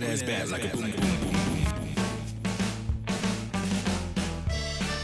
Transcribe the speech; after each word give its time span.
That 0.00 0.08
ass 0.10 0.22
back 0.22 0.50
like 0.50 0.64
a 0.64 0.76
boom, 0.76 0.90
boom, 0.92 1.20
boom. 1.20 1.30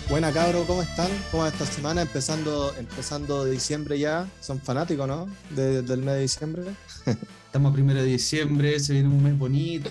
Buena 0.09 0.33
cabro, 0.33 0.65
¿cómo 0.67 0.83
están? 0.83 1.11
¿Cómo 1.31 1.43
va 1.43 1.49
esta 1.49 1.67
semana? 1.67 2.03
Empezando, 2.03 2.73
empezando 2.79 3.45
diciembre 3.45 3.99
ya. 3.99 4.27
Son 4.41 4.61
fanáticos, 4.61 5.07
¿no? 5.09 5.29
De- 5.51 5.83
del 5.83 5.99
mes 6.01 6.15
de 6.15 6.21
diciembre. 6.23 6.63
Estamos 7.57 7.73
a 7.73 7.75
primero 7.75 8.03
de 8.03 8.07
diciembre, 8.11 8.79
se 8.81 8.93
viene 8.93 9.09
un 9.09 9.23
mes 9.23 9.39
bonito, 9.39 9.89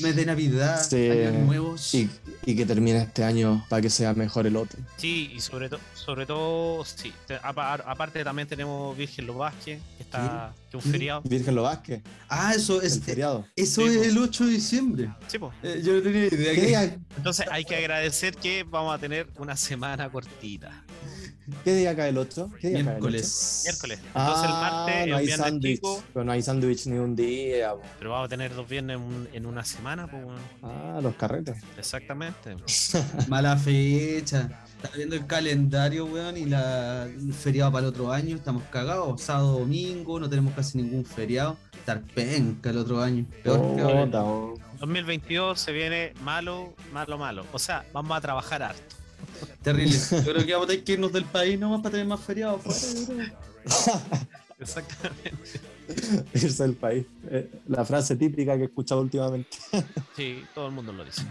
mes 0.00 0.14
de 0.16 0.26
Navidad, 0.26 0.86
Sí. 0.86 1.08
años 1.08 1.46
nuevos. 1.46 1.94
Y, 1.94 2.10
y 2.44 2.54
que 2.54 2.66
termine 2.66 2.98
este 3.00 3.24
año 3.24 3.64
para 3.70 3.80
que 3.80 3.88
sea 3.88 4.12
mejor 4.12 4.46
el 4.46 4.54
otro. 4.54 4.78
Sí, 4.98 5.32
y 5.34 5.40
sobre, 5.40 5.70
todo 5.70 5.80
sobre 5.94 6.26
todo, 6.26 6.84
sí. 6.84 7.14
te- 7.26 7.36
apa- 7.42 7.72
aparte 7.86 8.22
también 8.22 8.46
tenemos 8.46 8.94
Virgen 8.98 9.26
Los 9.28 9.36
Vázquez, 9.38 9.80
que 9.96 10.02
está 10.02 10.52
que 10.70 10.76
es 10.76 10.84
un 10.84 10.92
feriado. 10.92 11.22
Virgen 11.24 11.54
lo 11.54 11.62
Vázquez, 11.62 12.02
Ah, 12.28 12.52
eso 12.54 12.82
el 12.82 12.86
es, 12.86 13.00
feriado. 13.00 13.46
eso 13.56 13.80
Sí, 13.80 13.88
es 13.88 13.96
pues. 13.96 14.08
el 14.08 14.18
8 14.18 14.44
de 14.44 14.50
diciembre. 14.52 15.10
Sí, 15.26 15.38
po. 15.38 15.54
Eh, 15.62 15.80
yo 15.82 15.94
no 15.94 16.02
tenía 16.02 16.26
idea 16.26 16.52
¿Qué 16.54 16.60
que 16.60 16.66
día, 16.66 16.98
Entonces 17.16 17.46
hay 17.50 17.64
que 17.64 17.76
agradecer 17.76 18.34
que 18.36 18.62
vamos 18.68 18.94
a 18.94 18.98
tener 18.98 19.26
una 19.38 19.56
semana 19.56 20.10
cortita. 20.10 20.84
Qué 21.64 21.74
día 21.74 21.94
cae 21.96 22.08
el 22.10 22.18
8? 22.18 22.50
¿Qué 22.60 22.68
día 22.68 22.78
cae 22.78 22.80
el 22.80 22.88
8? 22.88 22.90
miércoles. 23.00 23.62
Miércoles. 23.64 23.98
Entonces 24.06 24.44
el 24.44 24.50
Ah, 24.52 24.60
martes 24.86 24.96
es 25.02 25.06
no 25.08 25.16
hay 25.16 25.28
sándwich. 25.28 25.80
Pero 26.12 26.24
no 26.24 26.32
hay 26.32 26.42
sándwich 26.42 26.86
ni 26.86 26.98
un 26.98 27.16
día. 27.16 27.72
po. 27.74 27.82
pero 27.98 28.10
vamos 28.10 28.26
a 28.26 28.28
tener 28.28 28.54
dos 28.54 28.68
viernes 28.68 28.96
en, 28.96 29.02
un- 29.02 29.28
en 29.32 29.46
una 29.46 29.64
semana, 29.64 30.06
pues 30.10 30.24
bueno. 30.24 30.40
Ah, 30.62 30.98
los 31.02 31.14
carretes. 31.16 31.56
Exactamente. 31.78 32.56
Mala 33.28 33.56
fecha. 33.56 34.48
Estaba 34.76 34.96
viendo 34.96 35.16
el 35.16 35.26
calendario, 35.26 36.04
weón, 36.06 36.36
y 36.36 36.44
la, 36.44 37.04
el 37.04 37.32
feriado 37.32 37.72
para 37.72 37.86
el 37.86 37.90
otro 37.92 38.12
año. 38.12 38.36
Estamos 38.36 38.62
cagados. 38.70 39.20
Sábado, 39.22 39.60
domingo, 39.60 40.20
no 40.20 40.28
tenemos 40.28 40.52
casi 40.54 40.76
ningún 40.78 41.04
feriado. 41.04 41.56
Estar 41.72 42.02
penca 42.02 42.70
el 42.70 42.78
otro 42.78 43.00
año. 43.00 43.24
Peor 43.42 43.74
que 43.76 43.82
ahora. 43.82 44.04
Puta, 44.04 44.24
oh. 44.24 44.54
2022 44.80 45.58
se 45.58 45.72
viene 45.72 46.12
malo, 46.22 46.74
malo, 46.92 47.16
malo. 47.16 47.46
O 47.52 47.58
sea, 47.58 47.86
vamos 47.94 48.16
a 48.18 48.20
trabajar 48.20 48.62
harto. 48.62 48.95
Terrible. 49.62 49.96
Yo 50.10 50.32
creo 50.32 50.46
que 50.46 50.52
vamos 50.52 50.66
a 50.66 50.70
tener 50.70 50.84
que 50.84 50.92
irnos 50.92 51.12
del 51.12 51.24
país 51.24 51.58
nomás 51.58 51.80
para 51.80 51.92
tener 51.92 52.06
más 52.06 52.20
feriados. 52.20 52.62
Exactamente. 54.58 55.60
Irse 56.34 56.62
del 56.62 56.74
país. 56.74 57.04
Eh, 57.28 57.50
la 57.68 57.84
frase 57.84 58.16
típica 58.16 58.56
que 58.56 58.62
he 58.62 58.66
escuchado 58.66 59.00
últimamente. 59.00 59.56
Sí, 60.16 60.42
todo 60.54 60.68
el 60.68 60.72
mundo 60.72 60.92
lo 60.92 61.04
dice. 61.04 61.22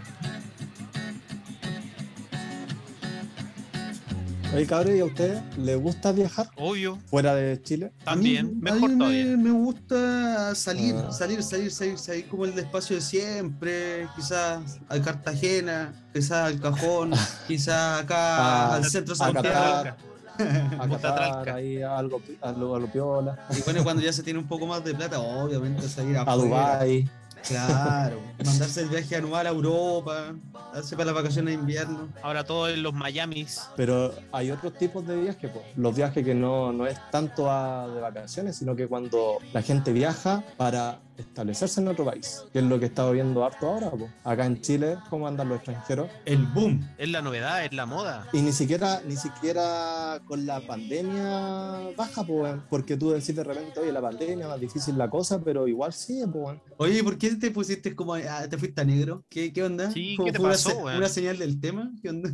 Oye, 4.54 4.66
cabrón, 4.66 4.96
¿y 4.96 5.00
a 5.00 5.04
ustedes 5.04 5.42
les 5.58 5.76
gusta 5.78 6.12
viajar 6.12 6.48
Obvio, 6.56 6.98
fuera 7.06 7.34
de 7.34 7.60
Chile? 7.62 7.92
también, 8.04 8.46
A 8.46 8.48
mí- 8.48 8.54
mejor 8.60 8.90
a 8.90 8.92
mí 8.92 8.98
todavía. 8.98 9.24
Me, 9.24 9.36
me 9.36 9.50
gusta 9.50 10.54
salir, 10.54 10.94
Ah. 10.96 11.12
salir, 11.12 11.42
salir, 11.42 11.70
salir, 11.70 11.98
salir 11.98 12.26
como 12.28 12.44
el 12.46 12.54
despacio 12.54 12.96
de 12.96 13.02
siempre, 13.02 14.08
quizás 14.16 14.78
a 14.88 14.98
Cartagena, 15.00 15.92
quizás 16.14 16.46
al 16.52 16.60
Cajón, 16.60 17.10
quizás 17.46 18.02
acá 18.02 18.16
Ah, 18.38 18.74
al 18.76 18.84
centro 18.84 19.12
a 19.14 19.16
Santiago. 19.16 19.96
A 20.78 20.98
Tralca. 20.98 21.54
ahí 21.54 21.80
algo, 21.82 22.20
algo, 22.42 22.76
algo 22.76 22.92
piola. 22.92 23.38
Y 23.56 23.62
bueno, 23.62 23.82
cuando 23.82 24.02
ya 24.02 24.12
se 24.12 24.22
tiene 24.22 24.38
un 24.38 24.46
poco 24.46 24.66
más 24.66 24.84
de 24.84 24.94
plata, 24.94 25.18
obviamente 25.18 25.88
salir 25.88 26.16
A 26.18 26.22
afuera. 26.22 26.36
Dubai. 26.42 27.08
Claro, 27.46 28.20
mandarse 28.44 28.80
el 28.82 28.88
viaje 28.88 29.16
anual 29.16 29.46
a 29.46 29.50
Europa, 29.50 30.34
darse 30.74 30.96
para 30.96 31.06
las 31.06 31.14
vacaciones 31.14 31.54
de 31.54 31.60
invierno. 31.60 32.08
Ahora 32.22 32.44
todo 32.44 32.68
en 32.68 32.82
los 32.82 32.92
Miamis. 32.92 33.68
Pero 33.76 34.12
hay 34.32 34.50
otros 34.50 34.74
tipos 34.74 35.06
de 35.06 35.16
viajes, 35.20 35.50
po. 35.50 35.62
los 35.76 35.94
viajes 35.94 36.24
que 36.24 36.34
no, 36.34 36.72
no 36.72 36.86
es 36.86 36.98
tanto 37.10 37.50
a- 37.50 37.86
de 37.88 38.00
vacaciones, 38.00 38.56
sino 38.56 38.74
que 38.74 38.86
cuando 38.88 39.38
la 39.52 39.62
gente 39.62 39.92
viaja 39.92 40.42
para 40.56 40.98
establecerse 41.18 41.80
en 41.80 41.88
otro 41.88 42.04
país, 42.04 42.44
que 42.52 42.58
es 42.60 42.64
lo 42.64 42.78
que 42.78 42.86
he 42.86 42.88
estado 42.88 43.12
viendo 43.12 43.44
harto 43.44 43.66
ahora. 43.66 43.90
po. 43.90 44.08
Acá 44.24 44.46
en 44.46 44.60
Chile, 44.60 44.96
¿cómo 45.10 45.26
andan 45.26 45.48
los 45.48 45.56
extranjeros? 45.58 46.08
El 46.24 46.46
boom. 46.46 46.86
Es 46.98 47.08
la 47.10 47.22
novedad, 47.22 47.64
es 47.64 47.72
la 47.72 47.86
moda. 47.86 48.26
Y 48.32 48.40
ni 48.42 48.52
siquiera, 48.52 49.00
ni 49.06 49.16
siquiera 49.16 50.20
con 50.26 50.46
la 50.46 50.60
pandemia 50.60 51.90
baja, 51.96 52.24
po, 52.24 52.44
porque 52.68 52.96
tú 52.96 53.10
decís 53.10 53.34
de 53.34 53.44
repente, 53.44 53.80
oye, 53.80 53.92
la 53.92 54.02
pandemia, 54.02 54.48
más 54.48 54.60
difícil 54.60 54.96
la 54.98 55.08
cosa, 55.10 55.42
pero 55.42 55.66
igual 55.68 55.92
sí, 55.92 56.22
po. 56.32 56.54
Oye, 56.78 57.02
¿por 57.02 57.16
qué 57.18 57.34
te 57.36 57.50
pusiste 57.50 57.94
como, 57.94 58.14
ah, 58.14 58.46
te 58.48 58.58
fuiste 58.58 58.80
a 58.80 58.84
negro? 58.84 59.24
¿Qué, 59.28 59.52
qué 59.52 59.62
onda? 59.62 59.90
Sí, 59.90 60.14
¿Fue- 60.16 60.26
¿qué 60.26 60.32
te 60.32 60.38
una 60.40 60.50
pasó, 60.50 60.76
weón? 60.78 60.98
¿Una 60.98 61.08
señal 61.08 61.38
del 61.38 61.60
tema? 61.60 61.90
¿Qué 62.02 62.10
onda? 62.10 62.30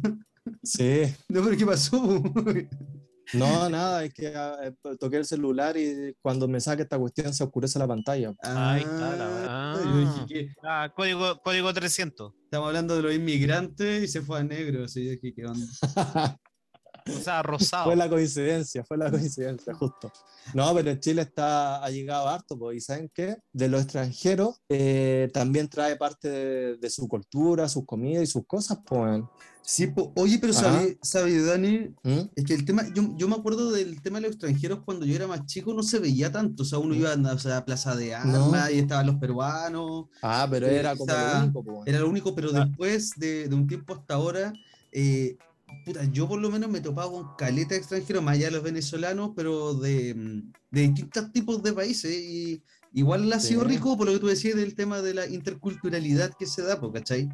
Sí, 0.62 1.02
No, 1.28 1.42
pero 1.44 1.56
¿qué 1.56 1.66
pasó? 1.66 2.22
no, 3.34 3.68
nada, 3.70 4.04
es 4.04 4.12
que 4.14 4.28
ah, 4.34 4.56
eh, 4.62 4.72
toqué 4.98 5.16
el 5.18 5.24
celular 5.24 5.76
y 5.76 6.14
cuando 6.20 6.48
me 6.48 6.60
saca 6.60 6.82
esta 6.82 6.98
cuestión 6.98 7.32
se 7.34 7.44
oscurece 7.44 7.78
la 7.78 7.86
pantalla. 7.88 8.32
Ahí 8.42 8.82
está 8.82 9.16
la- 9.16 9.28
Ah, 9.44 9.74
ah. 9.76 9.82
yo 9.84 9.98
dije 9.98 10.26
que 10.28 10.54
Ah, 10.62 10.92
código, 10.94 11.40
código 11.42 11.72
300. 11.72 12.32
estamos 12.44 12.66
hablando 12.68 12.96
de 12.96 13.02
los 13.02 13.14
inmigrantes 13.14 14.04
y 14.04 14.08
se 14.08 14.22
fue 14.22 14.40
a 14.40 14.44
negro. 14.44 14.84
Así 14.84 15.04
yo 15.04 15.10
dije, 15.12 15.32
¿qué 15.34 15.44
onda? 15.46 15.66
O 17.08 17.20
sea, 17.20 17.42
rosado. 17.42 17.84
Fue 17.86 17.96
la 17.96 18.08
coincidencia, 18.08 18.84
fue 18.84 18.96
la 18.96 19.10
coincidencia, 19.10 19.74
justo. 19.74 20.12
No, 20.54 20.72
pero 20.74 20.90
en 20.90 21.00
Chile 21.00 21.22
está, 21.22 21.82
ha 21.84 21.90
llegado 21.90 22.28
harto, 22.28 22.58
pues, 22.58 22.76
y 22.76 22.80
¿saben 22.80 23.10
qué? 23.14 23.36
De 23.52 23.68
los 23.68 23.82
extranjeros 23.82 24.60
eh, 24.68 25.30
también 25.32 25.68
trae 25.68 25.96
parte 25.96 26.28
de, 26.28 26.76
de 26.76 26.90
su 26.90 27.08
cultura, 27.08 27.68
sus 27.68 27.84
comidas 27.86 28.22
y 28.24 28.26
sus 28.26 28.46
cosas, 28.46 28.78
pues. 28.86 29.22
Sí, 29.64 29.86
po- 29.86 30.12
oye, 30.16 30.38
pero. 30.40 30.52
¿sabes, 30.52 30.96
¿sabes, 31.02 31.46
Dani? 31.46 31.94
¿Mm? 32.02 32.20
Es 32.34 32.44
que 32.44 32.54
el 32.54 32.64
tema, 32.64 32.82
yo, 32.92 33.02
yo 33.16 33.28
me 33.28 33.36
acuerdo 33.36 33.70
del 33.70 34.02
tema 34.02 34.18
de 34.18 34.22
los 34.22 34.32
extranjeros 34.32 34.80
cuando 34.84 35.06
yo 35.06 35.14
era 35.14 35.28
más 35.28 35.46
chico, 35.46 35.72
no 35.72 35.84
se 35.84 36.00
veía 36.00 36.32
tanto. 36.32 36.64
O 36.64 36.66
sea, 36.66 36.78
uno 36.80 36.94
iba 36.96 37.12
a, 37.12 37.32
o 37.34 37.38
sea, 37.38 37.58
a 37.58 37.64
Plaza 37.64 37.94
de 37.94 38.12
Armas 38.12 38.70
y 38.72 38.80
estaban 38.80 39.06
los 39.06 39.16
peruanos, 39.16 40.06
Ah, 40.20 40.48
pero 40.50 40.66
Sí, 40.68 40.74
era 40.74 40.96
como 40.96 41.12
lo 41.12 41.38
único, 41.44 41.62
pues. 41.64 41.78
era 41.86 42.00
lo 42.00 42.08
único, 42.10 42.34
pero 42.34 42.50
Ah. 42.54 42.64
después 42.64 43.12
de, 43.16 43.48
de 43.48 43.54
un 43.54 43.68
tiempo 43.68 43.94
hasta 43.94 44.14
ahora, 44.14 44.52
eh, 44.90 45.36
puta, 45.84 46.04
yo 46.12 46.28
por 46.28 46.40
lo 46.40 46.50
menos 46.50 46.70
me 46.70 46.80
topaba 46.80 47.10
con 47.10 47.36
caleta 47.36 47.70
de 47.74 47.80
extranjeros, 47.80 48.22
más 48.22 48.34
allá 48.34 48.46
de 48.46 48.52
los 48.52 48.62
venezolanos, 48.62 49.32
pero 49.36 49.74
de, 49.74 50.14
mm, 50.14 50.52
de 50.70 50.80
distintos 50.82 51.32
tipos 51.32 51.62
de 51.62 51.72
países. 51.72 52.10
Y 52.14 52.62
igual 52.92 53.32
ha 53.32 53.40
sido 53.40 53.62
Sí. 53.62 53.68
rico 53.68 53.96
por 53.96 54.06
lo 54.06 54.12
que 54.14 54.18
tú 54.20 54.26
decías 54.28 54.56
del 54.56 54.74
tema 54.74 55.00
de 55.02 55.14
la 55.14 55.26
interculturalidad 55.26 56.32
que 56.38 56.46
se 56.46 56.62
da, 56.62 56.80
¿cachai? 56.92 57.28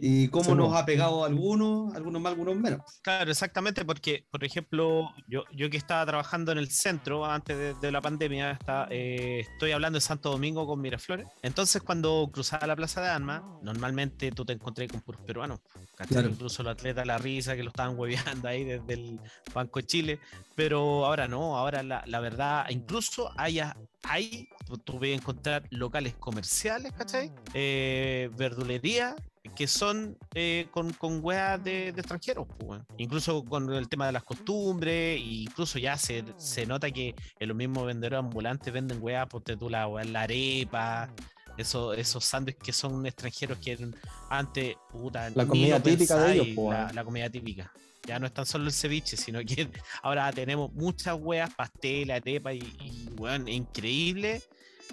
Y 0.00 0.28
cómo 0.28 0.44
Sí, 0.44 0.54
nos 0.54 0.74
ha 0.74 0.84
pegado 0.86 1.24
a 1.24 1.26
algunos, 1.26 1.94
algunos 1.94 2.22
más, 2.22 2.32
algunos 2.32 2.56
menos. 2.56 2.80
Claro, 3.02 3.30
exactamente, 3.30 3.84
porque, 3.84 4.26
por 4.30 4.44
ejemplo, 4.44 5.10
yo, 5.28 5.44
yo 5.52 5.70
que 5.70 5.76
estaba 5.76 6.04
trabajando 6.06 6.52
en 6.52 6.58
el 6.58 6.70
centro 6.70 7.24
antes 7.24 7.56
de, 7.56 7.74
de 7.74 7.92
la 7.92 8.00
pandemia, 8.00 8.52
está, 8.52 8.86
eh, 8.90 9.40
estoy 9.40 9.72
hablando 9.72 9.96
de 9.96 10.00
Santo 10.00 10.30
Domingo 10.30 10.66
con 10.66 10.80
Miraflores. 10.80 11.26
Entonces, 11.42 11.82
cuando 11.82 12.28
cruzaba 12.32 12.66
la 12.66 12.76
Plaza 12.76 13.00
de 13.00 13.08
Armas, 13.08 13.42
normalmente 13.62 14.30
tú 14.32 14.44
te 14.44 14.52
encontré 14.52 14.88
con 14.88 15.00
puros 15.00 15.20
peruanos. 15.22 15.60
Claro. 16.08 16.28
Incluso 16.28 16.62
los 16.62 16.72
atletas 16.72 17.06
La 17.06 17.18
Risa, 17.18 17.56
que 17.56 17.62
lo 17.62 17.70
estaban 17.70 17.98
hueveando 17.98 18.48
ahí 18.48 18.64
desde 18.64 18.94
el 18.94 19.20
Banco 19.52 19.80
de 19.80 19.86
Chile. 19.86 20.20
Pero 20.54 21.06
ahora 21.06 21.28
no, 21.28 21.56
ahora 21.56 21.82
la, 21.82 22.02
la 22.06 22.20
verdad, 22.20 22.66
incluso 22.70 23.32
haya, 23.36 23.76
hay, 24.02 24.48
tú, 24.66 24.78
tú 24.78 24.98
encontrar 25.04 25.66
locales 25.70 26.14
comerciales, 26.14 26.92
¿cachai? 26.92 27.32
Eh, 27.54 28.30
verdulería 28.36 29.16
que 29.54 29.66
son 29.66 30.16
eh, 30.34 30.68
con, 30.70 30.92
con 30.92 31.24
weas 31.24 31.62
de, 31.62 31.92
de 31.92 32.00
extranjeros, 32.00 32.46
pues, 32.58 32.80
incluso 32.96 33.44
con 33.44 33.72
el 33.72 33.88
tema 33.88 34.06
de 34.06 34.12
las 34.12 34.22
costumbres, 34.22 35.16
e 35.16 35.44
incluso 35.44 35.78
ya 35.78 35.96
se, 35.96 36.24
se 36.36 36.66
nota 36.66 36.90
que 36.90 37.14
en 37.38 37.48
los 37.48 37.56
mismos 37.56 37.86
vendedores 37.86 38.18
ambulantes 38.18 38.72
venden 38.72 38.98
weas, 39.02 39.26
ponte 39.26 39.56
tú 39.56 39.68
la, 39.68 39.84
arepa, 39.84 41.10
eso, 41.56 41.92
esos 41.92 42.24
sándwiches 42.24 42.62
que 42.62 42.72
son 42.72 43.04
extranjeros 43.06 43.58
que 43.58 43.72
eran 43.72 43.94
antes, 44.30 44.76
puta, 44.90 45.30
La 45.30 45.46
comida 45.46 45.80
típica 45.82 46.16
de 46.18 46.34
ellos, 46.34 46.48
po, 46.54 46.72
la, 46.72 47.04
comida 47.04 47.28
típica. 47.28 47.72
Ya 48.06 48.18
no 48.18 48.26
es 48.26 48.32
tan 48.32 48.46
solo 48.46 48.64
el 48.64 48.72
ceviche, 48.72 49.16
sino 49.16 49.40
que 49.40 49.68
ahora 50.02 50.32
tenemos 50.32 50.72
muchas 50.72 51.16
weas, 51.20 51.52
pastel, 51.54 52.10
arepa 52.10 52.52
y, 52.52 52.58
y 52.58 53.08
weón, 53.18 53.48
es 53.48 53.54
increíble 53.54 54.42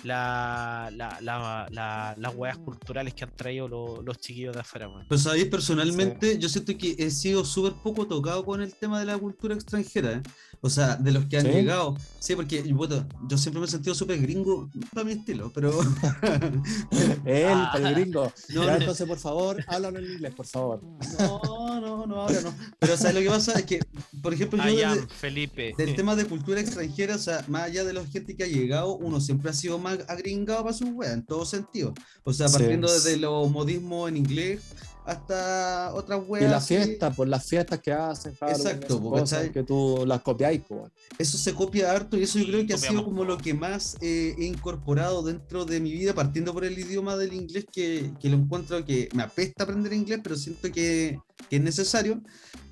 la, 0.06 0.90
la, 0.96 1.18
la, 1.22 1.68
la- 1.72 2.16
las 2.18 2.36
weas 2.36 2.58
culturales 2.58 3.14
que 3.14 3.24
han 3.24 3.36
traído 3.36 3.68
lo- 3.68 4.02
los 4.02 4.18
chiquillos 4.20 4.54
de 4.54 4.62
afuera, 4.62 4.88
weón. 4.88 5.06
Pero 5.10 5.20
sabéis, 5.20 5.46
personalmente, 5.48 6.38
yo 6.40 6.48
siento 6.50 6.78
que 6.78 6.96
he 6.98 7.10
sido 7.12 7.44
súper 7.44 7.74
poco 7.74 8.08
tocado 8.08 8.46
con 8.46 8.62
el 8.62 8.74
tema 8.76 9.00
de 9.00 9.06
la 9.06 9.18
cultura 9.18 9.56
extranjera. 9.56 10.14
¿eh? 10.14 10.22
O 10.62 10.70
sea, 10.70 10.96
de 10.96 11.12
los 11.12 11.26
que 11.26 11.38
han 11.38 11.46
¿Sí? 11.46 11.52
llegado. 11.52 11.96
Sí, 12.20 12.36
porque 12.36 12.62
bueno, 12.74 13.08
yo 13.30 13.38
siempre 13.38 13.60
me 13.60 13.68
he 13.68 13.70
sentido 13.70 13.94
súper 13.94 14.20
gringo, 14.22 14.70
para 14.94 15.06
mi 15.06 15.12
estilo, 15.14 15.52
pero. 15.54 15.72
Él, 17.26 17.46
Ah. 17.48 17.70
para 17.74 17.90
el 17.90 17.96
gringo. 17.96 18.32
No, 18.50 18.64
Ya, 18.66 18.72
no. 18.72 18.78
entonces, 18.78 19.08
por 19.08 19.18
favor, 19.18 19.64
háblalo 19.68 20.00
en 20.00 20.06
inglés, 20.14 20.34
por 20.36 20.46
favor. 20.46 20.82
No, 21.20 21.80
no, 21.82 22.06
no, 22.06 22.16
ahora 22.22 22.42
no. 22.42 22.54
Pero 22.80 22.98
¿sabes 22.98 23.16
lo 23.16 23.22
que 23.22 23.30
pasa? 23.30 23.54
Es 23.60 23.66
que, 23.66 23.80
por 24.22 24.34
ejemplo, 24.34 24.58
yo 24.68 24.88
am 24.88 24.96
desde- 24.98 25.08
Felipe. 25.14 25.74
del 25.78 25.96
tema 25.96 26.16
de 26.16 26.26
cultura 26.26 26.60
extranjera, 26.60 27.16
o 27.16 27.20
sea, 27.20 27.44
más 27.48 27.64
allá 27.64 27.84
de 27.84 27.94
la 27.94 28.06
gente 28.06 28.36
que 28.36 28.44
ha 28.44 28.48
llegado, 28.48 28.96
uno 28.98 29.20
siempre 29.22 29.50
ha 29.50 29.54
sido 29.54 29.78
más 29.78 30.00
agringado 30.08 30.64
para 30.64 30.74
sus 30.76 30.90
weas, 30.92 31.14
en 31.14 31.24
todo 31.26 31.46
sentido. 31.46 31.94
O 32.24 32.34
sea, 32.34 32.48
Sí. 32.48 32.54
partiendo 32.58 32.92
desde 32.92 33.18
los 33.18 33.50
modismos 33.52 34.10
en 34.10 34.18
inglés 34.18 34.62
hasta 35.06 35.94
otras 35.94 36.22
Y 36.40 36.46
weas. 36.46 36.50
las 36.50 36.66
así. 36.66 36.76
fiestas, 36.76 37.16
por 37.16 37.28
las 37.28 37.46
fiestas 37.46 37.80
que 37.80 37.92
hacen, 37.94 38.36
Halloween, 38.36 38.80
Exacto, 38.80 38.86
esas 38.86 39.00
po, 39.00 39.10
cosas 39.12 39.50
que 39.52 39.64
tú 39.64 40.04
las 40.08 40.22
copiáis, 40.22 40.62
po. 40.64 40.92
Eso 41.18 41.38
se 41.38 41.54
copia 41.54 41.92
harto 41.92 42.18
y 42.18 42.24
eso 42.24 42.40
yo 42.40 42.46
creo 42.48 42.66
que 42.66 42.74
ha 42.74 42.78
Copiamos 42.78 43.04
sido 43.04 43.04
como 43.06 43.24
lo 43.24 43.38
que 43.38 43.54
más 43.54 43.96
eh, 44.02 44.36
he 44.38 44.46
incorporado 44.46 45.24
dentro 45.24 45.66
de 45.66 45.80
mi 45.80 45.92
vida, 45.94 46.14
partiendo 46.14 46.54
por 46.54 46.66
el 46.66 46.78
idioma 46.78 47.18
del 47.18 47.34
inglés, 47.34 47.66
que, 47.72 48.12
que 48.20 48.30
lo 48.30 48.38
encuentro 48.38 48.84
que 48.86 49.10
me 49.14 49.24
apesta 49.24 49.64
aprender 49.64 49.94
inglés, 49.94 50.20
pero 50.24 50.36
siento 50.36 50.72
que, 50.72 51.20
que 51.50 51.56
es 51.58 51.62
necesario. 51.62 52.22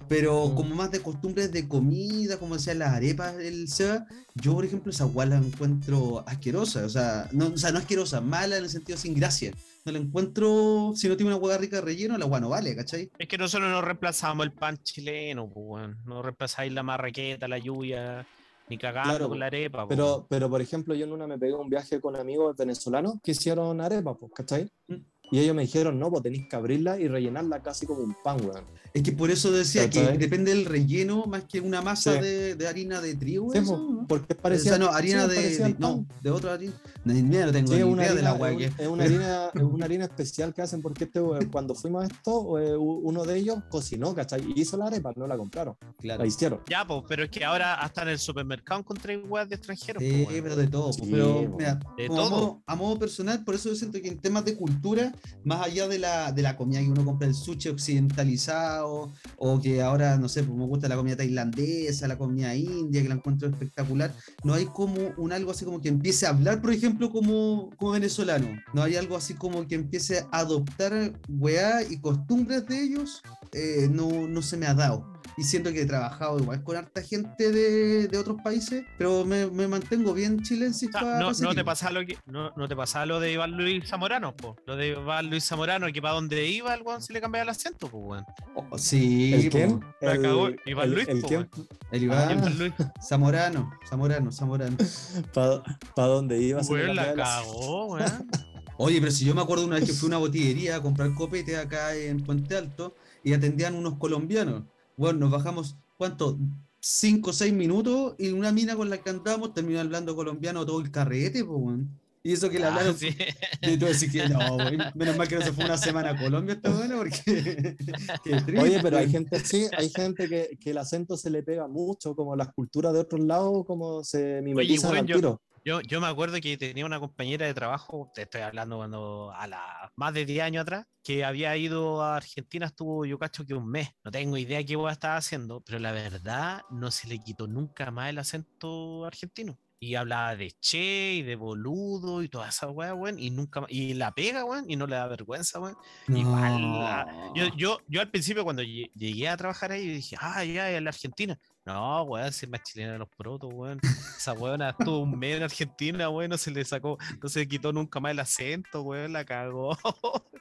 Pero 0.09 0.47
Mm. 0.49 0.55
como 0.55 0.75
más 0.75 0.91
de 0.91 1.01
costumbres 1.01 1.51
de 1.51 1.67
comida, 1.67 2.37
como 2.37 2.55
decía 2.55 2.73
las 2.73 2.93
arepas, 2.93 3.35
el 3.39 3.67
Seba, 3.67 4.05
yo 4.35 4.53
por 4.53 4.65
ejemplo 4.65 4.91
esa 4.91 5.05
guay 5.05 5.29
la 5.29 5.37
encuentro 5.37 6.23
asquerosa, 6.27 6.85
o 6.85 6.89
sea, 6.89 7.27
no, 7.31 7.47
o 7.47 7.57
sea, 7.57 7.71
no 7.71 7.79
asquerosa, 7.79 8.21
mala 8.21 8.57
en 8.57 8.63
el 8.65 8.69
sentido 8.69 8.97
sin 8.97 9.13
gracia. 9.15 9.51
No 9.85 9.91
la 9.91 9.97
encuentro, 9.99 10.93
si 10.95 11.07
no 11.09 11.17
tiene 11.17 11.33
una 11.33 11.41
hueá 11.43 11.57
rica 11.57 11.77
de 11.77 11.81
relleno, 11.81 12.17
la 12.17 12.25
guay 12.25 12.41
no 12.41 12.49
vale, 12.49 12.75
¿cachai? 12.75 13.11
Es 13.17 13.27
que 13.27 13.37
nosotros 13.37 13.69
no 13.69 13.81
reemplazamos 13.81 14.45
el 14.45 14.51
pan 14.53 14.77
chileno, 14.83 15.49
pues. 15.49 15.89
No 16.05 16.21
reemplazáis 16.21 16.71
la 16.71 16.83
marraqueta, 16.83 17.47
la 17.47 17.57
lluvia, 17.57 18.25
ni 18.69 18.77
cagando 18.77 19.09
Claro, 19.09 19.29
con 19.29 19.39
la 19.39 19.47
arepa, 19.47 19.85
Pero, 19.87 20.05
weón. 20.15 20.25
pero, 20.29 20.49
por 20.49 20.61
ejemplo, 20.61 20.95
yo 20.95 21.05
en 21.05 21.11
una 21.11 21.27
me 21.27 21.37
pegué 21.37 21.53
un 21.53 21.69
viaje 21.69 21.99
con 21.99 22.15
amigos 22.15 22.55
venezolanos 22.55 23.15
que 23.21 23.31
hicieron 23.31 23.81
arepas, 23.81 24.15
pues, 24.19 24.31
¿cachai? 24.33 24.69
Mm. 24.87 24.95
Y 25.31 25.39
ellos 25.39 25.55
me 25.55 25.63
dijeron, 25.63 25.97
no, 25.97 26.11
pues 26.11 26.21
tenéis 26.21 26.47
que 26.47 26.55
abrirla 26.55 26.99
y 26.99 27.07
rellenarla 27.07 27.61
casi 27.63 27.87
como 27.87 28.01
un 28.01 28.15
pan, 28.23 28.37
weón. 28.45 28.63
Es 28.93 29.01
que 29.01 29.11
por 29.11 29.31
eso 29.31 29.51
decía 29.51 29.89
que 29.89 30.03
depende 30.19 30.53
del 30.53 30.65
relleno 30.65 31.25
más 31.25 31.45
que 31.45 31.59
una 31.59 31.81
masa 31.81 32.13
Sí. 32.13 32.19
de, 32.19 32.55
de 32.55 32.67
harina 32.67 33.01
de 33.01 33.15
trigo. 33.15 33.51
Sí, 33.51 33.57
eso, 33.57 33.77
¿no? 33.77 34.05
porque 34.07 34.33
es 34.33 34.37
o 34.37 34.41
parecía. 34.43 34.71
sea, 34.73 34.77
no, 34.77 34.89
harina 34.91 35.23
sí, 35.23 35.29
de, 35.29 35.35
parecía 35.35 35.65
de- 35.69 35.75
no, 35.79 36.05
de 36.21 36.29
otra 36.29 36.53
harina. 36.53 36.73
Ni 37.03 37.17
idea, 37.19 37.47
no 37.47 37.51
tengo 37.51 37.73
Sí, 37.73 37.83
ni 37.83 37.91
idea 37.93 38.13
de 38.13 38.21
la 38.21 38.33
guay 38.33 38.65
es, 38.65 38.79
es 38.79 38.87
una 38.87 39.05
harina, 39.05 39.45
es 39.55 39.61
una 39.63 39.85
harina 39.85 40.05
especial 40.05 40.53
que 40.53 40.61
hacen 40.61 40.83
porque 40.83 41.05
este, 41.05 41.19
eh, 41.19 41.47
cuando 41.51 41.73
fuimos 41.73 42.03
a 42.03 42.07
esto, 42.07 42.59
eh, 42.59 42.77
uno 42.77 43.23
de 43.23 43.35
ellos 43.39 43.57
cocinó, 43.71 44.13
¿cachai? 44.13 44.43
Y 44.55 44.61
hizo 44.61 44.77
la 44.77 44.85
arepa, 44.85 45.11
no 45.15 45.25
la 45.25 45.35
compraron, 45.37 45.75
Claro. 45.97 46.21
la 46.21 46.27
hicieron. 46.27 46.59
Ya, 46.69 46.85
pues, 46.85 47.01
pero 47.07 47.23
es 47.23 47.31
que 47.31 47.43
ahora 47.43 47.73
hasta 47.81 48.03
en 48.03 48.09
el 48.09 48.19
supermercado 48.19 48.81
encontré 48.81 49.17
weas 49.17 49.49
de 49.49 49.55
extranjeros. 49.55 50.03
Sí, 50.03 50.23
pues, 50.27 50.41
pero 50.43 50.55
de 50.55 50.67
todo. 50.67 50.93
Sí, 50.93 51.01
pero 51.09 51.55
mira, 51.57 51.79
De 51.97 52.07
como 52.07 52.21
a 52.21 52.23
todo. 52.25 52.29
modo, 52.29 52.63
a 52.67 52.75
modo 52.75 52.99
personal, 52.99 53.43
por 53.43 53.55
eso 53.55 53.69
yo 53.69 53.75
siento 53.75 53.99
que 53.99 54.09
en 54.09 54.19
temas 54.19 54.45
de 54.45 54.55
cultura, 54.55 55.12
más 55.43 55.65
allá 55.65 55.87
de 55.87 55.99
la, 55.99 56.31
de 56.31 56.41
la 56.41 56.55
comida 56.55 56.79
que 56.81 56.89
uno 56.89 57.05
compra, 57.05 57.27
el 57.27 57.35
sushi 57.35 57.69
occidentalizado, 57.69 59.11
o 59.37 59.61
que 59.61 59.81
ahora, 59.81 60.17
no 60.17 60.29
sé, 60.29 60.43
pues 60.43 60.57
me 60.57 60.65
gusta 60.65 60.87
la 60.87 60.95
comida 60.95 61.17
tailandesa, 61.17 62.07
la 62.07 62.17
comida 62.17 62.55
india, 62.55 63.01
que 63.01 63.09
la 63.09 63.15
encuentro 63.15 63.49
espectacular, 63.49 64.13
no 64.43 64.53
hay 64.53 64.65
como 64.65 65.13
un 65.17 65.33
algo 65.33 65.51
así 65.51 65.65
como 65.65 65.81
que 65.81 65.89
empiece 65.89 66.25
a 66.25 66.29
hablar, 66.29 66.61
por 66.61 66.71
ejemplo, 66.73 67.11
como, 67.11 67.69
como 67.77 67.91
venezolano. 67.91 68.47
No 68.73 68.83
hay 68.83 68.95
algo 68.95 69.15
así 69.15 69.33
como 69.33 69.67
que 69.67 69.75
empiece 69.75 70.25
a 70.31 70.39
adoptar 70.39 71.13
weá 71.27 71.83
y 71.83 71.99
costumbres 71.99 72.65
de 72.67 72.81
ellos, 72.81 73.21
eh, 73.51 73.87
no, 73.91 74.27
no 74.27 74.41
se 74.41 74.57
me 74.57 74.65
ha 74.65 74.73
dado. 74.73 75.12
Y 75.35 75.43
siento 75.43 75.71
que 75.71 75.81
he 75.81 75.85
trabajado 75.85 76.37
igual 76.39 76.63
con 76.63 76.75
harta 76.77 77.01
gente 77.01 77.51
de, 77.51 78.07
de 78.07 78.17
otros 78.17 78.37
países, 78.43 78.85
pero 78.97 79.25
me, 79.25 79.47
me 79.47 79.67
mantengo 79.67 80.13
bien 80.13 80.41
chilensis 80.43 80.89
O 80.89 80.91
sea, 80.91 81.01
pa- 81.01 81.19
no, 81.19 81.31
pa 81.31 81.37
no 81.41 81.55
te 81.55 81.63
pasa 81.65 81.89
lo 81.89 82.05
que 82.05 82.17
no, 82.27 82.51
no 82.55 82.67
te 82.67 82.75
pasa 82.75 83.05
lo 83.05 83.19
de 83.19 83.33
Iván 83.33 83.51
Luis 83.57 83.87
Zamorano, 83.89 84.35
po. 84.35 84.55
Lo 84.67 84.75
de 84.75 84.89
Iván 84.89 85.29
Luis 85.31 85.43
Zamorano, 85.45 85.87
que 85.91 86.01
para 86.01 86.13
donde 86.13 86.47
iba 86.47 86.73
el 86.75 86.83
weón 86.83 87.01
se 87.01 87.13
le 87.13 87.21
cambiaba 87.21 87.43
el 87.43 87.49
acento, 87.49 87.87
pues 87.87 88.03
weón. 88.05 88.25
Oh, 88.55 88.77
sí, 88.77 89.33
¿El 89.33 89.49
quién? 89.49 89.79
El, 90.01 90.21
cagó 90.21 90.49
Iván 90.65 90.89
el- 90.89 90.93
Luis, 90.93 91.07
el 91.07 91.21
po, 91.21 91.27
quién? 91.27 91.49
El 91.91 92.03
Iván 92.03 92.29
Ah. 92.29 92.33
Iván 92.33 92.57
Luis, 92.59 92.73
Zamorano, 93.07 93.71
Zamorano, 93.89 94.31
Zamorano. 94.31 94.77
¿Para 95.33 96.07
dónde 96.07 96.39
iba? 96.41 96.63
Se 96.63 96.73
le 96.75 96.93
la 96.93 97.13
cagó, 97.15 97.93
weón. 97.95 98.29
Oye, 98.77 98.99
pero 98.99 99.11
si 99.11 99.25
yo 99.25 99.35
me 99.35 99.41
acuerdo 99.41 99.65
una 99.65 99.75
vez 99.75 99.85
que 99.85 99.93
fui 99.93 100.07
a 100.07 100.09
una 100.09 100.17
botillería 100.17 100.75
a 100.77 100.81
comprar 100.81 101.13
copete 101.13 101.57
acá 101.57 101.95
en 101.95 102.19
Puente 102.23 102.55
Alto 102.57 102.95
y 103.23 103.33
atendían 103.33 103.75
unos 103.75 103.97
colombianos. 103.97 104.63
Bueno, 104.97 105.19
nos 105.19 105.31
bajamos, 105.31 105.75
¿cuánto? 105.97 106.37
Cinco 106.79 107.29
o 107.29 107.33
seis 107.33 107.53
minutos 107.53 108.15
y 108.17 108.29
una 108.29 108.51
mina 108.51 108.75
con 108.75 108.89
la 108.89 108.97
que 108.97 109.09
andábamos 109.09 109.53
terminó 109.53 109.79
hablando 109.79 110.15
colombiano 110.15 110.65
todo 110.65 110.81
el 110.81 110.91
carrete, 110.91 111.43
pues, 111.45 111.57
weón. 111.61 111.89
Y 112.25 112.31
eso 112.33 112.49
que 112.49 112.57
le 112.57 112.65
Ah, 112.65 112.69
hablaron. 112.69 112.97
sí. 112.97 113.09
Y 113.61 113.77
tú 113.77 113.85
decís 113.85 114.09
que 114.11 114.27
no, 114.29 114.53
güey, 114.55 114.77
menos 114.95 115.17
mal 115.17 115.27
que 115.27 115.35
no 115.35 115.41
se 115.41 115.51
fue 115.51 115.65
una 115.65 115.77
semana 115.77 116.11
a 116.11 116.17
Colombia 116.17 116.55
esta 116.55 116.69
buena 116.69 116.95
porque. 116.97 117.21
qué 118.23 118.31
triste. 118.41 118.59
Oye, 118.59 118.79
pero 118.81 118.97
hay 118.97 119.09
gente, 119.09 119.39
sí, 119.41 119.67
hay 119.77 119.89
gente 119.89 120.27
que, 120.29 120.57
que 120.59 120.71
el 120.71 120.77
acento 120.77 121.17
se 121.17 121.29
le 121.29 121.43
pega 121.43 121.67
mucho, 121.67 122.15
como 122.15 122.35
las 122.35 122.53
culturas 122.53 122.93
de 122.93 122.99
otros 122.99 123.21
lados, 123.25 123.65
como 123.65 124.03
se 124.05 124.41
mimetizan 124.41 124.95
al 124.95 125.05
yo- 125.05 125.15
tiro. 125.17 125.29
Yo, 125.31 125.52
yo 125.65 126.01
me 126.01 126.07
acuerdo 126.07 126.39
que 126.41 126.57
tenía 126.57 126.85
una 126.85 126.99
compañera 126.99 127.45
de 127.45 127.53
trabajo, 127.53 128.11
te 128.13 128.23
estoy 128.23 128.41
hablando 128.41 128.77
cuando 128.77 129.31
a 129.33 129.47
la 129.47 129.91
más 129.95 130.13
de 130.13 130.25
10 130.25 130.43
años 130.43 130.61
atrás, 130.63 130.85
que 131.03 131.23
había 131.23 131.55
ido 131.57 132.01
a 132.01 132.17
Argentina, 132.17 132.65
estuvo 132.67 133.05
yo 133.05 133.17
cacho 133.17 133.45
que 133.45 133.53
un 133.53 133.67
mes. 133.69 133.89
No 134.03 134.11
tengo 134.11 134.37
idea 134.37 134.63
qué 134.63 134.75
hueá 134.75 134.91
estaba 134.93 135.17
haciendo, 135.17 135.61
pero 135.61 135.79
la 135.79 135.91
verdad 135.91 136.61
no 136.69 136.91
se 136.91 137.07
le 137.07 137.19
quitó 137.19 137.47
nunca 137.47 137.91
más 137.91 138.09
el 138.09 138.19
acento 138.19 139.05
argentino. 139.05 139.57
Y 139.79 139.95
hablaba 139.95 140.33
de 140.37 140.51
che 140.61 141.15
y 141.15 141.23
de 141.23 141.35
boludo 141.35 142.23
y 142.23 142.29
toda 142.29 142.47
esa 142.47 142.69
weá, 142.69 142.93
weón, 142.93 143.19
y 143.19 143.31
nunca 143.31 143.59
más, 143.59 143.69
y 143.69 143.93
la 143.93 144.13
pega, 144.13 144.45
weón, 144.45 144.63
y 144.69 144.77
no 144.77 144.87
le 144.87 144.95
da 144.95 145.07
vergüenza, 145.07 145.59
weón. 145.59 145.75
igual, 146.07 146.61
No. 147.05 147.35
Yo, 147.35 147.47
yo, 147.57 147.77
yo 147.89 147.99
al 147.99 148.09
principio 148.09 148.45
cuando 148.45 148.63
lle- 148.63 148.89
llegué 148.95 149.27
a 149.27 149.35
trabajar 149.35 149.73
ahí 149.73 149.85
dije, 149.85 150.15
ah, 150.19 150.41
ya, 150.45 150.71
en 150.71 150.85
la 150.85 150.89
Argentina. 150.91 151.37
No, 151.65 152.03
weón, 152.03 152.33
si 152.33 152.45
es 152.45 152.51
más 152.51 152.61
chilena 152.63 152.93
de 152.93 152.99
los 152.99 153.07
protos, 153.09 153.49
weón. 153.53 153.79
Esa 154.17 154.33
weona 154.33 154.71
estuvo 154.71 154.99
un 154.99 155.17
mes 155.17 155.37
en 155.37 155.43
Argentina, 155.43 156.09
weón, 156.09 156.29
no 156.29 156.37
se 156.37 156.51
le 156.51 156.65
sacó, 156.65 156.97
no 157.21 157.29
se 157.29 157.39
le 157.39 157.47
quitó 157.47 157.71
nunca 157.71 157.99
más 158.01 158.11
el 158.11 158.19
acento, 158.19 158.81
weón, 158.81 159.13
la 159.13 159.23
cagó. 159.23 159.71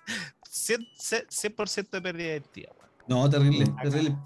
100%, 0.50 1.26
100% 1.28 1.90
de 1.90 2.02
pérdida 2.02 2.26
de 2.28 2.32
identidad, 2.34 2.72
weón. 2.78 2.90
No, 3.06 3.30
terrible, 3.30 3.64
terrible. 3.82 4.16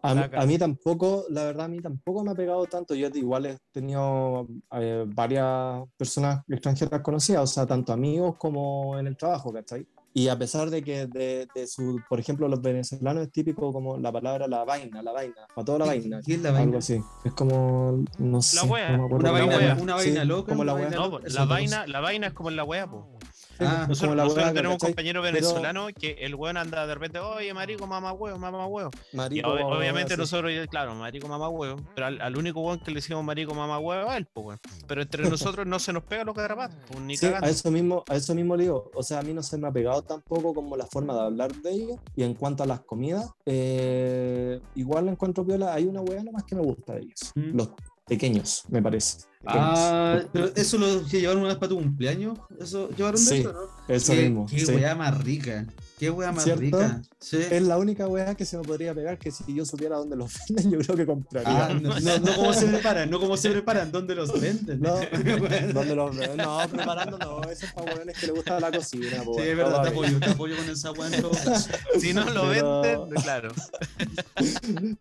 A, 0.00 0.14
mí- 0.14 0.20
Saca. 0.22 0.40
a 0.42 0.46
mí 0.46 0.58
tampoco, 0.58 1.24
la 1.28 1.44
verdad, 1.44 1.66
a 1.66 1.68
mí 1.68 1.80
tampoco 1.80 2.24
me 2.24 2.30
ha 2.30 2.34
pegado 2.34 2.64
tanto. 2.66 2.94
Yo 2.94 3.08
igual 3.08 3.46
he 3.46 3.58
tenido 3.72 4.46
eh, 4.72 5.04
varias 5.08 5.82
personas 5.96 6.42
extranjeras 6.48 7.00
conocidas, 7.02 7.42
o 7.42 7.46
sea, 7.46 7.66
tanto 7.66 7.92
amigos 7.92 8.36
como 8.38 8.98
en 8.98 9.08
el 9.08 9.16
trabajo, 9.16 9.52
¿cachai? 9.52 9.86
Y 10.18 10.26
a 10.26 10.36
pesar 10.36 10.68
de 10.68 10.82
que 10.82 11.06
de, 11.06 11.46
de 11.54 11.66
su, 11.68 12.00
por 12.08 12.18
ejemplo, 12.18 12.48
los 12.48 12.60
venezolanos 12.60 13.22
es 13.26 13.30
típico 13.30 13.72
como 13.72 13.98
la 13.98 14.10
palabra 14.10 14.48
la 14.48 14.64
vaina, 14.64 15.00
la 15.00 15.12
vaina, 15.12 15.46
para 15.54 15.64
toda 15.64 15.78
la 15.78 15.84
vaina, 15.86 16.20
¿Qué 16.26 16.34
es 16.34 16.42
la 16.42 16.50
vaina? 16.50 16.64
algo 16.64 16.78
así. 16.78 17.00
Es 17.24 17.32
como, 17.34 18.02
no 18.18 18.42
sé, 18.42 18.66
wea, 18.66 18.96
no 18.96 18.98
me 18.98 19.04
acuerdo 19.04 19.16
Una 19.30 19.32
la 19.32 19.46
vaina, 19.46 19.56
wea. 19.58 19.74
una 19.80 19.98
Sí, 20.00 20.08
vaina 20.08 20.24
loca. 20.24 20.48
como 20.50 20.64
la 20.64 20.72
una 20.74 20.80
wea. 20.82 20.90
vaina 20.90 21.04
No, 21.04 21.10
pues, 21.20 21.32
la 21.34 21.44
vaina, 21.44 21.86
la 21.86 22.00
vaina 22.00 22.26
es 22.26 22.32
como 22.32 22.48
en 22.50 22.56
la 22.56 22.64
wea, 22.64 22.90
po. 22.90 23.17
Ah, 23.60 23.80
es 23.82 23.88
Nosotros, 23.88 24.16
nosotros 24.16 24.52
tenemos 24.54 24.74
un 24.74 24.78
compañero 24.78 25.22
Pero- 25.22 25.34
venezolano 25.34 25.88
que 25.98 26.12
el 26.20 26.34
weón 26.34 26.56
anda 26.56 26.86
de 26.86 26.94
repente, 26.94 27.18
oye, 27.18 27.52
marico, 27.54 27.86
mamá 27.86 28.12
huevo, 28.12 28.38
mamá 28.38 28.66
huevo. 28.66 28.90
Y 29.12 29.16
Marico, 29.16 29.48
ob- 29.50 29.76
obviamente 29.78 30.14
sí. 30.14 30.20
nosotros, 30.20 30.52
claro, 30.70 30.94
marico, 30.94 31.28
mamá 31.28 31.48
huevo, 31.48 31.76
pero 31.94 32.06
al, 32.06 32.20
al 32.20 32.36
único 32.36 32.60
weón 32.60 32.78
que 32.80 32.90
le 32.90 32.96
decimos 32.96 33.24
marico, 33.24 33.54
mamá 33.54 33.78
huevo, 33.78 34.10
a 34.10 34.16
él, 34.16 34.26
pues, 34.32 34.46
weón. 34.46 34.60
Pero 34.86 35.02
entre 35.02 35.22
nosotros 35.56 35.66
no 35.66 35.78
se 35.78 35.92
nos 35.92 36.02
pega 36.04 36.24
los 36.24 36.34
garrapatos, 36.34 36.76
pues, 36.88 37.00
ni 37.00 37.16
Sí, 37.16 37.26
a 37.26 37.38
eso 37.48 37.70
mismo, 37.70 38.04
a 38.08 38.14
eso 38.16 38.34
mismo 38.34 38.56
le 38.56 38.64
digo. 38.64 38.90
O 38.94 39.02
sea, 39.02 39.18
a 39.18 39.22
mí 39.22 39.32
no 39.34 39.42
se 39.42 39.58
me 39.58 39.66
ha 39.68 39.72
pegado 39.72 40.02
tampoco 40.02 40.54
como 40.54 40.76
la 40.76 40.86
forma 40.86 41.14
de 41.14 41.20
hablar 41.20 41.52
de 41.52 41.70
ellos. 41.72 41.98
Y 42.14 42.22
en 42.22 42.34
cuanto 42.34 42.62
a 42.62 42.66
las 42.66 42.80
comidas, 42.80 43.30
eh, 43.46 44.60
igual 44.74 45.08
encuentro 45.08 45.44
piola. 45.44 45.74
Hay 45.74 45.84
una 45.86 46.00
hueá 46.00 46.22
nomás 46.22 46.44
que 46.44 46.54
me 46.54 46.62
gusta 46.62 46.94
de 46.94 47.00
ellos. 47.00 47.32
Mm. 47.34 47.56
Los 47.56 47.68
pequeños, 48.08 48.64
me 48.68 48.82
parece. 48.82 49.18
Pequeños. 49.42 49.78
Ah, 49.78 50.20
pero 50.32 50.50
eso 50.56 50.78
lo 50.78 51.06
que 51.06 51.20
llevaron 51.20 51.40
una 51.42 51.50
vez 51.50 51.58
para 51.58 51.68
tu 51.70 51.76
cumpleaños. 51.76 52.38
Eso 52.58 52.88
llevaron 52.90 53.20
de 53.24 53.26
Sí, 53.30 53.36
eso, 53.40 53.52
¿no? 53.52 53.94
eso 53.94 54.12
qué, 54.12 54.22
mismo. 54.22 54.46
Qué 54.46 54.66
sí. 54.66 54.72
weá 54.72 54.94
más 54.94 55.22
rica. 55.22 55.66
Qué 55.98 56.10
weá 56.10 56.30
más 56.32 56.44
¿Cierto? 56.44 56.60
rica. 56.60 57.02
Sí. 57.18 57.38
Es 57.50 57.62
la 57.62 57.76
única 57.78 58.06
hueá 58.06 58.34
que 58.34 58.44
se 58.44 58.56
me 58.56 58.62
podría 58.62 58.94
pegar 58.94 59.18
que 59.18 59.30
si 59.30 59.52
yo 59.54 59.64
supiera 59.64 59.96
dónde 59.96 60.16
los 60.16 60.32
venden, 60.48 60.70
yo 60.70 60.78
creo 60.78 60.96
que 60.96 61.06
compraría. 61.06 61.66
Ah, 61.66 61.74
no, 61.74 61.98
no, 61.98 62.18
no 62.18 62.34
cómo 62.36 62.52
se 62.52 62.66
preparan, 62.66 63.10
no 63.10 63.18
cómo 63.20 63.36
se 63.36 63.50
preparan, 63.50 63.90
dónde 63.90 64.14
los 64.14 64.40
venden. 64.40 64.80
No. 64.80 64.94
¿Dónde 65.74 65.94
los 65.94 66.16
venden? 66.16 66.36
No, 66.36 66.58
preparando 66.70 67.18
no. 67.18 67.42
Eso 67.50 67.66
es 67.66 67.72
para 67.72 68.04
que 68.12 68.26
le 68.26 68.32
gusta 68.32 68.60
la 68.60 68.70
cocina. 68.70 69.22
po, 69.24 69.34
Sí, 69.34 69.40
es 69.42 69.56
verdad, 69.56 69.82
te 69.82 69.88
apoyo, 69.88 70.18
te 70.20 70.30
apoyo 70.30 70.56
con 70.56 70.70
esa 70.70 70.92
weá 70.92 71.08
en 71.14 71.20
todo 71.22 71.30
caso. 71.32 71.70
Si 72.00 72.12
no 72.14 72.24
lo 72.30 72.48
Pero- 72.50 72.80
venden, 72.82 73.22
claro. 73.22 73.52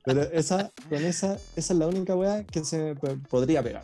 Pero 0.04 0.22
esa, 0.32 0.72
con 0.89 1.06
esa, 1.06 1.34
esa 1.56 1.74
es 1.74 1.80
la 1.80 1.88
única 1.88 2.16
hueá 2.16 2.44
que 2.44 2.63
se 2.66 2.77
me 2.80 2.96
podría 2.96 3.62
pegar. 3.62 3.84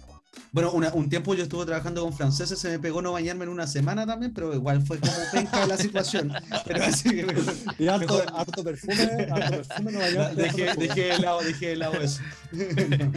Bueno, 0.52 0.72
una- 0.72 0.94
un 0.94 1.10
tiempo 1.10 1.34
yo 1.34 1.44
estuve 1.44 1.66
trabajando 1.66 2.04
con 2.04 2.14
franceses, 2.14 2.60
se 2.60 2.70
me 2.70 2.78
pegó 2.80 3.02
no 3.02 3.12
bañarme 3.12 3.44
en 3.46 3.50
una 3.50 3.66
semana 3.66 4.06
también, 4.06 4.34
pero 4.34 4.54
igual 4.54 4.86
fue 4.86 5.00
como 5.00 5.14
penca 5.32 5.66
la 5.66 5.78
situación. 5.78 6.32
Pero 6.66 6.84
así 6.84 7.10
que 7.10 7.26
mejor- 7.26 7.54
Y 7.80 7.88
harto, 7.88 8.06
Mejor- 8.14 8.34
harto 8.36 8.64
perfume, 8.64 9.28
harto 9.32 9.52
perfume 9.64 9.92
no 9.92 10.00
bañarte, 10.00 10.46
harto 10.46 10.58
dejé, 10.58 10.74
dejé 10.76 11.02
de 11.06 11.20
lado, 11.20 11.40
dejé 11.42 11.68
de 11.70 11.76
lado 11.78 11.94
eso. 12.02 12.22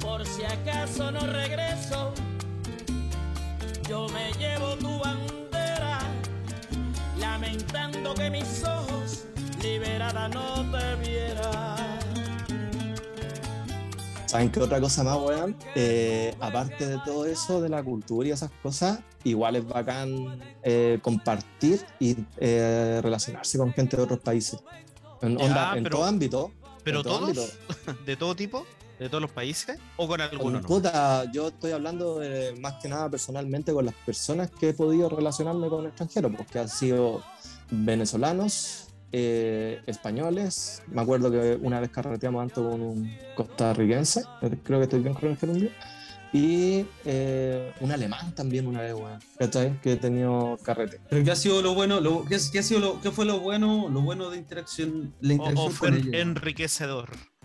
Por 0.00 0.26
si 0.26 0.44
acaso 0.44 1.10
no 1.10 1.20
regreso, 1.26 2.12
yo 3.88 4.08
me 4.08 4.32
llevo 4.34 4.76
tu 4.76 4.98
bandera, 4.98 5.98
lamentando 7.18 8.14
que 8.14 8.30
mis 8.30 8.62
ojos 8.64 9.24
liberada 9.62 10.28
no 10.28 10.64
te 10.70 10.96
vieran. 11.08 11.95
¿Saben 14.26 14.50
qué 14.50 14.60
otra 14.60 14.80
cosa 14.80 15.04
más, 15.04 15.16
weón? 15.18 15.56
Eh, 15.74 16.34
aparte 16.40 16.86
de 16.86 16.98
todo 17.04 17.26
eso, 17.26 17.60
de 17.60 17.68
la 17.68 17.82
cultura 17.82 18.28
y 18.28 18.32
esas 18.32 18.50
cosas, 18.62 18.98
igual 19.24 19.56
es 19.56 19.66
bacán 19.66 20.40
eh, 20.62 20.98
compartir 21.00 21.84
y 22.00 22.16
eh, 22.38 23.00
relacionarse 23.02 23.56
con 23.56 23.72
gente 23.72 23.96
de 23.96 24.02
otros 24.02 24.18
países. 24.20 24.58
En, 25.22 25.40
onda, 25.40 25.76
en 25.76 25.84
pero- 25.84 25.96
todo 25.98 26.06
ámbito. 26.06 26.50
¿Pero 26.82 27.02
todo 27.02 27.18
todos? 27.32 27.38
ámbito. 27.38 28.02
¿De 28.06 28.16
todo 28.16 28.34
tipo? 28.36 28.66
¿De 28.98 29.08
todos 29.08 29.20
los 29.22 29.30
países? 29.30 29.78
¿O 29.96 30.08
con 30.08 30.20
alguno? 30.20 30.60
no? 30.60 30.66
Puta, 30.66 31.30
yo 31.32 31.48
estoy 31.48 31.72
hablando 31.72 32.18
de- 32.18 32.54
más 32.60 32.74
que 32.82 32.88
nada 32.88 33.08
personalmente 33.10 33.72
con 33.72 33.84
las 33.84 33.94
personas 33.94 34.50
que 34.50 34.70
he 34.70 34.74
podido 34.74 35.08
relacionarme 35.08 35.68
con 35.68 35.86
extranjeros, 35.86 36.32
porque 36.36 36.58
han 36.58 36.68
sido 36.68 37.22
venezolanos, 37.70 38.85
eh, 39.12 39.80
españoles. 39.86 40.82
Me 40.88 41.00
acuerdo 41.02 41.30
que 41.30 41.58
una 41.60 41.80
vez 41.80 41.90
carreteamos 41.90 42.42
antes 42.42 42.56
con 42.56 42.80
un 42.80 43.10
costarricense, 43.34 44.22
creo 44.64 44.78
que 44.78 44.84
estoy 44.84 45.00
bien 45.00 45.14
con 45.14 45.30
el 45.30 45.36
gerundio, 45.36 45.70
y 46.32 46.84
eh, 47.04 47.72
un 47.80 47.92
alemán 47.92 48.34
también 48.34 48.66
una 48.66 48.82
vez, 48.82 48.92
weón, 48.94 49.20
¿cachai? 49.38 49.80
Que 49.80 49.92
he 49.92 49.96
tenido 49.96 50.58
carrete. 50.62 51.00
Pero 51.08 51.24
¿qué 51.24 51.30
ha 51.30 51.36
sido 51.36 51.62
lo 51.62 51.74
bueno? 51.74 52.00
Lo, 52.00 52.24
¿qué, 52.24 52.36
qué 52.52 52.58
ha 52.58 52.62
sido 52.62 52.80
lo, 52.80 53.00
¿Qué 53.00 53.10
fue 53.10 53.24
lo 53.24 53.40
bueno? 53.40 53.88
Lo 53.88 54.00
bueno 54.02 54.28
de 54.28 54.36
interacción, 54.38 55.14
la 55.20 55.30
¿O, 55.30 55.36
interacción 55.36 55.68
o 55.68 55.70
fue 55.70 55.88
con 55.88 55.98
en- 55.98 56.08
ellos. 56.08 56.14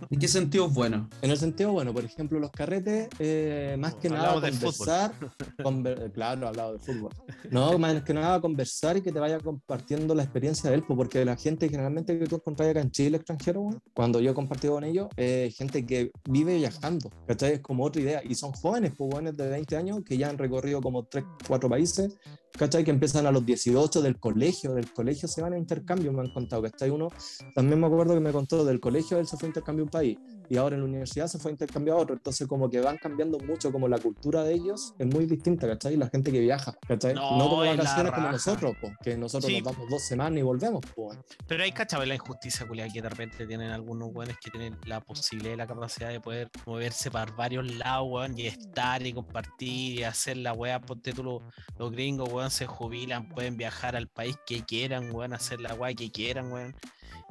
¿En 0.10 0.20
qué 0.20 0.28
sentido 0.28 0.68
es 0.68 0.74
bueno? 0.74 1.10
En 1.22 1.32
el 1.32 1.38
sentido, 1.38 1.72
bueno, 1.72 1.94
por 1.94 2.04
ejemplo, 2.04 2.40
los 2.40 2.52
carretes, 2.52 3.08
eh, 3.20 3.76
más 3.80 3.96
que 3.96 4.10
nada 4.10 4.34
conversar, 4.60 5.14
conver- 5.60 6.06
eh, 6.08 6.12
claro, 6.12 6.48
hablado 6.48 6.74
de 6.74 6.80
fútbol. 6.80 7.12
No, 7.50 7.78
más 7.78 8.02
que 8.04 8.14
nada 8.14 8.42
conversar 8.42 8.98
y 8.98 9.02
que 9.02 9.12
te 9.12 9.20
vaya 9.20 9.40
compartiendo 9.40 10.14
la 10.16 10.24
experiencia 10.24 10.70
de 10.70 10.78
él, 10.78 10.84
pues, 10.86 10.98
porque 10.98 11.24
la 11.24 11.36
gente 11.38 11.70
generalmente 11.70 12.18
que 12.20 12.26
tú 12.28 12.36
encontrás 12.36 12.70
acá 12.70 12.82
en 12.82 12.92
Chile, 12.92 13.18
extranjero, 13.18 13.62
weón, 13.62 13.80
cuando 13.94 14.20
yo 14.20 14.32
he 14.32 14.34
compartido 14.34 14.74
con 14.74 14.84
ellos, 14.84 15.08
eh, 15.18 15.52
gente 15.56 15.86
que 15.86 16.12
vive 16.30 16.56
viajando, 16.58 17.10
¿cachai? 17.28 17.54
Es 17.54 17.60
como 17.62 17.84
otra 17.86 18.02
idea. 18.02 18.22
Y 18.24 18.36
son 18.36 18.52
jóvenes, 18.54 18.94
pues, 18.98 19.10
jóvenes 19.12 19.38
de 19.38 19.50
20 19.50 19.78
años 19.78 20.02
que 20.06 20.18
ya 20.18 20.30
han 20.30 20.38
recorrido 20.38 20.82
como 20.82 21.06
3, 21.06 21.24
4 21.48 21.70
países, 21.70 22.18
¿cachai? 22.58 22.84
Que 22.84 22.92
empiezan 22.92 23.26
a 23.26 23.32
los 23.32 23.46
18 23.46 24.02
del 24.02 24.20
colegio, 24.20 24.74
del 24.74 24.92
colegio 24.92 25.28
se 25.28 25.42
van 25.42 25.54
a 25.54 25.58
intercambio, 25.58 26.12
me 26.14 26.22
han 26.22 26.34
contado, 26.34 26.62
¿cachai? 26.64 26.90
Uno, 26.90 27.10
también 27.56 27.80
me 27.80 27.88
acuerdo 27.88 28.14
que 28.14 28.20
me 28.20 28.32
contó 28.32 28.64
del 28.66 28.80
colegio, 28.80 29.18
él 29.20 29.28
se 29.28 29.38
fue 29.38 29.48
a 29.48 29.50
intercambio 29.50 29.84
a 29.84 29.86
un 29.86 29.92
país 29.92 30.18
y 30.52 30.58
ahora 30.58 30.76
en 30.76 30.82
la 30.82 30.88
universidad 30.90 31.28
se 31.28 31.40
fue 31.40 31.52
a 31.52 31.54
intercambiar 31.54 31.96
a 31.96 32.02
otro, 32.02 32.14
entonces 32.14 32.46
como 32.46 32.70
que 32.70 32.82
van 32.82 32.98
cambiando 32.98 33.40
mucho, 33.40 33.72
como 33.72 33.88
la 33.88 33.98
cultura 34.00 34.44
de 34.44 34.54
ellos 34.54 34.94
es 35.00 35.08
muy 35.08 35.26
distinta, 35.26 35.66
¿cachai? 35.66 35.96
La 35.96 36.10
gente 36.10 36.30
que 36.30 36.42
viaja, 36.42 36.76
¿cachai? 36.86 37.14
No, 37.14 37.38
No, 37.38 37.50
como 37.50 37.62
vacaciones 37.62 38.12
como 38.12 38.30
nosotros, 38.30 38.76
po, 38.82 38.90
que 39.02 39.16
nosotros 39.16 39.50
Sí. 39.50 39.62
nos 39.62 39.74
vamos 39.74 39.90
dos 39.90 40.02
semanas 40.04 40.38
y 40.40 40.42
volvemos, 40.42 40.82
pues. 40.94 41.18
Pero 41.48 41.64
hay 41.64 41.72
cachado 41.72 42.04
la 42.06 42.16
injusticia, 42.16 42.68
culia, 42.68 42.90
que 42.90 43.02
de 43.02 43.08
repente 43.08 43.48
tienen 43.48 43.72
algunos 43.72 44.10
weones 44.14 44.36
que 44.44 44.52
tienen 44.52 44.78
la 44.86 45.00
posibilidad 45.00 45.54
y 45.54 45.58
la 45.58 45.68
capacidad 45.68 46.10
de 46.10 46.20
poder 46.20 46.50
moverse 46.66 47.10
para 47.10 47.32
varios 47.32 47.66
lados, 47.78 48.08
weón, 48.12 48.38
y 48.38 48.48
estar 48.48 49.08
y 49.08 49.14
compartir 49.14 50.00
y 50.00 50.04
hacer 50.04 50.36
la 50.36 50.52
weá. 50.52 50.82
Ponte 50.82 51.14
tú, 51.14 51.24
los, 51.24 51.42
los 51.78 51.92
gringos, 51.94 52.28
weón, 52.30 52.52
se 52.52 52.66
jubilan, 52.66 53.30
pueden 53.30 53.56
viajar 53.56 53.96
al 53.96 54.10
país 54.10 54.36
que 54.46 54.66
quieran, 54.66 55.16
weón, 55.16 55.32
hacer 55.32 55.62
la 55.62 55.74
weá 55.76 55.94
que 55.94 56.12
quieran, 56.12 56.52
weón. 56.52 56.76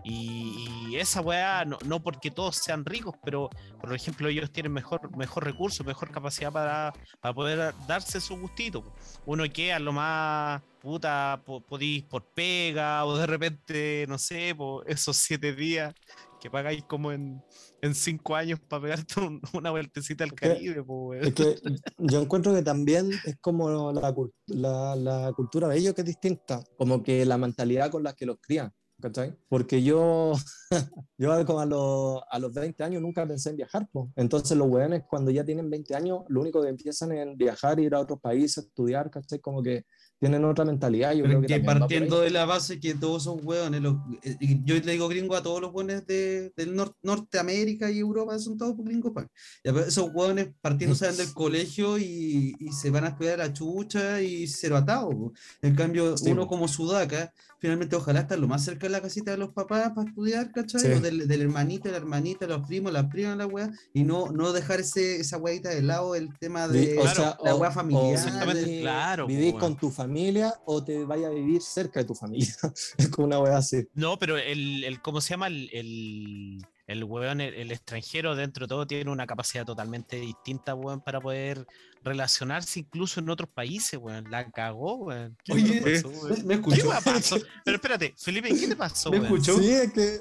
Y, 0.05 0.67
y 0.89 0.97
esa 0.97 1.21
weá, 1.21 1.65
no, 1.65 1.79
no 1.85 2.03
porque 2.03 2.31
todos 2.31 2.57
sean 2.57 2.85
ricos, 2.85 3.15
pero 3.23 3.51
por 3.81 3.95
ejemplo, 3.95 4.29
ellos 4.29 4.51
tienen 4.51 4.73
mejor, 4.73 5.15
mejor 5.17 5.45
recurso, 5.45 5.85
mejor 5.85 6.11
capacidad 6.11 6.53
para, 6.53 6.93
para 7.21 7.35
poder 7.35 7.75
darse 7.87 8.21
su 8.21 8.39
gustito. 8.39 8.83
Uno 9.27 9.45
que 9.53 9.73
a 9.73 9.79
lo 9.79 9.93
más 9.93 10.63
puta 10.81 11.43
po- 11.45 11.61
podís 11.61 12.05
por 12.05 12.25
pega 12.25 13.05
o 13.05 13.17
de 13.17 13.27
repente, 13.27 14.07
no 14.09 14.19
sé, 14.19 14.55
por 14.55 14.89
esos 14.91 15.17
siete 15.17 15.55
días 15.55 15.95
que 16.41 16.51
pagáis 16.51 16.83
como 16.85 17.13
en, 17.13 17.43
en 17.83 17.95
cinco 17.95 18.35
años 18.35 18.59
para 18.67 18.83
pegarte 18.83 19.21
un- 19.21 19.43
una 19.53 19.71
vueltecita 19.71 20.25
al 20.25 20.31
Es 20.31 20.35
que- 20.41 20.49
Caribe. 20.49 20.85
Es 21.21 21.35
que 21.35 21.57
yo 21.99 22.23
encuentro 22.23 22.55
que 22.55 22.63
también 22.63 23.11
es 23.27 23.37
como 23.43 23.93
la, 23.93 24.97
la 24.97 25.33
cultura 25.37 25.69
de 25.69 25.77
ellos 25.79 25.93
que 25.95 26.01
es 26.01 26.07
distinta, 26.07 26.65
como 26.79 27.03
que 27.03 27.27
la 27.27 27.37
mentalidad 27.37 27.91
con 27.91 28.03
la 28.03 28.15
que 28.15 28.25
los 28.25 28.39
crían, 28.41 28.73
¿cachai? 29.01 29.37
Porque 29.49 29.83
yo, 29.83 30.33
yo 31.19 31.45
como 31.47 31.61
a, 31.61 31.67
los, 31.67 32.21
a 32.31 32.39
los 32.39 32.53
20 32.53 32.83
años 32.85 33.03
nunca 33.03 33.27
pensé 33.27 33.51
en 33.51 33.57
viajar, 33.57 33.89
pues. 33.93 34.09
Entonces 34.17 34.57
los 34.57 34.69
weones 34.69 35.03
cuando 35.09 35.31
ya 35.31 35.45
tienen 35.45 35.69
20 35.71 35.95
años, 35.95 36.21
lo 36.29 36.41
único 36.41 36.63
que 36.63 36.69
empiezan 36.69 37.13
es 37.13 37.27
en 37.27 37.37
viajar, 37.37 37.81
ir 37.81 37.95
a 37.95 38.01
otros 38.01 38.21
países, 38.21 38.65
estudiar, 38.67 39.11
¿cachai? 39.11 39.41
Como 39.41 39.63
que 39.63 39.85
tienen 40.19 40.45
otra 40.45 40.67
mentalidad. 40.67 41.13
Yo 41.15 41.25
Pero 41.25 41.39
creo 41.39 41.49
que 41.49 41.61
que 41.61 41.61
partiendo 41.65 42.21
de 42.21 42.31
la 42.31 42.45
base 42.45 42.79
que 42.79 42.95
todos 42.95 43.23
son 43.25 43.41
hueones. 43.43 43.81
los- 43.81 43.97
eh, 44.23 44.37
yo 44.65 44.75
le 44.75 44.93
digo 44.93 45.09
gringo 45.09 45.35
a 45.35 45.43
todos 45.43 45.63
los 45.63 45.73
hueones 45.73 46.07
de, 46.07 46.53
del 46.57 46.75
nor- 46.77 46.95
Norteamérica 47.03 47.91
y 47.91 47.99
Europa, 48.01 48.39
son 48.39 48.59
todos 48.59 48.77
gringos. 48.79 49.13
pa. 49.13 49.27
Esos 49.65 50.11
hueones 50.13 50.51
partiendo 50.61 50.95
salen 50.95 51.17
del 51.17 51.33
colegio 51.33 51.97
y, 51.99 52.55
y 52.59 52.73
se 52.73 52.91
van 52.91 53.05
a 53.05 53.09
estudiar 53.09 53.41
a 53.41 53.47
la 53.47 53.53
chucha 53.53 54.21
y 54.21 54.47
cero 54.47 54.77
atado. 54.77 55.09
po. 55.11 55.33
En 55.63 55.75
cambio, 55.75 56.17
Sí, 56.19 56.31
uno 56.33 56.43
po. 56.43 56.49
como 56.49 56.69
sudaca, 56.69 57.33
finalmente 57.61 57.95
ojalá 57.95 58.21
estar 58.21 58.39
lo 58.39 58.49
más 58.49 58.65
cerca 58.65 58.87
de 58.87 58.91
la 58.91 59.01
casita 59.01 59.31
de 59.31 59.37
los 59.37 59.51
papás 59.51 59.93
para 59.95 60.09
estudiar, 60.09 60.51
¿cachai? 60.51 60.81
Sí. 60.81 60.89
O 60.89 61.01
del, 61.01 61.29
del 61.29 61.43
hermanito, 61.43 61.91
la 61.91 61.99
hermanita, 61.99 62.47
los 62.47 62.67
primos, 62.67 62.93
las 62.93 63.07
primas, 63.07 63.37
la 63.37 63.47
wea, 63.47 63.71
y 63.93 64.03
no, 64.03 64.33
no 64.33 64.53
dejar 64.53 64.81
ese, 64.81 65.17
esa 65.21 65.37
weadita 65.37 65.69
de 65.69 65.83
lado, 65.83 66.15
el 66.15 66.37
tema 66.39 66.67
de 66.67 66.99
o 66.99 67.03
Claro, 67.03 67.17
sea, 67.23 67.39
la 67.45 67.55
o 67.55 67.71
familiar. 67.71 68.13
Exactamente, 68.15 68.63
de- 68.71 68.81
claro, 68.81 69.27
Vivís 69.27 69.49
weón. 69.53 69.61
con 69.61 69.77
tu 69.77 69.91
familia 69.91 70.55
o 70.65 70.83
te 70.83 71.05
vaya 71.05 71.29
a 71.29 71.31
vivir 71.31 71.61
cerca 71.63 72.01
de 72.01 72.07
tu 72.07 72.15
familia. 72.15 72.55
es 72.99 73.09
como 73.11 73.27
una 73.27 73.39
wea 73.39 73.59
así. 73.59 73.87
No, 73.95 74.19
pero 74.19 74.39
el, 74.39 74.83
el 74.85 75.01
¿cómo 75.03 75.21
se 75.21 75.31
llama? 75.31 75.47
El, 75.49 75.69
el, 75.73 76.67
el 76.91 77.05
weón, 77.05 77.41
el, 77.41 77.55
el 77.55 77.71
extranjero 77.73 78.35
dentro 78.35 78.67
de 78.67 78.69
todo 78.69 78.87
tiene 78.87 79.11
una 79.11 79.27
capacidad 79.27 79.65
totalmente 79.65 80.17
distinta, 80.17 80.75
weón, 80.75 81.01
para 81.01 81.21
poder 81.21 81.67
relacionarse 82.03 82.81
incluso 82.81 83.21
en 83.21 83.29
otros 83.31 83.49
países, 83.49 83.99
weón. 84.03 84.31
La 84.31 84.51
cagó, 84.51 84.97
weón. 84.97 85.37
¿Qué 85.45 85.53
Oye, 85.53 85.81
weá 85.85 86.03
pasó, 86.03 86.09
weón? 86.09 86.47
¿Me 86.47 86.47
¿Qué 86.47 86.55
escuchó? 86.55 86.89
weá 86.89 87.01
pasó? 87.01 87.37
Pero 87.65 87.75
espérate, 87.77 88.15
Felipe, 88.19 88.49
¿qué 88.49 88.69
te 88.69 88.77
pasó, 88.77 89.11
¿Me 89.11 89.21
weón? 89.21 89.27
escuchó? 89.35 89.59
Sí, 89.59 89.71
es 89.71 89.93
que 89.93 90.19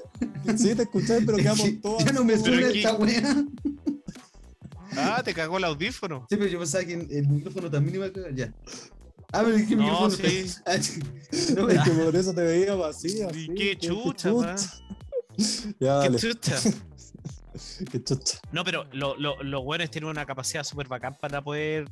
sí 0.56 0.74
te 0.74 0.82
escuché, 0.82 1.20
pero 1.22 1.36
quedamos 1.38 1.62
que 1.62 1.72
todos. 1.72 2.04
ya 2.04 2.12
no 2.12 2.24
me 2.24 2.38
suena 2.38 2.68
esta 2.68 2.94
wea. 2.94 3.44
Ah, 4.96 5.22
te 5.24 5.32
cagó 5.34 5.58
el 5.58 5.64
audífono. 5.64 6.26
Sí, 6.28 6.36
pero 6.36 6.46
yo 6.48 6.58
pensaba 6.58 6.84
que 6.84 6.94
el 6.94 7.28
micrófono 7.28 7.70
también 7.70 7.96
iba 7.96 8.06
a 8.06 8.12
cagar. 8.12 8.34
Ya. 8.34 8.52
Ah, 9.32 9.42
pero 9.44 9.54
es 9.56 9.66
que 9.68 9.74
el 9.74 9.78
No, 9.78 9.84
micrófono. 10.08 10.10
sí. 10.28 10.50
No, 11.56 11.68
Es 11.68 11.82
que 11.84 11.90
por 11.90 12.16
eso 12.16 12.34
te 12.34 12.42
veía 12.42 12.74
así, 12.86 13.22
así. 13.22 13.46
Y 13.50 13.54
qué 13.54 13.78
chucha, 13.78 14.30
Ya, 15.80 16.00
Qué 16.02 16.08
dale, 16.10 16.18
chucha. 16.18 16.56
qué 17.90 18.02
chucha. 18.04 18.38
No, 18.52 18.64
pero 18.64 18.84
lo- 18.92 19.16
lo- 19.16 19.42
los 19.42 19.64
buenos 19.64 19.90
tienen 19.90 20.10
una 20.10 20.24
capacidad 20.26 20.64
súper 20.64 20.88
bacán 20.88 21.14
para 21.20 21.42
poder 21.42 21.88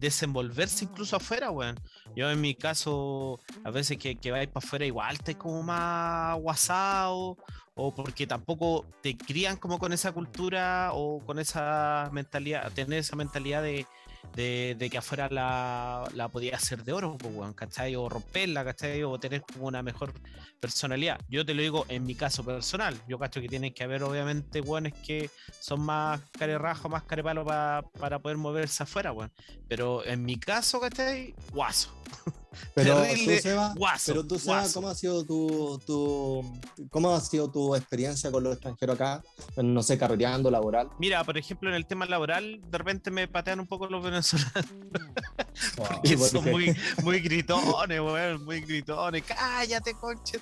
desenvolverse 0.00 0.84
incluso 0.84 1.16
afuera, 1.16 1.50
weón. 1.50 1.78
Yo 2.16 2.30
en 2.30 2.40
mi 2.40 2.54
caso, 2.54 3.38
a 3.64 3.70
veces 3.70 3.98
que, 3.98 4.16
que 4.16 4.30
vais 4.32 4.48
para 4.48 4.64
afuera 4.66 4.84
igual 4.84 5.18
te 5.18 5.36
como 5.36 5.62
más 5.62 6.36
guasado, 6.40 7.36
o 7.74 7.94
porque 7.94 8.26
tampoco 8.26 8.84
te 9.02 9.16
crían 9.16 9.56
como 9.56 9.78
con 9.78 9.92
esa 9.92 10.12
cultura 10.12 10.90
o 10.92 11.20
con 11.24 11.38
esa 11.38 12.08
mentalidad, 12.12 12.70
tener 12.72 12.98
esa 12.98 13.16
mentalidad 13.16 13.62
de, 13.62 13.86
de, 14.34 14.76
de 14.78 14.90
que 14.90 14.98
afuera 14.98 15.28
la, 15.30 16.04
la 16.14 16.28
podía 16.28 16.56
hacer 16.56 16.84
de 16.84 16.92
oro, 16.92 17.16
pues, 17.18 17.54
¿cachai? 17.54 17.94
O 17.96 18.08
romperla, 18.08 18.64
¿cachai? 18.64 19.02
O 19.02 19.18
tener 19.18 19.42
como 19.42 19.66
una 19.66 19.82
mejor 19.82 20.12
personalidad. 20.60 21.20
Yo 21.28 21.44
te 21.44 21.54
lo 21.54 21.62
digo 21.62 21.84
en 21.88 22.04
mi 22.04 22.14
caso 22.14 22.44
personal. 22.44 22.94
Yo 23.08 23.18
cacho 23.18 23.40
que 23.40 23.48
tienen 23.48 23.74
que 23.74 23.84
haber, 23.84 24.02
obviamente, 24.02 24.60
weones 24.60 24.94
que 25.06 25.30
son 25.60 25.80
más 25.80 26.20
carerrajo, 26.38 26.88
más 26.88 27.02
carepalo 27.04 27.44
pa- 27.44 27.82
para 27.98 28.18
poder 28.20 28.36
moverse 28.38 28.82
afuera, 28.82 29.12
weón. 29.12 29.32
Pero 29.68 30.04
en 30.04 30.24
mi 30.24 30.36
caso, 30.38 30.80
¿cachai? 30.80 31.34
Guaso. 31.52 31.92
Pero 32.74 33.00
Terrible 33.00 33.36
tú, 33.36 33.42
Seba, 33.42 33.72
guaso, 33.74 34.12
pero 34.12 34.26
tú, 34.26 34.38
Seba. 34.38 34.64
¿cómo 34.74 34.88
ha 34.90 34.94
sido 34.94 35.24
tu, 35.24 35.80
tu, 35.86 36.60
cómo 36.90 37.10
ha 37.14 37.18
sido 37.22 37.50
tu 37.50 37.74
experiencia 37.74 38.30
con 38.30 38.44
los 38.44 38.52
extranjeros 38.52 38.96
acá? 38.96 39.22
No 39.56 39.82
sé, 39.82 39.96
carreteando, 39.96 40.50
laboral. 40.50 40.90
Mira, 40.98 41.24
por 41.24 41.38
ejemplo, 41.38 41.70
en 41.70 41.76
el 41.76 41.86
tema 41.86 42.04
laboral, 42.04 42.60
de 42.70 42.76
repente 42.78 43.10
me 43.10 43.26
patean 43.26 43.58
un 43.58 43.66
poco 43.66 43.86
los 43.86 44.02
venezolanos. 44.12 44.66
¿Y 46.02 46.08
que 46.10 46.18
por 46.18 46.28
son 46.28 46.44
muy, 46.44 46.76
muy 47.02 47.20
gritones, 47.20 48.00
weón, 48.00 48.44
muy 48.44 48.60
gritones. 48.60 49.22
Cállate, 49.24 49.94
conche. 49.94 50.40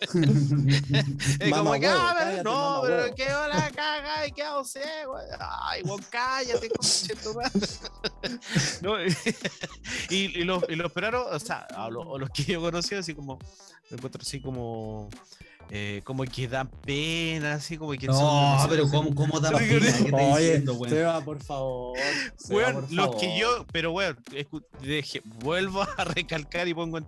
Es 0.00 0.10
como, 1.52 1.70
huevo, 1.70 1.86
"Ah, 1.88 2.14
pero 2.16 2.26
cállate, 2.26 2.44
no, 2.44 2.80
pero 2.82 2.96
huevo". 3.02 3.14
qué 3.14 3.34
hola, 3.34 3.70
caga, 3.74 4.26
y 4.26 4.32
qué 4.32 4.42
hago 4.42 4.64
ciego. 4.64 5.16
Ay, 5.38 5.82
weón, 5.82 6.02
cállate, 6.10 6.68
conche. 6.68 7.14
No, 8.82 8.96
y, 9.02 9.14
y 10.10 10.44
los, 10.44 10.64
y 10.68 10.76
los 10.76 10.92
peruanos, 10.92 11.26
o 11.30 11.38
sea, 11.38 11.66
a 11.74 11.88
los, 11.90 12.06
a 12.06 12.18
los 12.18 12.30
que 12.30 12.44
yo 12.44 12.58
he 12.58 12.62
conocido, 12.62 13.00
así 13.00 13.14
como, 13.14 13.38
me 13.90 13.96
encuentro 13.96 14.22
así 14.22 14.40
como, 14.40 15.08
eh, 15.70 16.00
como 16.04 16.24
que 16.24 16.48
dan 16.48 16.68
pena, 16.68 17.54
así 17.54 17.76
como 17.78 17.92
que 17.92 18.06
son 18.06 18.16
No, 18.16 18.40
demasiado- 18.40 18.68
pero 18.70 18.88
¿cómo, 18.88 19.14
cómo 19.14 19.40
da 19.40 19.50
pena? 19.50 19.68
¿Qué 19.68 20.12
Oye, 20.12 20.36
diciendo, 20.40 20.74
weón? 20.74 20.90
Seba, 20.94 21.24
por 21.24 21.42
favor. 21.42 21.98
Seba, 22.36 22.72
por 22.72 22.92
los 22.92 23.16
que 23.16 23.26
favor. 23.26 23.38
yo, 23.40 23.66
pero 23.72 23.92
weón, 23.92 24.16
escu- 24.32 24.64
deje- 24.82 25.22
vuelvo 25.24 25.82
a 25.82 26.04
recalcar 26.04 26.66
y 26.68 26.74
pongo 26.74 26.98
en, 26.98 27.06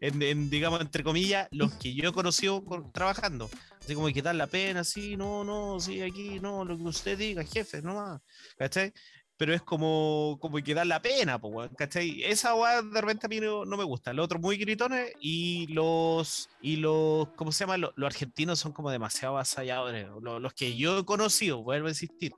en- 0.00 0.22
en, 0.22 0.50
digamos, 0.50 0.80
entre 0.80 1.04
comillas, 1.04 1.48
los 1.52 1.72
que 1.74 1.94
yo 1.94 2.08
he 2.08 2.12
conocido 2.12 2.64
con- 2.64 2.90
trabajando. 2.92 3.48
Así 3.82 3.94
como 3.94 4.08
que 4.08 4.20
da 4.22 4.32
la 4.34 4.46
pena, 4.46 4.84
sí, 4.84 5.16
no, 5.16 5.42
no, 5.42 5.80
sí, 5.80 6.02
aquí, 6.02 6.38
no, 6.40 6.64
lo 6.64 6.76
que 6.76 6.82
usted 6.84 7.16
diga, 7.16 7.42
jefe, 7.44 7.80
no 7.80 7.94
más. 7.94 8.20
¿Cachai? 8.58 8.92
Pero 9.40 9.54
es 9.54 9.62
como, 9.62 10.36
como 10.38 10.58
que 10.58 10.74
da 10.74 10.84
la 10.84 11.00
pena, 11.00 11.40
po, 11.40 11.66
¿cachai? 11.74 12.22
Esa 12.24 12.54
weá 12.54 12.82
de 12.82 13.00
repente 13.00 13.24
a 13.24 13.28
mí 13.30 13.40
no, 13.40 13.64
no 13.64 13.78
me 13.78 13.84
gusta. 13.84 14.12
Los 14.12 14.26
otros 14.26 14.42
muy 14.42 14.58
gritones 14.58 15.14
y 15.18 15.66
los, 15.68 16.50
y 16.60 16.76
los, 16.76 17.28
¿cómo 17.36 17.50
se 17.50 17.64
llama? 17.64 17.78
Los, 17.78 17.92
los 17.96 18.06
argentinos 18.08 18.58
son 18.58 18.72
como 18.72 18.90
demasiado 18.90 19.36
avasalladores. 19.36 20.08
Los, 20.20 20.42
los 20.42 20.52
que 20.52 20.76
yo 20.76 20.98
he 20.98 21.04
conocido, 21.06 21.62
vuelvo 21.62 21.86
a 21.86 21.92
insistir, 21.92 22.34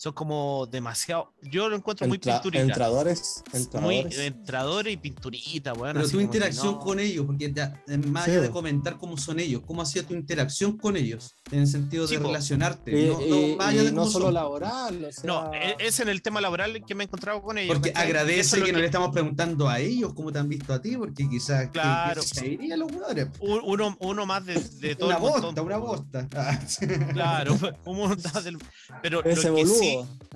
son 0.00 0.12
como 0.12 0.66
demasiado. 0.70 1.34
Yo 1.42 1.68
lo 1.68 1.74
encuentro 1.74 2.06
muy 2.06 2.18
pinturita. 2.18 2.62
entradores, 2.62 3.42
Muy 3.52 3.60
entradores. 3.98 4.18
entradores 4.20 4.94
y 4.94 4.96
pinturita, 4.96 5.72
weón. 5.72 5.94
Pero 5.96 6.08
tu 6.08 6.18
que 6.18 6.22
interacción 6.22 6.74
no. 6.74 6.78
con 6.78 7.00
ellos, 7.00 7.26
porque 7.26 7.52
ya, 7.52 7.82
eh, 7.88 7.98
más 7.98 8.24
Sí, 8.26 8.30
allá 8.30 8.42
de 8.42 8.50
comentar 8.50 8.96
cómo 8.96 9.16
son 9.16 9.40
ellos, 9.40 9.60
cómo 9.66 9.82
ha 9.82 9.86
sido 9.86 10.04
tu 10.06 10.14
interacción 10.14 10.78
con 10.78 10.96
ellos, 10.96 11.34
en 11.50 11.58
el 11.60 11.66
sentido 11.66 12.04
de 12.06 12.10
Sí, 12.10 12.16
relacionarte, 12.16 12.92
Y, 12.92 13.06
no, 13.08 13.18
no 13.20 13.56
más 13.56 13.68
allá 13.70 13.82
y 13.82 13.84
de 13.86 13.90
no 13.92 14.02
cómo 14.02 14.10
solo 14.12 14.24
son. 14.26 14.34
laboral, 14.34 15.04
o 15.04 15.12
sea, 15.12 15.24
No, 15.24 15.52
e- 15.52 15.76
es 15.80 15.98
en 15.98 16.08
el 16.08 16.22
tema 16.22 16.40
laboral 16.40 16.84
que 16.86 16.94
me 16.94 17.02
he 17.02 17.06
encontrado 17.06 17.42
con 17.42 17.58
ellos. 17.58 17.74
Porque 17.76 17.92
agradece 17.96 18.40
es 18.56 18.58
lo 18.60 18.66
que, 18.66 18.72
no 18.72 18.78
le 18.78 18.86
estamos 18.86 19.10
preguntando 19.10 19.68
a 19.68 19.80
ellos 19.80 20.14
cómo 20.14 20.30
te 20.30 20.38
han 20.38 20.48
visto 20.48 20.72
a 20.72 20.80
ti, 20.80 20.96
porque 20.96 21.28
quizás 21.28 21.64
que- 21.64 21.70
Claro. 21.72 22.20
que 22.22 22.28
se 22.28 22.46
irían 22.46 22.78
los 22.78 22.92
jugadores. 22.92 23.26
Un- 23.40 23.62
Uno, 23.64 23.96
uno 23.98 24.26
más 24.26 24.46
de, 24.46 24.54
de 24.54 24.94
todo 24.96 25.08
Una 25.08 25.16
el 25.16 25.22
montón, 25.22 25.42
bosta, 25.42 25.62
una 25.62 25.76
bosta. 25.76 26.28
Ah, 26.36 26.58
Claro, 27.12 27.58
un 27.84 27.96
montón 27.96 28.44
del- 28.44 28.58
Pero 29.02 29.24
ese 29.24 29.48
lo 29.48 29.56
que, 29.56 29.66
sí, 29.66 29.87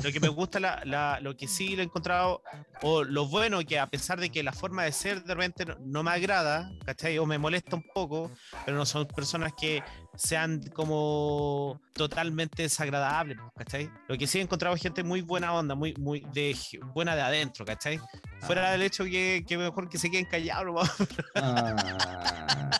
lo 0.02 0.12
que 0.12 0.20
me 0.20 0.28
gusta, 0.28 0.58
la, 0.60 0.82
la- 0.84 1.20
lo 1.20 1.36
que 1.36 1.46
sí 1.48 1.74
lo 1.76 1.82
he 1.82 1.84
encontrado, 1.84 2.42
o 2.82 3.04
lo 3.04 3.26
bueno, 3.28 3.60
que 3.60 3.78
a 3.78 3.86
pesar 3.86 4.18
de 4.20 4.30
que 4.30 4.42
la 4.42 4.52
forma 4.52 4.84
de 4.84 4.92
ser 4.92 5.22
de 5.22 5.34
repente 5.34 5.64
no, 5.66 5.76
no 5.80 6.02
me 6.02 6.10
agrada, 6.10 6.70
¿cachai? 6.84 7.18
O 7.18 7.26
me 7.26 7.38
molesta 7.38 7.76
un 7.76 7.84
poco, 7.94 8.30
pero 8.64 8.76
no 8.76 8.84
son 8.86 9.06
personas 9.06 9.52
que 9.58 9.82
sean 10.16 10.60
como 10.74 11.80
totalmente 11.94 12.62
desagradables, 12.64 13.38
¿cachai? 13.56 13.90
Lo 14.08 14.16
que 14.18 14.26
sí 14.26 14.38
he 14.38 14.42
encontrado 14.42 14.74
es 14.74 14.82
gente 14.82 15.02
muy 15.04 15.20
buena 15.22 15.52
onda, 15.54 15.74
muy, 15.74 15.94
muy 15.98 16.20
de, 16.32 16.56
buena 16.94 17.14
de 17.16 17.22
adentro, 17.22 17.64
¿cachai? 17.64 18.00
Fuera 18.40 18.72
del 18.72 18.82
hecho 18.82 19.04
que, 19.04 19.44
que 19.46 19.56
mejor 19.56 19.88
que 19.88 19.98
se 19.98 20.10
queden 20.10 20.26
callados, 20.26 20.90
ah. 21.36 22.70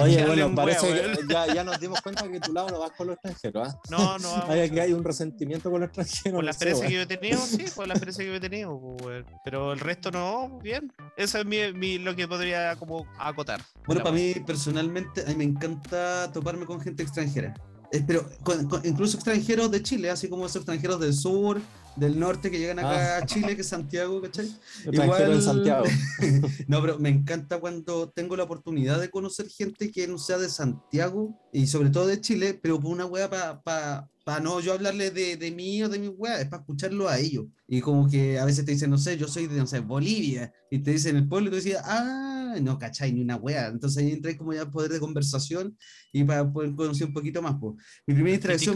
Oye, 0.00 0.24
bueno, 0.26 0.54
parece 0.54 0.92
huevo, 0.92 1.18
que 1.26 1.32
ya, 1.32 1.46
ya 1.54 1.64
nos 1.64 1.80
dimos 1.80 2.00
cuenta 2.00 2.28
que 2.30 2.40
tu 2.40 2.52
lado 2.52 2.68
no 2.68 2.78
vas 2.80 2.90
con 2.92 3.06
los 3.08 3.16
extranjeros. 3.16 3.68
¿ah? 3.68 3.80
No, 3.90 4.18
no 4.18 4.30
vamos. 4.30 4.50
Hay, 4.50 4.60
aquí 4.60 4.78
hay 4.78 4.92
un 4.92 5.02
resentimiento 5.04 5.70
con 5.70 5.80
los 5.80 5.88
extranjeros. 5.88 6.34
Por 6.36 6.44
la 6.44 6.50
experiencia 6.50 6.86
que 6.88 6.94
yo 6.94 7.00
he 7.02 7.06
tenido, 7.06 7.38
sí, 7.38 7.64
por 7.74 7.86
la 7.88 7.94
experiencia 7.94 8.24
que 8.24 8.30
yo 8.30 8.36
he 8.36 8.40
tenido, 8.40 8.96
pues, 8.98 9.24
pero 9.44 9.72
el 9.72 9.80
resto 9.80 10.10
no, 10.10 10.58
bien. 10.62 10.92
Eso 11.16 11.38
es 11.38 11.46
mi, 11.46 11.72
mi- 11.72 11.98
lo 11.98 12.14
que 12.14 12.28
podría 12.28 12.76
como 12.76 13.06
acotar. 13.18 13.60
Bueno, 13.86 14.02
para 14.02 14.14
mí 14.14 14.34
personalmente, 14.46 15.22
a 15.22 15.26
mí 15.28 15.34
me 15.36 15.44
encanta 15.44 16.30
toparme 16.32 16.64
con 16.66 16.80
gente 16.80 17.02
extranjera. 17.02 17.54
Eh, 17.90 18.02
pero 18.06 18.28
con- 18.42 18.68
con- 18.68 18.84
incluso 18.84 19.16
extranjeros 19.16 19.70
de 19.70 19.82
Chile, 19.82 20.10
así 20.10 20.28
como 20.28 20.44
esos 20.44 20.56
extranjeros 20.56 21.00
del 21.00 21.14
sur, 21.14 21.60
del 21.96 22.18
norte 22.20 22.50
que 22.50 22.58
llegan 22.58 22.78
acá 22.78 23.16
Ah. 23.16 23.18
a 23.22 23.26
Chile, 23.26 23.56
que 23.56 23.62
es 23.62 23.68
Santiago, 23.68 24.20
¿cachai? 24.20 24.46
Extranjero 24.84 25.32
en 25.32 25.42
Santiago. 25.42 25.84
no, 26.68 26.80
pero 26.80 26.98
me 26.98 27.08
encanta 27.08 27.58
cuando 27.58 28.10
tengo 28.10 28.36
la 28.36 28.44
oportunidad 28.44 29.00
de 29.00 29.10
conocer 29.10 29.48
gente 29.48 29.90
que 29.90 30.06
no 30.06 30.18
sea 30.18 30.38
de 30.38 30.48
Santiago 30.48 31.34
y 31.52 31.66
sobre 31.66 31.90
todo 31.90 32.06
de 32.06 32.20
Chile, 32.20 32.58
pero 32.62 32.78
por 32.78 32.92
una 32.92 33.06
wea 33.06 33.28
para 33.30 33.62
pa, 33.62 34.40
no 34.40 34.60
yo 34.60 34.74
hablarle 34.74 35.10
de, 35.10 35.36
de 35.36 35.50
mí 35.50 35.82
o 35.82 35.88
de 35.88 35.98
mi 35.98 36.08
wea, 36.08 36.40
es 36.40 36.48
para 36.48 36.60
escucharlo 36.60 37.08
a 37.08 37.18
ellos. 37.18 37.46
Y 37.66 37.80
como 37.80 38.08
que 38.08 38.38
a 38.38 38.44
veces 38.44 38.64
te 38.66 38.72
dicen, 38.72 38.90
no 38.90 38.98
sé, 38.98 39.16
yo 39.16 39.26
soy 39.26 39.46
de, 39.46 39.56
no 39.56 39.66
sé, 39.66 39.80
Bolivia, 39.80 40.52
y 40.70 40.78
te 40.80 40.90
dicen 40.92 41.16
el 41.16 41.26
pueblo 41.26 41.48
y 41.48 41.50
tú 41.50 41.56
decías, 41.56 41.82
ah, 41.84 42.37
no 42.60 42.78
cachai 42.78 43.12
ni 43.12 43.20
una 43.22 43.36
wea. 43.36 43.68
Entonces 43.68 44.02
ahí 44.04 44.12
entré 44.12 44.36
como 44.36 44.52
ya 44.52 44.70
poder 44.70 44.90
de 44.92 45.00
conversación 45.00 45.76
y 46.12 46.24
para 46.24 46.50
poder 46.50 46.74
conocer 46.74 47.06
un 47.06 47.12
poquito 47.12 47.42
más. 47.42 47.56
Pues. 47.60 47.74
Mi 48.06 48.14
primera 48.14 48.34
interacción... 48.36 48.74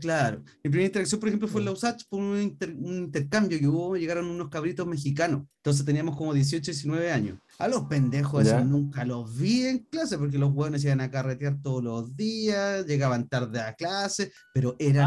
Claro. 0.00 0.42
Mi 0.64 0.70
primera 0.70 0.86
interacción, 0.86 1.20
por 1.20 1.28
ejemplo, 1.28 1.46
fue 1.46 1.60
en 1.60 1.66
la 1.66 1.70
USACH 1.72 2.06
por 2.08 2.20
un, 2.20 2.40
inter- 2.42 2.74
un 2.76 2.94
intercambio 3.04 3.56
que 3.56 3.68
hubo, 3.68 3.96
llegaron 3.96 4.26
unos 4.26 4.48
cabritos 4.48 4.84
mexicanos. 4.84 5.42
Entonces 5.58 5.84
teníamos 5.86 6.16
como 6.16 6.34
18, 6.34 6.72
19 6.72 7.12
años. 7.12 7.38
A 7.60 7.68
los 7.68 7.84
pendejos 7.84 8.42
esos 8.44 8.66
nunca 8.66 9.04
los 9.04 9.38
vi 9.38 9.62
en 9.66 9.78
clase 9.90 10.18
porque 10.18 10.38
los 10.38 10.50
hueones 10.52 10.82
iban 10.84 11.00
a 11.00 11.08
carretear 11.10 11.62
todos 11.62 11.84
los 11.84 12.16
días, 12.16 12.84
llegaban 12.84 13.28
tarde 13.28 13.60
a 13.60 13.74
clase, 13.74 14.32
pero 14.52 14.74
eran 14.80 15.06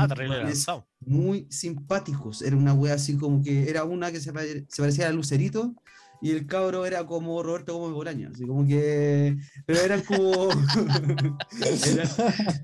Ah, 0.70 0.86
muy 1.02 1.46
simpáticos. 1.50 2.42
Era 2.42 2.56
una 2.56 2.74
wea 2.74 2.94
así 2.94 3.18
como 3.18 3.44
que 3.44 3.70
era 3.70 3.84
una 3.84 4.14
que 4.14 4.22
se, 4.22 4.32
pare- 4.32 4.66
se 4.70 4.82
parecía 4.82 5.10
a 5.10 5.12
Lucerito 5.12 5.76
y 6.22 6.32
el 6.32 6.48
cabro 6.48 6.86
era 6.86 7.06
como 7.06 7.42
Roberto 7.44 7.78
Gómez 7.78 7.94
Bolaño, 7.94 8.30
así 8.34 8.46
como 8.46 8.66
que. 8.66 9.38
Pero 9.66 9.80
eran 9.80 10.02
como. 10.02 10.50
eran 11.86 12.10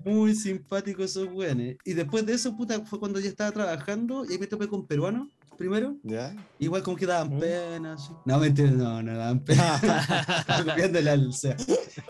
muy 0.06 0.36
simpáticos 0.36 1.12
esos 1.12 1.30
weones. 1.32 1.78
Y 1.86 1.94
después 1.94 2.26
de 2.26 2.34
eso, 2.34 2.56
puta, 2.56 2.84
fue 2.86 3.00
cuando 3.00 3.20
ya 3.20 3.30
estaba 3.30 3.52
trabajando 3.52 4.26
y 4.26 4.34
ahí 4.34 4.40
me 4.40 4.48
topé 4.48 4.68
con 4.68 4.86
peruanos 4.86 5.28
primero. 5.58 5.96
¿Ya? 6.04 6.36
Igual 6.60 6.84
como 6.84 6.98
que 6.98 7.06
daban 7.06 7.36
¿Mm? 7.36 7.40
pena. 7.40 7.94
así. 7.94 8.12
No, 8.26 8.40
mentira, 8.40 8.72
no, 8.72 9.02
no 9.02 9.18
daban 9.18 9.40
pena. 9.40 9.80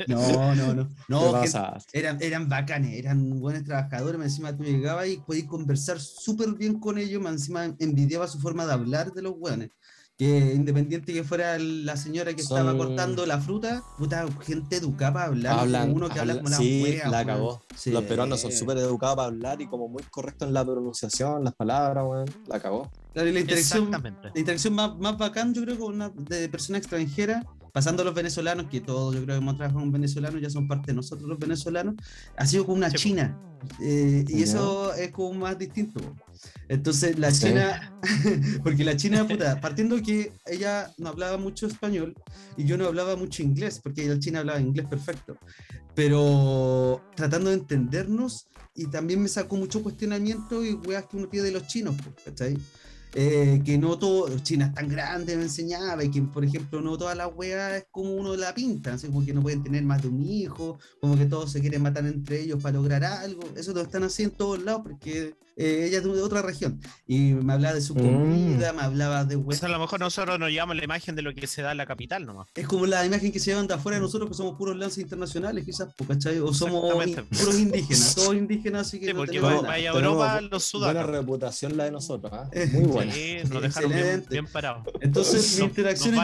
No, 0.08 0.56
no, 0.56 0.74
no. 0.74 0.90
No, 1.08 1.42
gente- 1.42 1.60
eran, 1.94 2.18
eran 2.22 2.50
bacanes, 2.50 2.98
eran 2.98 3.40
buenos 3.40 3.64
trabajadores, 3.64 4.18
más 4.18 4.28
encima 4.28 4.56
tú 4.56 4.64
llegabas 4.64 5.08
y 5.08 5.18
podías 5.18 5.48
conversar 5.48 6.00
súper 6.00 6.54
bien 6.54 6.80
con 6.80 6.98
ellos, 6.98 7.22
más 7.22 7.34
encima 7.34 7.66
envidiaba 7.80 8.28
su 8.28 8.40
forma 8.40 8.66
de 8.66 8.74
hablar 8.74 9.12
de 9.12 9.22
los 9.22 9.38
buenos. 9.38 9.70
Que 10.18 10.54
independiente 10.54 11.12
que 11.12 11.24
fuera 11.24 11.58
la 11.58 11.98
señora 11.98 12.36
que 12.36 12.42
estaba 12.42 12.78
cortando 12.78 13.26
la 13.26 13.40
fruta, 13.40 13.82
puta, 13.98 14.26
gente 14.42 14.76
educada 14.76 15.14
para 15.14 15.26
hablar, 15.26 15.60
Hablan, 15.60 15.92
uno 15.92 16.08
que 16.08 16.20
habla 16.20 16.34
hablan- 16.34 16.38
como 16.44 16.50
la 16.50 16.58
sí, 16.58 16.98
la 17.10 17.26
cagó. 17.26 17.62
Sí. 17.76 17.90
Los 17.92 18.04
peruanos 18.04 18.40
son 18.42 18.52
súper 18.52 18.78
educados 18.78 19.16
para 19.16 19.28
hablar 19.30 19.60
y 19.62 19.68
como 19.68 19.88
muy 19.88 20.04
correctos 20.12 20.48
en 20.48 20.54
la 20.54 20.64
pronunciación, 20.64 21.44
las 21.44 21.56
palabras, 21.56 22.06
weón. 22.08 22.26
La 22.48 22.60
cagó. 22.60 22.92
Claro, 23.14 23.28
y 23.28 23.32
la 23.34 23.40
interacción, 23.40 23.90
la 23.90 24.32
interacción 24.36 24.74
más, 24.76 24.96
más 25.00 25.18
bacán, 25.18 25.52
yo 25.54 25.64
creo, 25.64 25.80
con 25.80 25.96
una 25.96 26.10
de 26.10 26.48
persona 26.48 26.78
extranjera, 26.78 27.44
pasando 27.72 28.04
a 28.04 28.06
los 28.06 28.14
venezolanos, 28.14 28.68
que 28.70 28.82
todos 28.82 29.16
yo 29.16 29.24
creo 29.24 29.36
que 29.36 29.42
hemos 29.42 29.58
trabajado 29.58 29.80
con 29.82 29.92
venezolanos, 29.92 30.40
ya 30.40 30.50
son 30.52 30.68
parte 30.68 30.92
de 30.92 30.96
nosotros 30.96 31.28
los 31.28 31.40
venezolanos, 31.40 31.96
ha 32.38 32.46
sido 32.46 32.68
con 32.68 32.76
una 32.78 32.92
Sí, 32.92 32.98
china. 32.98 33.36
eh, 33.82 34.24
y 34.28 34.38
Ya. 34.40 34.44
eso 34.44 34.94
es 34.94 35.12
como 35.12 35.34
más 35.40 35.58
distinto. 35.58 36.00
Entonces, 36.70 37.18
la 37.20 37.32
Sí. 37.32 37.48
china, 37.48 37.94
porque 38.64 38.84
la 38.84 38.96
china, 38.96 39.28
puta, 39.28 39.60
partiendo 39.62 40.02
que 40.02 40.34
ella 40.46 40.92
no 40.98 41.10
hablaba 41.10 41.38
mucho 41.38 41.68
español 41.68 42.16
y 42.58 42.66
yo 42.66 42.78
no 42.78 42.86
hablaba 42.86 43.16
mucho 43.16 43.44
inglés, 43.44 43.80
porque 43.84 44.08
la 44.08 44.20
china 44.20 44.40
hablaba 44.40 44.60
inglés 44.60 44.88
perfecto, 44.88 45.38
pero 45.96 47.02
tratando 47.16 47.50
de 47.50 47.58
entendernos 47.58 48.48
y 48.76 48.88
también 48.88 49.22
me 49.22 49.28
sacó 49.30 49.56
mucho 49.56 49.84
cuestionamiento 49.84 50.64
y 50.66 50.74
weas 50.74 51.06
que 51.06 51.18
uno 51.18 51.28
tiene 51.28 51.48
de 51.48 51.54
los 51.54 51.68
chinos, 51.68 51.96
¿cachai? 52.26 52.58
Eh, 53.16 53.62
que 53.64 53.78
no 53.78 54.00
todo, 54.00 54.28
China 54.40 54.66
es 54.66 54.74
tan 54.74 54.88
grande, 54.88 55.36
me 55.38 55.44
enseñaba, 55.44 56.04
y 56.04 56.10
que, 56.10 56.20
por 56.24 56.44
ejemplo, 56.44 56.82
no 56.82 56.98
toda 56.98 57.14
la 57.14 57.28
wea 57.28 57.78
es 57.78 57.86
como 57.92 58.12
uno 58.16 58.36
la 58.36 58.56
pinta, 58.56 58.96
así 58.96 59.06
como 59.06 59.24
que 59.24 59.34
no 59.34 59.44
pueden 59.44 59.62
tener 59.62 59.84
más 59.84 60.02
de 60.02 60.08
un 60.08 60.24
hijo, 60.24 60.80
como 61.00 61.16
que 61.16 61.28
todos 61.28 61.52
se 61.52 61.62
quieren 61.62 61.84
matar 61.84 62.08
entre 62.08 62.42
ellos 62.42 62.60
para 62.60 62.78
lograr 62.78 63.04
algo, 63.04 63.44
eso 63.56 63.72
lo 63.72 63.82
están 63.82 64.02
haciendo 64.04 64.34
en 64.34 64.38
todos 64.38 64.64
lados 64.64 64.82
porque 64.84 65.36
eh, 65.56 65.86
ella 65.88 65.98
es 66.00 66.04
de 66.04 66.22
otra 66.22 66.42
región, 66.42 66.80
y 67.08 67.34
me 67.34 67.54
hablaba 67.54 67.76
de 67.76 67.82
su 67.82 67.94
Mm. 67.96 67.98
comida, 68.00 68.74
me 68.74 68.82
hablaba 68.82 69.24
de 69.26 69.36
O 69.36 69.52
sea, 69.52 69.70
a 69.70 69.72
lo 69.72 69.80
mejor 69.80 70.00
nosotros 70.00 70.40
nos 70.40 70.50
llevamos 70.50 70.76
la 70.76 70.84
imagen 70.84 71.16
de 71.16 71.22
lo 71.22 71.34
que 71.34 71.48
se 71.48 71.62
da 71.62 71.72
en 71.72 71.78
la 71.78 71.86
capital 71.86 72.26
nomás. 72.26 72.48
es 72.56 72.68
como 72.68 72.86
la 72.86 73.06
imagen 73.06 73.32
que 73.32 73.40
se 73.40 73.52
llevan 73.52 73.68
de 73.68 73.74
afuera 73.76 73.98
de 73.98 74.02
nosotros, 74.02 74.30
que 74.30 74.36
somos 74.36 74.58
puros 74.58 74.76
lanzas 74.78 75.00
internacionales, 75.00 75.66
quizás, 75.66 75.90
¿cachai? 76.08 76.40
O 76.40 76.54
somos 76.54 77.06
in- 77.08 77.16
puros 77.26 77.60
indígenas, 77.60 78.16
todos 78.16 78.36
indígenas, 78.36 78.88
así 78.88 79.00
que 79.00 79.08
Sí, 79.08 79.12
no 79.14 79.18
porque 79.20 79.32
tenemos 79.40 79.50
vaya 79.52 79.62
nada. 79.62 79.74
vaya 79.74 79.90
a 79.90 79.94
Tenemos 79.94 80.14
Europa, 80.16 80.42
bu- 80.42 80.50
los 80.52 80.72
Buena 80.74 81.04
reputación 81.04 81.78
la 81.78 81.84
de 81.86 81.92
nosotros, 81.92 82.32
¿ah? 82.34 82.50
Eh, 82.52 82.70
Muy 82.74 82.86
buena. 82.86 83.14
Sí, 83.14 83.38
nos 83.50 83.62
dejaron 83.62 83.92
bien, 84.30 84.48
parados. 84.48 84.88
Entonces, 85.02 85.58
mi 85.60 85.66
interacción 85.66 86.16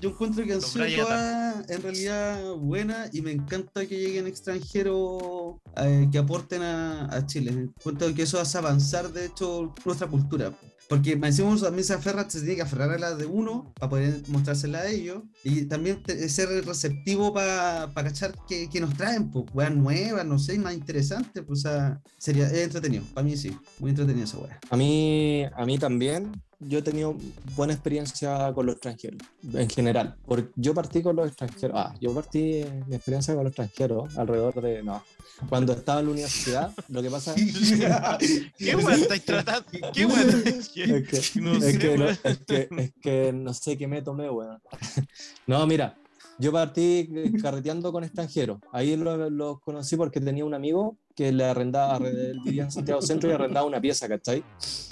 yo- 0.00 0.10
encuentro 0.10 0.44
que 0.44 0.52
han 0.52 0.60
Los 0.60 0.70
sido 0.70 1.04
todas 1.04 1.68
en 1.70 1.82
realidad 1.82 2.52
buenas 2.54 3.14
y 3.14 3.22
me 3.22 3.32
encanta 3.32 3.86
que 3.86 3.98
lleguen 3.98 4.26
extranjeros 4.26 5.56
eh, 5.76 6.08
que 6.10 6.18
aporten 6.18 6.62
a, 6.62 7.14
a 7.14 7.26
Chile. 7.26 7.50
Encuentro 7.52 8.12
que 8.14 8.22
eso 8.22 8.40
hace 8.40 8.58
avanzar, 8.58 9.12
de 9.12 9.26
hecho, 9.26 9.74
nuestra 9.84 10.06
cultura. 10.06 10.52
Porque 10.86 11.16
me 11.16 11.28
decimos 11.28 11.62
también 11.62 11.82
se 11.84 11.94
aferra, 11.94 12.28
se 12.28 12.40
tiene 12.40 12.56
que 12.56 12.62
aferrar 12.62 12.90
a 12.90 12.98
la 12.98 13.14
de 13.14 13.24
uno 13.24 13.72
para 13.80 13.88
poder 13.88 14.22
mostrársela 14.28 14.80
a 14.80 14.86
ellos 14.88 15.22
y 15.42 15.64
también 15.64 16.02
te- 16.02 16.28
ser 16.28 16.50
receptivo 16.66 17.32
para 17.32 17.90
cachar 17.94 18.34
que, 18.46 18.68
que 18.68 18.80
nos 18.80 18.92
traen, 18.94 19.30
pues, 19.30 19.46
weas 19.54 19.74
nuevas, 19.74 20.26
no 20.26 20.38
sé, 20.38 20.58
más 20.58 20.74
interesantes, 20.74 21.42
pues, 21.46 21.60
o 21.60 21.62
sea, 21.62 22.02
sería 22.18 22.48
es 22.48 22.58
entretenido, 22.64 23.02
para 23.14 23.24
mí 23.26 23.34
sí, 23.34 23.56
muy 23.78 23.90
entretenido 23.90 24.26
esa 24.26 24.36
wea. 24.38 24.60
A 24.68 24.76
mí, 24.76 25.44
a 25.56 25.64
mí 25.64 25.78
también, 25.78 26.32
yo 26.68 26.78
he 26.78 26.82
tenido 26.82 27.16
buena 27.56 27.72
experiencia 27.72 28.52
con 28.54 28.66
los 28.66 28.76
extranjeros, 28.76 29.20
en 29.52 29.68
general. 29.68 30.16
Porque 30.26 30.50
yo 30.56 30.74
partí 30.74 31.02
con 31.02 31.16
los 31.16 31.28
extranjeros, 31.28 31.76
ah, 31.78 31.94
yo 32.00 32.14
partí 32.14 32.64
mi 32.86 32.96
experiencia 32.96 33.34
con 33.34 33.44
los 33.44 33.50
extranjeros 33.50 34.16
alrededor 34.18 34.60
de, 34.60 34.82
no, 34.82 35.02
cuando 35.48 35.72
estaba 35.72 36.00
en 36.00 36.06
la 36.06 36.12
universidad, 36.12 36.74
lo 36.88 37.02
que 37.02 37.10
pasa 37.10 37.34
¿Qué 38.58 38.76
weón 38.76 38.92
estáis 39.00 39.24
tratando? 39.24 39.68
¿Qué 39.92 40.02
estáis 40.02 40.70
es 40.76 41.32
que, 41.32 41.40
No 41.40 41.56
es, 41.56 41.64
sé, 41.64 41.78
que 41.78 41.98
no, 41.98 42.08
es, 42.08 42.18
que, 42.18 42.68
es 42.70 42.92
que 43.00 43.32
no 43.32 43.54
sé 43.54 43.76
qué 43.76 43.86
me 43.86 44.02
tomé, 44.02 44.30
weón. 44.30 44.58
No, 45.46 45.66
mira, 45.66 45.96
Yo 46.38 46.52
partí 46.52 47.10
eh, 47.14 47.32
carreteando 47.40 47.92
con 47.92 48.04
extranjeros. 48.04 48.60
Ahí 48.72 48.96
los 48.96 49.30
los 49.32 49.60
conocí 49.60 49.96
porque 49.96 50.20
tenía 50.20 50.44
un 50.44 50.54
amigo 50.54 50.98
que 51.14 51.32
le 51.32 51.44
arrendaba, 51.44 51.96
él 51.98 52.40
vivía 52.44 52.64
en 52.64 52.70
Santiago 52.72 53.00
Centro 53.02 53.30
y 53.30 53.32
arrendaba 53.32 53.66
una 53.66 53.80
pieza, 53.80 54.08
¿cachai? 54.08 54.42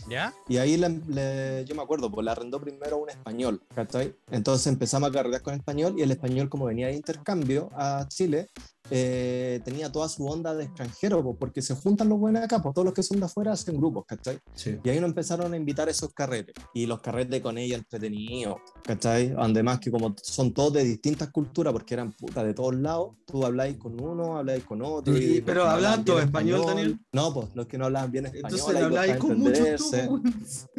¿Ya? 0.09 0.33
Y 0.49 0.57
ahí 0.59 0.77
le- 0.77 1.01
le- 1.09 1.65
yo 1.65 1.75
me 1.75 1.83
acuerdo, 1.83 2.11
pues 2.11 2.25
le 2.25 2.31
arrendó 2.31 2.61
primero 2.61 2.99
un 2.99 3.11
español, 3.11 3.63
¿cachai? 3.75 4.15
Entonces 4.31 4.67
empezamos 4.69 5.11
a 5.11 5.13
carretear 5.13 5.43
con 5.43 5.55
español 5.55 5.95
y 5.97 6.03
el 6.03 6.11
español, 6.11 6.49
como 6.49 6.67
venía 6.67 6.87
de 6.89 6.95
intercambio 6.95 7.71
a 7.75 8.07
Chile, 8.09 8.49
eh, 8.90 9.61
tenía 9.64 9.90
toda 9.90 10.09
su 10.09 10.27
onda 10.27 10.55
de 10.55 10.64
extranjero, 10.64 11.23
pues, 11.23 11.37
porque 11.38 11.62
se 11.62 11.75
juntan 11.75 12.09
los 12.09 12.18
buenos 12.18 12.42
acá, 12.42 12.61
pues 12.62 12.75
todos 12.75 12.85
los 12.85 12.95
que 12.95 13.03
son 13.03 13.21
de 13.21 13.27
afuera 13.27 13.53
hacen 13.53 13.77
grupos, 13.77 14.05
¿cachai? 14.07 14.38
Sí. 14.55 14.79
Y 14.83 14.88
ahí 14.90 15.01
nos 15.01 15.09
empezaron 15.09 15.53
a 15.53 15.57
invitar 15.57 15.88
esos 15.88 16.12
carretes. 16.12 16.55
Y 16.75 16.87
los 16.87 17.01
carretes 17.01 17.40
con 17.40 17.59
ella 17.59 17.77
entretenidos, 17.77 18.57
¿cachai? 18.85 19.35
Además 19.38 19.79
que 19.81 19.90
como 19.90 20.14
son 20.23 20.53
todos 20.53 20.73
de 20.75 20.85
distintas 20.85 21.31
culturas, 21.31 21.73
porque 21.73 21.95
eran 21.95 22.12
putas 22.12 22.45
de 22.45 22.55
todos 22.55 22.75
lados, 22.75 23.14
tú 23.27 23.45
habláis 23.47 23.77
con 23.77 24.01
uno, 24.01 24.37
habláis 24.38 24.64
con 24.64 24.83
otro. 24.83 25.16
Y- 25.16 25.37
los 25.37 25.40
pero 25.47 25.64
hablaban 25.64 26.05
bien 26.05 26.05
todos 26.07 26.25
español, 26.25 26.62
Daniel. 26.66 26.99
No, 27.12 27.33
pues 27.33 27.49
los 27.55 27.66
que 27.66 27.79
no 27.79 27.87
hablaban 27.87 28.11
bien 28.11 28.27
español. 28.27 28.51
Entonces 28.51 28.77
ahí 28.77 28.83
habláis 28.83 29.16
con 29.16 29.38
muchos. 29.38 29.92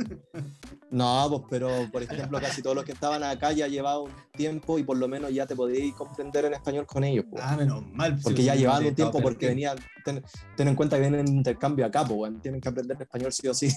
No, 0.91 1.25
pues 1.27 1.41
pero 1.49 1.69
por 1.91 2.03
ejemplo 2.03 2.39
casi 2.39 2.61
todos 2.61 2.75
los 2.75 2.85
que 2.85 2.91
estaban 2.91 3.23
acá 3.23 3.51
ya 3.51 3.67
llevaban 3.67 4.03
un 4.03 4.11
tiempo 4.31 4.77
y 4.77 4.83
por 4.83 4.95
lo 4.95 5.07
menos 5.07 5.33
ya 5.33 5.47
te 5.47 5.55
podíais 5.55 5.93
comprender 5.95 6.45
en 6.45 6.53
español 6.53 6.85
con 6.85 7.03
ellos. 7.03 7.25
pues. 7.31 7.41
Ah, 7.43 7.57
menos 7.57 7.83
mal. 7.93 8.02
Porque 8.23 8.37
sí, 8.41 8.43
ya 8.45 8.53
sí, 8.53 8.59
llevaban 8.59 8.83
sí, 8.83 8.87
un 8.89 8.95
tiempo 8.95 9.21
porque 9.21 9.47
venían, 9.47 9.77
ten, 10.03 10.23
ten 10.55 10.67
en 10.67 10.75
cuenta 10.75 10.95
que 10.97 11.01
vienen 11.01 11.27
en 11.27 11.35
intercambio 11.37 11.85
acá, 11.85 12.01
pues 12.05 12.15
bueno, 12.17 12.39
tienen 12.41 12.59
que 12.61 12.69
aprender 12.69 12.97
español 13.01 13.31
sí 13.31 13.47
o 13.47 13.53
sí. 13.53 13.67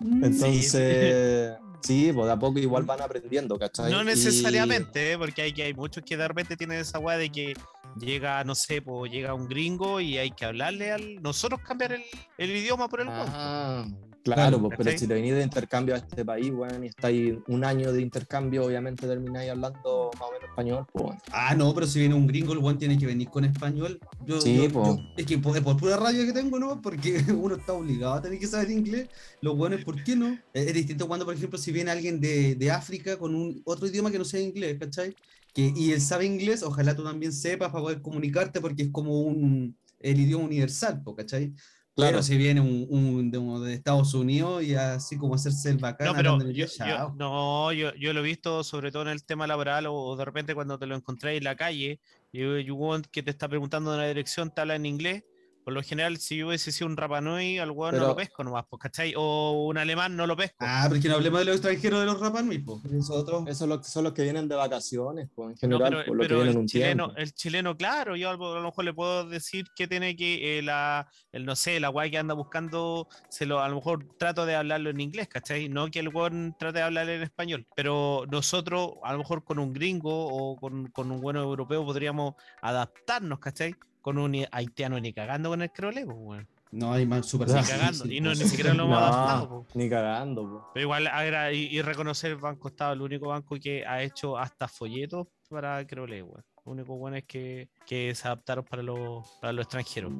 Mm, 0.00 0.24
Entonces, 0.24 1.56
sí, 1.82 2.10
pues 2.14 2.26
de 2.26 2.32
a 2.32 2.38
poco 2.38 2.58
igual 2.58 2.84
van 2.84 3.00
aprendiendo, 3.02 3.58
¿cachai? 3.58 3.90
No 3.90 4.02
Y- 4.02 4.06
necesariamente, 4.06 5.12
¿eh? 5.12 5.18
porque 5.18 5.42
hay, 5.42 5.52
que 5.52 5.62
hay 5.64 5.74
muchos 5.74 6.02
que 6.04 6.16
de 6.16 6.26
repente 6.28 6.56
tienen 6.56 6.78
esa 6.80 6.98
weá 6.98 7.16
de 7.18 7.30
que 7.30 7.54
llega, 7.98 8.42
no 8.44 8.54
sé, 8.54 8.82
pues 8.82 9.10
llega 9.12 9.34
un 9.34 9.46
gringo 9.48 10.00
y 10.00 10.18
hay 10.18 10.30
que 10.30 10.44
hablarle 10.44 10.92
al. 10.92 11.22
Nosotros 11.22 11.60
cambiar 11.60 11.92
el, 11.92 12.02
el 12.38 12.50
idioma 12.50 12.88
por 12.88 13.00
el. 13.00 13.08
Ah, 13.10 13.86
claro, 14.24 14.60
pues, 14.60 14.74
pero 14.76 14.92
si 14.92 15.06
te 15.08 15.14
venís 15.14 15.34
de 15.34 15.42
intercambio 15.44 15.94
a 15.94 15.98
este 15.98 16.24
país, 16.24 16.52
bueno, 16.52 16.84
y 16.84 16.88
estáis 16.88 17.34
un 17.46 17.64
año 17.64 17.92
de 17.92 18.02
intercambio, 18.02 18.64
obviamente 18.66 19.06
termináis 19.06 19.50
hablando 19.50 20.16
más 20.18 20.28
o 20.30 20.32
menos 20.32 20.48
español, 20.48 20.86
pues 20.92 21.04
bueno. 21.04 21.22
Ah, 21.36 21.54
no, 21.56 21.74
pero 21.74 21.86
si 21.86 21.98
viene 21.98 22.14
un 22.14 22.26
gringo, 22.28 22.52
el 22.52 22.60
buen 22.60 22.78
tiene 22.78 22.96
que 22.98 23.06
venir 23.06 23.28
con 23.28 23.44
español. 23.44 24.02
Yo, 24.20 24.46
Sí, 24.46 24.54
yo- 24.54 24.70
yo- 24.78 25.00
es 25.16 25.26
que 25.26 25.38
por, 25.38 25.60
por 25.64 25.76
pura 25.76 25.96
rabia 25.96 26.24
que 26.24 26.32
tengo, 26.32 26.58
¿no? 26.60 26.80
Porque 26.80 27.16
uno 27.36 27.56
está 27.56 27.72
obligado 27.72 28.14
a 28.14 28.22
tener 28.22 28.38
que 28.38 28.46
saber 28.46 28.70
inglés. 28.70 29.08
Lo 29.40 29.56
bueno 29.56 29.74
es, 29.76 29.82
¿por 29.82 30.02
qué 30.02 30.14
no? 30.16 30.44
Es, 30.52 30.68
es 30.68 30.74
distinto 30.74 31.08
cuando, 31.08 31.24
por 31.26 31.34
ejemplo, 31.34 31.58
si 31.58 31.72
viene 31.72 31.90
alguien 31.90 32.20
de, 32.20 32.54
de 32.54 32.70
África 32.70 33.18
con 33.18 33.34
un 33.34 33.60
otro 33.64 33.88
idioma 33.88 34.10
que 34.12 34.18
no 34.18 34.24
sea 34.24 34.40
inglés, 34.40 34.78
¿cachai? 34.78 35.16
Que, 35.52 35.72
y 35.74 35.92
él 35.92 36.00
sabe 36.00 36.24
inglés, 36.26 36.62
ojalá 36.62 36.94
tú 36.94 37.02
también 37.04 37.32
sepas 37.32 37.70
para 37.70 37.82
poder 37.82 38.02
comunicarte 38.02 38.60
porque 38.60 38.84
es 38.84 38.90
como 38.92 39.20
un, 39.22 39.76
el 39.98 40.20
idioma 40.20 40.44
universal, 40.44 41.02
¿cachai? 41.16 41.52
Claro. 41.94 42.12
Pero 42.12 42.22
si 42.24 42.36
viene 42.36 42.60
un, 42.60 42.86
un 42.90 43.30
de, 43.30 43.38
un 43.38 43.64
de 43.64 43.74
Estados 43.74 44.14
Unidos 44.14 44.64
y 44.64 44.74
así 44.74 45.16
como 45.16 45.34
hacerse 45.36 45.70
el 45.70 45.78
bacán, 45.78 46.08
No, 46.08 46.14
pero 46.16 46.40
en 46.40 46.52
yo, 46.52 46.66
yo- 46.66 47.14
no, 47.16 47.72
yo, 47.72 47.94
yo 47.94 48.12
lo 48.12 48.20
he 48.20 48.22
visto 48.22 48.64
sobre 48.64 48.90
todo 48.90 49.02
en 49.02 49.08
el 49.08 49.24
tema 49.24 49.46
laboral 49.46 49.86
o, 49.86 49.94
o 49.94 50.16
de 50.16 50.24
repente 50.24 50.54
cuando 50.54 50.78
te 50.78 50.86
lo 50.86 50.96
encontré 50.96 51.36
en 51.36 51.44
la 51.44 51.54
calle 51.56 52.00
y 52.32 52.42
y 52.42 52.70
que 53.12 53.22
te 53.22 53.30
está 53.30 53.48
preguntando 53.48 53.92
de 53.92 53.98
la 53.98 54.08
dirección 54.08 54.52
te 54.52 54.60
habla 54.60 54.74
en 54.74 54.86
inglés. 54.86 55.24
Por 55.64 55.72
lo 55.72 55.82
general, 55.82 56.18
si 56.18 56.36
yo 56.36 56.48
hubiese 56.48 56.70
sido 56.72 56.88
un 56.88 56.96
Rapanui, 56.96 57.58
al 57.58 57.70
weón 57.70 57.92
no 57.94 57.98
Pero- 58.00 58.08
lo 58.08 58.16
pesco 58.16 58.44
nomás, 58.44 58.66
pues, 58.68 58.80
¿cachai? 58.80 59.14
O 59.16 59.66
un 59.66 59.78
alemán 59.78 60.14
no 60.14 60.26
lo 60.26 60.36
pesco. 60.36 60.56
Ah, 60.60 60.82
pero 60.84 60.96
es 60.96 61.02
que 61.02 61.08
no 61.08 61.14
hablemos 61.14 61.38
de 61.40 61.44
los 61.46 61.54
extranjeros 61.56 62.00
de 62.00 62.06
los 62.06 62.20
Rapanui, 62.20 62.58
po. 62.58 62.82
Eso 62.92 63.14
otro. 63.14 63.44
Eso 63.48 63.64
es 63.64 63.68
lo- 63.68 63.82
son 63.82 64.04
los 64.04 64.12
que 64.12 64.22
vienen 64.22 64.46
de 64.46 64.54
vacaciones, 64.56 65.30
pues 65.34 65.62
en 65.62 65.70
No, 65.70 65.78
general, 65.78 65.92
pero, 65.92 66.06
por 66.06 66.16
lo 66.16 66.22
que 66.22 66.28
pero 66.28 66.36
vienen 66.36 66.52
el, 66.54 66.60
un 66.60 66.66
chileno, 66.66 67.04
tiempo. 67.06 67.20
el 67.22 67.32
chileno, 67.34 67.76
claro, 67.76 68.14
yo 68.16 68.30
a 68.30 68.36
lo 68.36 68.62
mejor 68.62 68.84
le 68.84 68.92
puedo 68.92 69.26
decir 69.28 69.64
que 69.74 69.88
tiene 69.88 70.14
que, 70.16 70.58
eh, 70.58 70.62
la, 70.62 71.08
el 71.32 71.46
no 71.46 71.56
sé, 71.56 71.80
la 71.80 71.88
guay 71.88 72.10
que 72.10 72.18
anda 72.18 72.34
buscando, 72.34 73.08
se 73.30 73.46
lo, 73.46 73.60
a 73.60 73.68
lo 73.68 73.76
mejor 73.76 74.06
trato 74.18 74.44
de 74.44 74.54
hablarlo 74.56 74.90
en 74.90 75.00
inglés, 75.00 75.28
¿cachai? 75.28 75.68
No 75.70 75.90
que 75.90 76.00
el 76.00 76.08
weón 76.08 76.54
trate 76.58 76.78
de 76.80 76.84
hablar 76.84 77.08
en 77.08 77.22
español. 77.22 77.66
Pero 77.74 78.24
nosotros, 78.30 78.92
a 79.02 79.12
lo 79.12 79.18
mejor 79.18 79.44
con 79.44 79.58
un 79.58 79.72
gringo 79.72 80.26
o 80.26 80.56
con, 80.56 80.88
con 80.88 81.10
un 81.10 81.20
bueno 81.22 81.40
europeo, 81.42 81.84
podríamos 81.84 82.34
adaptarnos, 82.60 83.38
¿cachai? 83.38 83.74
Con 84.04 84.18
un 84.18 84.36
haitiano 84.52 85.00
ni 85.00 85.14
cagando 85.14 85.48
con 85.48 85.62
el 85.62 85.70
crole, 85.72 86.04
pues, 86.04 86.18
weón. 86.20 86.46
No, 86.72 86.92
hay 86.92 87.06
más 87.06 87.24
súper 87.24 87.48
Ni 87.48 87.54
cagando. 87.62 88.04
Y 88.04 88.20
no, 88.20 88.32
po. 88.32 88.36
ni 88.38 88.44
siquiera 88.44 88.74
lo 88.74 88.84
hemos 88.84 88.98
adaptado, 88.98 89.46
No, 89.48 89.62
pues. 89.62 89.76
ni 89.76 89.88
cagando, 89.88 90.42
pues. 90.50 90.62
Pero 90.74 90.82
igual 90.84 91.06
agra- 91.06 91.52
y, 91.54 91.68
y 91.74 91.80
reconocer 91.80 92.32
el 92.32 92.36
Banco 92.36 92.68
Estado, 92.68 92.92
el 92.92 93.00
único 93.00 93.28
banco 93.28 93.56
que 93.62 93.86
ha 93.86 94.02
hecho 94.02 94.36
hasta 94.36 94.68
folletos 94.68 95.26
para 95.48 95.86
Crole, 95.86 96.22
weón. 96.22 96.44
Lo 96.66 96.72
único 96.72 96.96
bueno 96.96 97.16
es 97.16 97.24
que, 97.24 97.70
que 97.86 98.14
se 98.14 98.28
adaptaron 98.28 98.64
para 98.66 98.82
los, 98.82 99.26
para 99.40 99.52
los 99.54 99.62
extranjeros. 99.64 100.12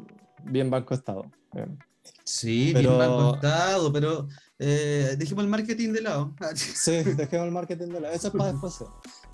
Bien 0.44 0.70
Banco 0.70 0.94
Estado. 0.94 1.30
bien. 1.52 1.78
Sí, 2.24 2.70
Pero- 2.72 2.96
bien 2.96 2.98
mal 2.98 3.16
contado, 3.32 3.92
pero 3.92 4.28
eh, 4.58 5.14
dejemos 5.18 5.44
el 5.44 5.50
marketing 5.50 5.92
de 5.92 6.00
lado. 6.02 6.34
Sí, 6.54 7.02
dejemos 7.02 7.46
el 7.46 7.52
marketing 7.52 7.88
de 7.88 8.00
la. 8.00 8.12
Eso 8.12 8.28
es 8.28 8.34
para 8.34 8.52
después. 8.52 8.82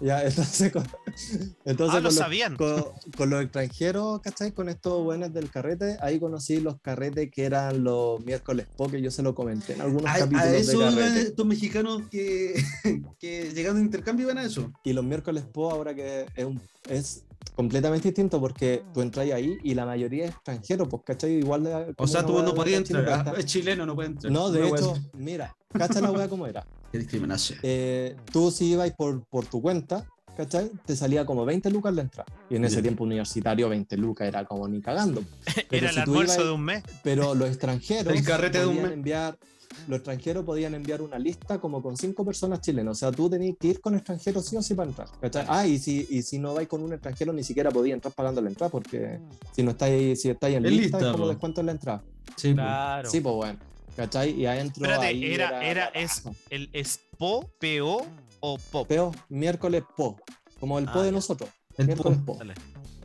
Ya, 0.00 0.24
entonces, 0.24 0.72
con, 0.72 0.84
entonces 1.64 1.88
Ah, 1.90 1.92
con, 1.94 1.94
lo 1.94 2.08
los, 2.08 2.14
sabían. 2.14 2.56
con, 2.56 2.84
con 3.16 3.30
los 3.30 3.42
extranjeros, 3.42 4.20
¿cachai? 4.22 4.52
Con 4.52 4.68
estos 4.68 5.04
buenos 5.04 5.32
del 5.32 5.50
carrete, 5.50 5.98
ahí 6.00 6.18
conocí 6.18 6.58
los 6.60 6.80
carretes 6.80 7.30
que 7.30 7.44
eran 7.44 7.84
los 7.84 8.24
miércoles 8.24 8.66
po, 8.76 8.88
que 8.88 9.02
yo 9.02 9.10
se 9.10 9.22
lo 9.22 9.34
comenté 9.34 9.74
en 9.74 9.82
algunos 9.82 10.10
A, 10.10 10.18
capítulos 10.18 10.42
a 10.44 10.50
de 10.50 10.58
eso 10.60 10.72
iban 10.80 10.94
carrete. 10.94 11.20
estos 11.20 11.46
mexicanos 11.46 12.02
que, 12.10 12.54
que 13.18 13.52
llegando 13.54 13.80
a 13.80 13.84
intercambio 13.84 14.26
iban 14.26 14.38
a 14.38 14.44
eso. 14.44 14.72
Y 14.84 14.92
los 14.94 15.04
miércoles 15.04 15.44
po 15.52 15.70
ahora 15.70 15.94
que 15.94 16.26
es, 16.34 16.44
un- 16.44 16.60
es 16.88 17.24
completamente 17.54 18.08
distinto 18.08 18.40
porque 18.40 18.82
tú 18.94 19.02
entras 19.02 19.30
ahí 19.32 19.58
y 19.62 19.74
la 19.74 19.84
mayoría 19.86 20.24
es 20.26 20.30
extranjero, 20.32 20.88
pues, 20.88 21.02
¿cachai? 21.04 21.32
Igual 21.38 21.64
de, 21.64 21.94
O 21.96 22.06
sea, 22.06 22.24
tú 22.24 22.42
no 22.42 22.54
podías 22.54 22.78
entrar. 22.80 23.24
Ah, 23.28 23.34
es 23.36 23.46
chileno, 23.46 23.84
no 23.86 23.94
puede 23.94 24.08
entrar. 24.08 24.32
No, 24.32 24.50
de 24.50 24.66
hecho, 24.68 24.94
mira, 25.14 25.54
cacha 25.72 26.00
la 26.00 26.10
wea 26.10 26.28
como 26.28 26.46
era. 26.46 26.66
Qué 26.92 26.98
discriminación. 26.98 27.58
eh, 27.62 28.16
tú 28.32 28.50
si 28.50 28.72
ibas 28.72 28.90
por, 28.92 29.24
por 29.26 29.46
tu 29.46 29.62
cuenta, 29.62 30.06
¿cachai? 30.36 30.70
Te 30.86 30.96
salía 30.96 31.24
como 31.24 31.44
20 31.44 31.70
lucas 31.70 31.94
la 31.94 32.02
entrada. 32.02 32.26
Y 32.48 32.56
en 32.56 32.64
ese 32.64 32.82
tiempo 32.82 33.04
universitario 33.04 33.68
20 33.68 33.96
lucas 33.96 34.26
era 34.26 34.44
como 34.44 34.66
ni 34.66 34.80
cagando. 34.80 35.22
Era 35.70 35.88
el 35.90 35.94
si 35.94 36.00
almuerzo 36.00 36.34
ibas- 36.40 36.44
de 36.46 36.50
un 36.50 36.62
mes. 36.62 36.82
Pero 37.04 37.34
los 37.34 37.48
extranjeros 37.48 38.12
El 38.14 38.24
carrete 38.24 38.58
de 38.60 38.66
un 38.66 38.82
mes. 38.82 38.90
enviar, 38.92 39.38
los 39.88 39.96
extranjeros 39.98 40.44
podían 40.44 40.74
enviar 40.74 41.02
una 41.02 41.18
lista 41.18 41.58
como 41.60 41.82
con 41.82 41.96
cinco 41.96 42.24
personas 42.24 42.60
chilenas. 42.60 42.92
O 42.92 42.94
sea, 42.98 43.12
tú 43.12 43.28
tenías 43.30 43.56
que 43.58 43.68
ir 43.68 43.80
con 43.80 43.94
extranjeros 43.94 44.46
sí 44.46 44.56
o 44.56 44.62
sí 44.62 44.74
para 44.74 44.88
entrar. 44.90 45.08
¿cachai? 45.20 45.46
Ah, 45.48 45.66
y 45.66 45.78
si, 45.78 46.06
y 46.10 46.22
si 46.22 46.38
no 46.38 46.54
vais 46.54 46.68
con 46.68 46.82
un 46.82 46.92
extranjero, 46.92 47.32
ni 47.32 47.42
siquiera 47.44 47.70
podías 47.70 47.94
entrar 47.94 48.12
pagando 48.14 48.40
la 48.42 48.48
entrada, 48.48 48.70
porque 48.70 49.20
si 49.52 49.62
no 49.62 49.72
estáis, 49.72 50.20
si 50.20 50.30
estáis 50.30 50.56
en 50.56 50.62
lista, 50.64 50.82
lista, 50.82 50.98
es 50.98 51.04
como 51.12 51.24
po. 51.24 51.28
descuento 51.28 51.60
en 51.60 51.66
la 51.66 51.72
entrada. 51.72 52.02
Sí, 52.36 52.50
po. 52.50 52.54
Claro. 52.56 53.10
Sí, 53.10 53.20
pues 53.20 53.34
bueno. 53.34 53.58
¿Cachai? 53.96 54.30
Y 54.40 54.46
adentro. 54.46 54.82
Espérate, 54.82 55.06
ahí 55.06 55.24
era, 55.34 55.64
era, 55.64 55.86
es 55.88 56.22
el 56.48 56.70
es 56.72 57.00
po, 57.18 57.50
PO 57.60 58.06
o 58.40 58.58
pop. 58.70 58.86
Peo, 58.88 59.12
miércoles 59.28 59.82
po. 59.96 60.16
Como 60.58 60.78
el 60.78 60.84
po 60.86 61.00
Ah, 61.00 61.02
de 61.02 61.08
ya. 61.08 61.12
nosotros. 61.12 61.50
El 61.76 61.86
miércoles 61.86 62.18
po. 62.24 62.34
po. 62.34 62.38
Dale. 62.38 62.54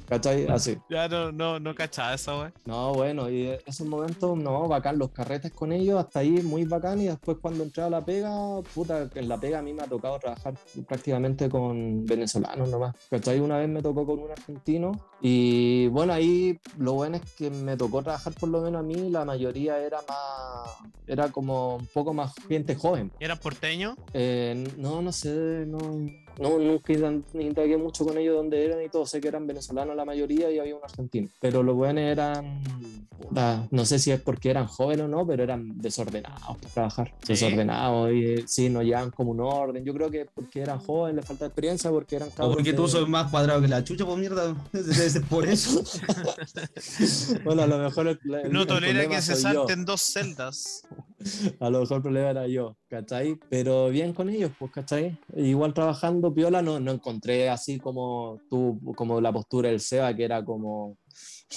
¿Cachai? 0.08 0.48
Así. 0.48 0.78
Ya 0.89 1.08
no, 1.08 1.32
no, 1.32 1.60
no 1.60 1.74
cachaba 1.74 2.13
eso, 2.13 2.38
güey. 2.38 2.52
No, 2.65 2.94
bueno, 2.94 3.30
y 3.30 3.48
esos 3.65 3.88
momentos, 3.88 4.38
no, 4.38 4.68
bacán, 4.68 4.98
los 5.00 5.10
carretes 5.12 5.52
con 5.52 5.72
ellos, 5.72 6.00
hasta 6.00 6.20
ahí 6.20 6.41
muy 6.44 6.63
bacán, 6.65 7.02
y 7.02 7.06
después 7.06 7.38
cuando 7.41 7.63
entré 7.63 7.84
a 7.84 7.89
la 7.89 8.04
pega, 8.04 8.30
puta, 8.74 9.10
en 9.15 9.28
la 9.28 9.39
pega 9.39 9.60
a 9.60 9.62
mí 9.62 9.74
me 9.74 9.84
ha 9.84 9.88
tocado 9.88 10.20
trabajar 10.20 10.54
prácticamente 10.88 11.50
con 11.50 12.06
venezolanos 12.06 12.70
nomás, 12.70 12.96
¿cachai? 13.10 13.39
Una 13.39 13.58
vez 13.58 13.70
me 13.70 13.82
tocó 13.82 14.06
con 14.06 14.20
un 14.20 14.32
argentino, 14.32 14.91
y 15.22 15.88
bueno, 15.88 16.13
ahí 16.13 16.60
lo 16.78 16.94
bueno 16.94 17.18
es 17.18 17.24
que 17.34 17.50
me 17.50 17.76
tocó 17.76 18.04
trabajar 18.04 18.34
por 18.34 18.50
lo 18.50 18.62
menos 18.62 18.82
a 18.82 18.84
mí, 18.84 19.10
la 19.10 19.26
mayoría 19.26 19.80
era 19.80 20.00
más, 20.08 20.70
era 21.08 21.30
como 21.30 21.78
un 21.78 21.88
poco 21.88 22.13
más 22.13 22.34
gente 22.48 22.76
joven. 22.76 23.12
¿Eran 23.20 23.39
porteños? 23.39 23.96
Eh, 24.13 24.68
no, 24.78 25.02
no 25.02 25.12
sé, 25.12 25.65
no, 25.68 25.80
no 26.39 26.60
nunca 26.60 26.93
indagué 27.34 27.78
mucho 27.78 28.06
con 28.06 28.17
ellos 28.17 28.36
dónde 28.36 28.65
eran 28.65 28.84
y 28.84 28.89
todo. 28.89 29.06
Sé 29.06 29.21
que 29.21 29.28
eran 29.28 29.48
venezolanos 29.48 29.95
la 29.95 30.06
mayoría 30.06 30.52
y 30.52 30.60
había 30.60 30.76
un 30.76 30.84
argentino. 30.84 31.30
Pero 31.39 31.63
los 31.63 31.76
buenos 31.76 32.04
eran, 32.04 32.62
puta, 33.17 33.67
no 33.71 33.86
sé 33.86 34.00
si 34.00 34.12
es 34.12 34.19
porque 34.21 34.50
eran 34.50 34.67
jóvenes 34.67 35.06
o 35.06 35.08
no, 35.08 35.26
pero 35.26 35.43
eran 35.43 35.80
desordenados 35.82 36.58
para 36.58 36.74
trabajar. 36.74 37.13
¿Sí? 37.21 37.34
Desordenados 37.34 38.12
y 38.12 38.43
sí, 38.48 38.69
no 38.69 38.82
llevan 38.84 39.12
como 39.12 39.32
un 39.32 39.39
orden. 39.41 39.84
Yo 39.86 39.93
creo 39.93 40.12
que 40.12 40.21
es 40.21 40.28
porque 40.34 40.62
eran 40.62 40.80
jóvenes, 40.80 41.17
les 41.17 41.26
falta 41.26 41.45
experiencia, 41.45 41.89
porque 41.89 42.15
eran 42.17 42.30
O 42.30 42.32
cabros 42.36 42.56
porque 42.56 42.71
de- 42.71 42.78
tú 42.78 42.88
sos 42.88 43.08
más 43.08 43.32
cuadrado 43.32 43.62
que 43.62 43.67
la 43.67 43.84
chucha, 43.84 44.06
pues 44.06 44.17
mierda. 44.17 44.56
Por 45.30 45.45
eso. 45.48 45.82
bueno, 47.43 47.63
a 47.63 47.67
lo 47.67 47.78
mejor 47.78 48.08
el, 48.08 48.19
el- 48.43 48.52
No 48.52 48.65
tolera 48.65 49.08
que 49.08 49.21
se 49.21 49.34
yo. 49.34 49.39
salten 49.39 49.86
dos 49.86 50.02
celdas. 50.02 50.84
A 51.60 51.69
lo 51.69 51.82
mejor 51.82 51.97
el 51.97 52.04
problema 52.04 52.30
era 52.30 52.47
yo, 52.47 52.78
¿cachai? 52.89 53.39
Pero 53.49 53.89
bien 53.89 54.13
con 54.13 54.30
ellos, 54.30 54.51
pues, 54.58 54.71
¿cachai? 54.71 55.17
Igual 55.36 55.73
trabajando 55.73 56.34
piola 56.34 56.62
no, 56.62 56.80
no 56.80 56.91
encontré 56.91 57.49
así 57.49 57.80
como 57.80 58.39
tú, 58.49 58.80
como 58.95 59.21
la 59.21 59.32
postura 59.32 59.69
del 59.69 59.80
Seba, 59.80 60.13
que 60.15 60.25
era 60.25 60.43
como, 60.43 60.97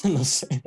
no 0.05 0.25
sé, 0.25 0.63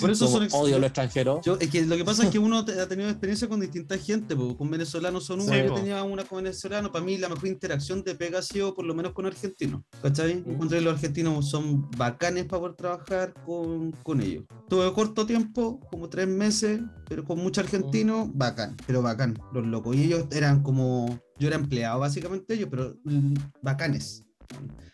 Por 0.00 0.10
eso 0.10 0.28
son 0.28 0.48
odio 0.52 0.76
a 0.76 0.78
los 0.78 0.86
extranjeros. 0.86 1.44
Yo, 1.44 1.58
es 1.60 1.68
que 1.68 1.84
lo 1.84 1.96
que 1.96 2.04
pasa 2.04 2.24
es 2.24 2.30
que 2.30 2.38
uno 2.38 2.58
ha 2.58 2.88
tenido 2.88 3.08
experiencia 3.08 3.48
con 3.48 3.60
distinta 3.60 3.98
gente, 3.98 4.34
po. 4.34 4.56
con 4.56 4.70
venezolanos 4.70 5.24
son 5.24 5.40
uno, 5.40 5.52
Sí, 5.52 5.58
yo 5.58 5.68
po. 5.68 5.74
tenía 5.74 6.02
una 6.02 6.24
con 6.24 6.42
venezolano, 6.42 6.90
para 6.90 7.04
mí 7.04 7.18
la 7.18 7.28
mejor 7.28 7.46
interacción 7.48 8.02
de 8.02 8.14
pega 8.14 8.38
ha 8.38 8.42
sido 8.42 8.74
por 8.74 8.84
lo 8.84 8.94
menos 8.94 9.12
con 9.12 9.26
argentinos, 9.26 9.82
¿cachai? 10.02 10.36
Mm. 10.36 10.50
Encontré 10.50 10.80
los 10.80 10.94
argentinos 10.94 11.50
son 11.50 11.90
bacanes 11.92 12.44
para 12.46 12.60
poder 12.60 12.76
trabajar 12.76 13.34
con, 13.44 13.92
con 14.02 14.20
ellos. 14.20 14.44
Tuve 14.68 14.92
corto 14.92 15.26
tiempo, 15.26 15.80
como 15.90 16.08
tres 16.08 16.28
meses, 16.28 16.80
pero 17.08 17.24
con 17.24 17.38
muchos 17.38 17.64
argentinos, 17.64 18.28
bacán, 18.32 18.76
pero 18.86 19.02
bacán, 19.02 19.38
los 19.52 19.66
locos. 19.66 19.96
Y 19.96 20.04
ellos 20.04 20.26
eran 20.30 20.62
como, 20.62 21.18
yo 21.38 21.48
era 21.48 21.56
empleado 21.56 22.00
básicamente 22.00 22.54
ellos, 22.54 22.68
pero 22.70 22.96
mm, 23.04 23.34
bacanes. 23.62 24.24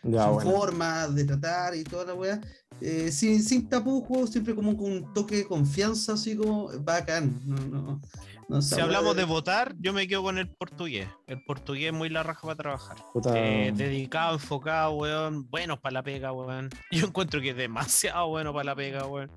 Ya, 0.03 0.25
Su 0.25 0.31
bueno. 0.33 0.51
forma 0.51 1.07
de 1.09 1.25
tratar 1.25 1.75
y 1.75 1.83
toda 1.83 2.05
la 2.05 2.13
weá. 2.15 2.41
eh, 2.81 3.11
sin, 3.11 3.43
sin 3.43 3.69
tapujos, 3.69 4.31
siempre 4.31 4.55
como 4.55 4.75
con 4.75 4.91
un 4.91 5.13
toque 5.13 5.37
de 5.37 5.45
confianza, 5.45 6.13
así 6.13 6.35
como 6.35 6.69
bacán. 6.79 7.39
No, 7.45 7.55
no, 7.67 8.01
no, 8.49 8.61
Si 8.63 8.79
hablamos 8.81 9.13
weá 9.15 9.25
de 9.25 9.31
votar, 9.31 9.75
yo 9.79 9.93
me 9.93 10.07
quedo 10.07 10.23
con 10.23 10.39
el 10.39 10.49
portugués. 10.49 11.07
El 11.27 11.43
portugués 11.43 11.87
es 11.87 11.93
muy 11.93 12.09
la 12.09 12.23
raja 12.23 12.41
para 12.41 12.55
trabajar. 12.55 12.97
Eh, 13.35 13.71
dedicado, 13.75 14.33
enfocado, 14.33 14.93
weón. 14.93 15.47
Buenos 15.51 15.79
para 15.79 15.93
la 15.93 16.03
pega, 16.03 16.31
weón. 16.33 16.69
Yo 16.91 17.05
encuentro 17.05 17.39
que 17.39 17.51
es 17.51 17.55
demasiado 17.55 18.27
bueno 18.29 18.51
para 18.53 18.63
la 18.63 18.75
pega, 18.75 19.05
weón. 19.05 19.29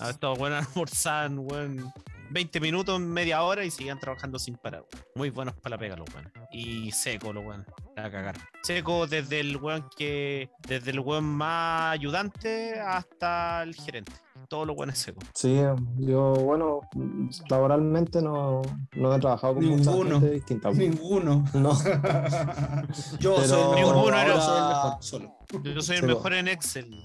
A 0.00 0.10
estos 0.10 0.38
weón 0.38 0.52
almorzan, 0.52 1.38
weón. 1.40 1.92
20 2.32 2.60
minutos, 2.60 2.98
media 3.00 3.42
hora 3.42 3.64
y 3.64 3.70
siguen 3.70 3.98
trabajando 3.98 4.38
sin 4.38 4.56
parar. 4.56 4.84
weón. 4.92 5.04
Muy 5.14 5.30
buenos 5.30 5.54
para 5.56 5.76
la 5.76 5.78
pega 5.78 5.96
los 5.96 6.08
weones. 6.14 6.32
Y 6.52 6.90
seco 6.92 7.32
los 7.32 7.44
weones. 7.44 7.66
A 7.96 8.10
cagar. 8.10 8.36
Seco 8.62 9.06
desde 9.06 9.40
el 9.40 9.56
weón 9.58 9.86
que. 9.96 10.50
Desde 10.66 10.90
el 10.92 11.00
weón 11.00 11.24
más 11.24 11.92
ayudante 11.92 12.80
hasta 12.80 13.62
el 13.62 13.74
gerente. 13.74 14.12
Todos 14.48 14.66
los 14.66 14.76
weones 14.76 14.98
secos. 14.98 15.24
Sí, 15.34 15.60
yo, 15.98 16.34
bueno, 16.34 16.80
laboralmente 17.48 18.20
no, 18.20 18.60
no 18.96 19.14
he 19.14 19.18
trabajado 19.18 19.54
con 19.54 19.64
mucha 19.66 19.90
Ninguno. 19.90 20.20
gente 20.20 20.30
distinta. 20.34 20.70
Ninguno. 20.70 21.44
No, 21.54 21.72
Yo 23.20 23.36
Pero 23.36 23.48
soy 23.48 23.60
el 23.60 23.68
mejor. 23.68 23.94
Ninguno 23.94 24.08
era- 24.18 24.26
yo 24.34 24.40
soy 24.40 24.58
el 24.60 24.68
mejor, 24.68 24.92
solo. 25.00 25.34
Yo 25.62 25.82
soy 25.82 25.96
el 25.98 26.06
mejor 26.06 26.32
en 26.34 26.48
Excel. 26.48 27.04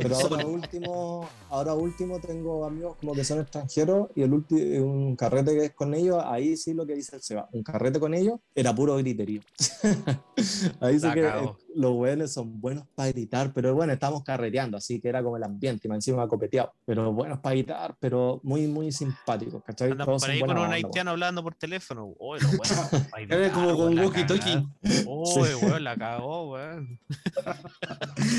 Pero 0.00 0.16
ahora 0.20 0.46
último, 0.46 1.28
ahora 1.50 1.74
último 1.74 2.20
tengo 2.20 2.64
amigos 2.64 2.96
como 3.00 3.14
que 3.14 3.24
son 3.24 3.40
extranjeros 3.40 4.08
y 4.14 4.22
el 4.22 4.32
último, 4.32 4.84
un 4.84 5.16
carrete 5.16 5.52
que 5.52 5.64
es 5.66 5.72
con 5.72 5.94
ellos, 5.94 6.22
ahí 6.24 6.56
sí 6.56 6.74
lo 6.74 6.86
que 6.86 6.94
dice 6.94 7.16
el 7.16 7.22
Seba, 7.22 7.48
un 7.52 7.62
carrete 7.62 8.00
con 8.00 8.14
ellos 8.14 8.40
era 8.54 8.74
puro 8.74 8.96
griterío. 8.96 9.40
ahí 10.80 10.98
sí 10.98 11.10
que 11.12 11.26
eh, 11.26 11.52
los 11.74 11.92
buenos 11.92 12.32
son 12.32 12.60
buenos 12.60 12.84
para 12.94 13.10
gritar, 13.10 13.52
pero 13.52 13.74
bueno, 13.74 13.92
estamos 13.92 14.22
carreteando, 14.22 14.76
así 14.76 15.00
que 15.00 15.08
era 15.08 15.22
como 15.22 15.36
el 15.36 15.42
ambiente, 15.42 15.86
y 15.86 15.88
más 15.88 15.96
encima 15.96 16.26
copeteado, 16.28 16.72
pero 16.84 17.12
buenos 17.12 17.38
para 17.40 17.54
gritar, 17.54 17.96
pero 17.98 18.40
muy, 18.42 18.66
muy 18.66 18.92
simpáticos, 18.92 19.62
¿cachai? 19.64 19.92
Andan 19.92 20.06
Todos 20.06 20.22
por 20.22 20.30
ahí 20.30 20.40
con 20.40 20.58
un 20.58 20.72
haitiano 20.72 21.10
hablando 21.12 21.42
por 21.42 21.54
teléfono. 21.54 22.14
Uy, 22.18 22.40
lo 22.40 22.48
bueno. 22.56 22.74
Era 23.34 23.52
como 23.52 23.76
con 23.76 23.96
walkie-talkie. 23.96 24.68
Uy, 25.06 25.54
weón, 25.62 25.84
la 25.84 25.96
cagó, 25.96 26.52
weón. 26.52 26.98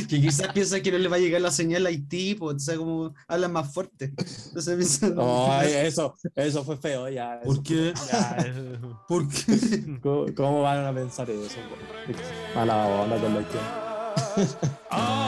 Que 0.10 0.22
quizás 0.22 0.52
piensa 0.54 0.82
que 0.82 0.92
no 0.92 0.98
le 0.98 1.10
va 1.14 1.18
a 1.18 1.20
llegar 1.20 1.42
la 1.42 1.52
señal 1.52 1.86
a 1.86 1.90
Haití, 1.90 2.36
pues, 2.36 2.56
o 2.56 2.60
sea, 2.60 2.76
como 2.76 3.14
hablan 3.28 3.52
más 3.54 3.72
fuerte. 3.72 4.14
Entonces 4.48 4.76
piensan. 4.76 5.16
Ay, 5.20 5.74
eso, 5.86 6.16
eso 6.36 6.64
fue 6.64 6.78
feo, 6.78 7.08
ya. 7.10 7.40
¿Por 7.44 7.62
qué? 7.64 7.94
Ya, 8.12 8.38
eh, 8.46 8.80
¿Por 9.08 9.28
qué? 9.30 10.00
¿Cómo, 10.02 10.26
cómo 10.36 10.62
van 10.64 10.86
a 10.86 10.94
pensar 10.94 11.30
eso? 11.30 11.58
Mala 12.56 12.88
onda 12.88 13.18
con 13.18 13.34
la 13.36 13.44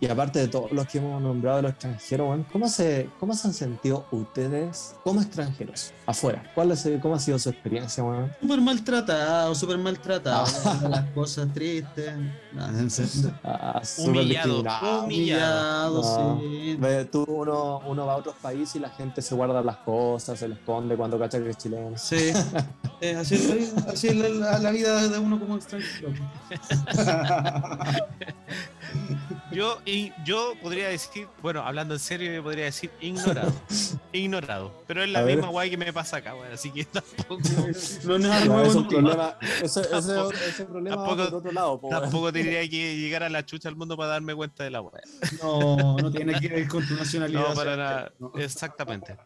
Y 0.00 0.06
aparte 0.06 0.38
de 0.38 0.46
todos 0.46 0.70
los 0.70 0.86
que 0.86 0.98
hemos 0.98 1.20
nombrado 1.20 1.56
de 1.56 1.62
los 1.62 1.72
extranjeros, 1.72 2.28
weón, 2.28 2.46
¿cómo 2.52 2.68
se, 2.68 3.10
¿cómo 3.18 3.34
se 3.34 3.48
han 3.48 3.54
sentido 3.54 4.06
ustedes 4.12 4.94
como 5.02 5.20
extranjeros 5.20 5.92
afuera? 6.06 6.44
¿Cuál 6.54 6.70
es, 6.70 6.88
¿Cómo 7.02 7.16
ha 7.16 7.18
sido 7.18 7.36
su 7.38 7.48
experiencia, 7.50 8.04
weón? 8.04 8.32
Súper 8.40 8.60
maltratado, 8.60 9.54
súper 9.56 9.78
maltratado. 9.78 10.46
Las 10.88 11.04
cosas 11.10 11.52
tristes. 11.52 12.12
Nada, 12.52 12.78
en 12.78 12.90
serio. 12.90 13.32
Ah, 13.42 13.82
Humillado. 13.98 14.62
Humillado, 15.04 16.02
No. 16.02 16.40
sí. 16.40 16.78
Tú, 17.10 17.24
uno, 17.28 17.80
uno 17.86 18.06
va 18.06 18.12
a 18.12 18.16
otros 18.18 18.36
países 18.40 18.76
y 18.76 18.78
la 18.78 18.90
gente 18.90 19.20
se 19.20 19.34
guarda 19.34 19.62
las 19.62 19.78
cosas, 19.78 20.38
se 20.38 20.46
le 20.46 20.54
esconde 20.54 20.96
cuando 20.96 21.18
cacha 21.18 21.40
que 21.42 21.50
es 21.50 21.56
chileno. 21.58 21.98
Sí, 21.98 22.30
Eh, 23.00 23.16
así 23.16 23.34
es, 23.34 23.74
así 23.86 24.08
es 24.08 24.16
la, 24.16 24.28
la- 24.28 24.58
la 24.60 24.70
vida 24.70 25.08
de 25.08 25.18
uno 25.18 25.38
como 25.40 25.56
extranjero. 25.56 26.12
Yo, 29.50 29.80
y 29.86 30.12
yo 30.24 30.52
podría 30.62 30.88
decir, 30.88 31.26
bueno, 31.40 31.62
hablando 31.62 31.94
en 31.94 32.00
serio, 32.00 32.32
yo 32.32 32.42
podría 32.42 32.64
decir 32.66 32.90
ignorado. 33.00 33.52
ignorado. 34.12 34.82
Pero 34.86 35.02
es 35.02 35.10
la 35.10 35.20
A 35.20 35.22
ver. 35.22 35.36
misma 35.36 35.50
guay 35.50 35.70
que 35.70 35.76
me 35.76 35.92
pasa 35.92 36.18
acá, 36.18 36.34
weón. 36.34 36.52
Así 36.52 36.70
que 36.70 36.84
tampoco, 36.84 37.38
No 38.04 38.18
No, 38.18 38.62
es 38.62 38.74
un 38.74 38.88
problema, 38.88 39.36
ese, 39.62 39.80
ese, 39.80 39.88
Tampoco- 39.90 40.32
ese 40.32 40.64
problema 40.64 40.96
va 40.96 41.06
tampoco- 41.06 41.30
por 41.30 41.38
otro 41.38 41.52
lado, 41.52 41.80
po, 41.80 41.88
tampoco 41.88 42.32
tendría 42.32 42.60
que 42.68 42.96
llegar 42.96 43.22
a 43.22 43.28
la 43.28 43.44
chucha 43.46 43.68
al 43.68 43.76
mundo 43.76 43.96
para 43.96 44.10
darme 44.10 44.34
cuenta 44.34 44.64
de 44.64 44.70
la 44.70 44.80
weá. 44.82 45.00
No, 45.42 45.96
no 45.96 46.10
tiene 46.10 46.38
que 46.40 46.48
ver 46.48 46.68
con 46.68 46.86
tu 46.86 46.94
nacionalidad. 46.94 47.48
No, 47.48 47.54
para 47.54 47.76
nada. 47.76 48.12
No. 48.18 48.32
Exactamente. 48.36 49.16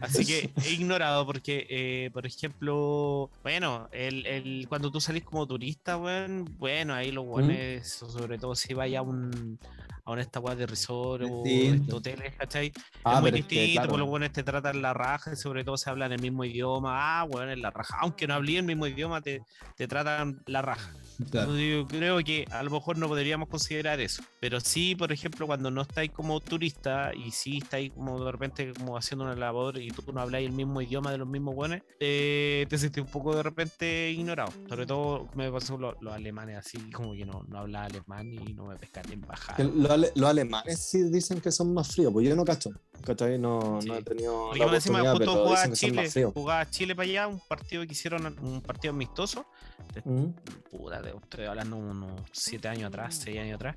Así 0.00 0.24
que 0.24 0.50
he 0.64 0.72
ignorado 0.72 1.26
porque, 1.26 1.66
eh, 1.68 2.10
por 2.12 2.26
ejemplo, 2.26 3.30
bueno, 3.42 3.88
el, 3.92 4.26
el- 4.26 4.66
cuando 4.68 4.90
tú 4.90 5.00
salís 5.00 5.24
como 5.24 5.46
turista, 5.46 5.96
weón, 5.96 6.44
bueno, 6.58 6.94
ahí 6.94 7.10
los 7.10 7.24
buenos, 7.26 7.86
sobre 7.88 8.38
todo 8.38 8.54
si 8.54 8.74
vaya 8.74 9.00
a 9.00 9.02
un 9.02 9.55
a 10.04 10.20
esta 10.20 10.38
weá 10.38 10.54
de 10.54 10.66
resort 10.66 11.24
o 11.28 11.42
Distinto. 11.42 12.00
de 12.00 12.12
hoteles, 12.12 12.34
¿cachai? 12.36 12.72
Ah, 13.02 13.14
es 13.16 13.20
muy 13.22 13.30
pero 13.32 13.36
es 13.42 13.46
que, 13.46 13.54
distinto, 13.56 13.72
claro. 13.80 13.90
por 13.90 13.98
los 13.98 14.08
buenos 14.08 14.32
te 14.32 14.42
tratan 14.44 14.80
la 14.82 14.94
raja, 14.94 15.32
y 15.32 15.36
sobre 15.36 15.64
todo 15.64 15.76
se 15.76 15.90
hablan 15.90 16.12
el 16.12 16.20
mismo 16.20 16.44
idioma, 16.44 17.20
ah, 17.20 17.24
bueno, 17.24 17.50
es 17.50 17.58
la 17.58 17.70
raja, 17.70 17.96
aunque 18.00 18.26
no 18.26 18.34
hablé 18.34 18.58
el 18.58 18.64
mismo 18.64 18.86
idioma, 18.86 19.20
te, 19.20 19.42
te 19.76 19.88
tratan 19.88 20.40
la 20.46 20.62
raja. 20.62 20.90
Claro. 21.30 21.50
Entonces, 21.52 21.70
yo 21.70 21.86
creo 21.88 22.18
que 22.18 22.44
a 22.50 22.62
lo 22.62 22.70
mejor 22.70 22.98
no 22.98 23.08
podríamos 23.08 23.48
considerar 23.48 24.00
eso. 24.00 24.22
Pero 24.40 24.60
sí, 24.60 24.94
por 24.94 25.12
ejemplo, 25.12 25.46
cuando 25.46 25.70
no 25.70 25.82
estáis 25.82 26.10
como 26.10 26.40
turista 26.40 27.12
y 27.14 27.30
sí 27.30 27.58
estáis 27.62 27.92
como 27.92 28.22
de 28.24 28.32
repente 28.32 28.72
como 28.74 28.96
haciendo 28.96 29.24
una 29.24 29.34
labor 29.34 29.78
y 29.80 29.88
tú 29.90 30.02
no 30.12 30.20
habláis 30.20 30.46
el 30.46 30.52
mismo 30.52 30.80
idioma 30.82 31.10
de 31.10 31.18
los 31.18 31.26
mismos 31.28 31.54
buenos, 31.54 31.80
eh, 32.00 32.66
te 32.68 32.76
sentís 32.78 33.02
un 33.04 33.10
poco 33.10 33.34
de 33.34 33.42
repente 33.42 34.10
ignorado. 34.10 34.52
Sobre 34.68 34.86
todo 34.86 35.28
me 35.34 35.50
pasó 35.50 35.78
los, 35.78 35.94
los 36.00 36.12
alemanes 36.12 36.56
así, 36.58 36.78
como 36.90 37.12
que 37.14 37.24
no, 37.24 37.44
no 37.48 37.58
hablaba 37.58 37.86
alemán 37.86 38.32
y 38.32 38.52
no 38.52 38.66
me 38.66 38.76
pescan 38.76 39.10
en 39.10 39.20
bajada. 39.22 39.64
Los, 39.64 39.90
ale- 39.90 40.12
los 40.14 40.28
alemanes 40.28 40.78
sí 40.80 41.02
dicen 41.10 41.40
que 41.40 41.50
son 41.50 41.72
más 41.72 41.94
fríos, 41.94 42.12
pues 42.12 42.28
yo 42.28 42.36
no 42.36 42.44
cacho. 42.44 42.70
¿Cachai? 43.04 43.38
No, 43.38 43.78
Sí. 43.80 43.88
no 43.88 43.94
he 43.96 44.02
tenido. 44.02 44.46
Porque 44.46 44.58
la 44.58 44.66
oportunidad, 44.66 45.12
justo 45.12 45.18
pero 45.18 45.32
jugaba 45.32 45.50
dicen 45.66 45.70
que 45.70 45.76
son 45.76 45.88
Chile, 45.90 46.02
más 46.02 46.12
fríos. 46.12 46.32
jugaba 46.34 46.70
Chile 46.70 46.96
para 46.96 47.08
allá, 47.08 47.26
un 47.28 47.40
partido 47.46 47.86
que 47.86 47.92
hicieron, 47.92 48.36
un 48.42 48.60
partido 48.62 48.92
amistoso, 48.94 49.46
Mm. 50.04 50.26
puta, 50.70 51.02
te- 51.02 51.05
estoy 51.08 51.44
hablando 51.46 51.76
unos 51.76 52.20
7 52.32 52.68
años 52.68 52.88
atrás, 52.88 53.14
6 53.24 53.38
años 53.38 53.54
atrás. 53.56 53.76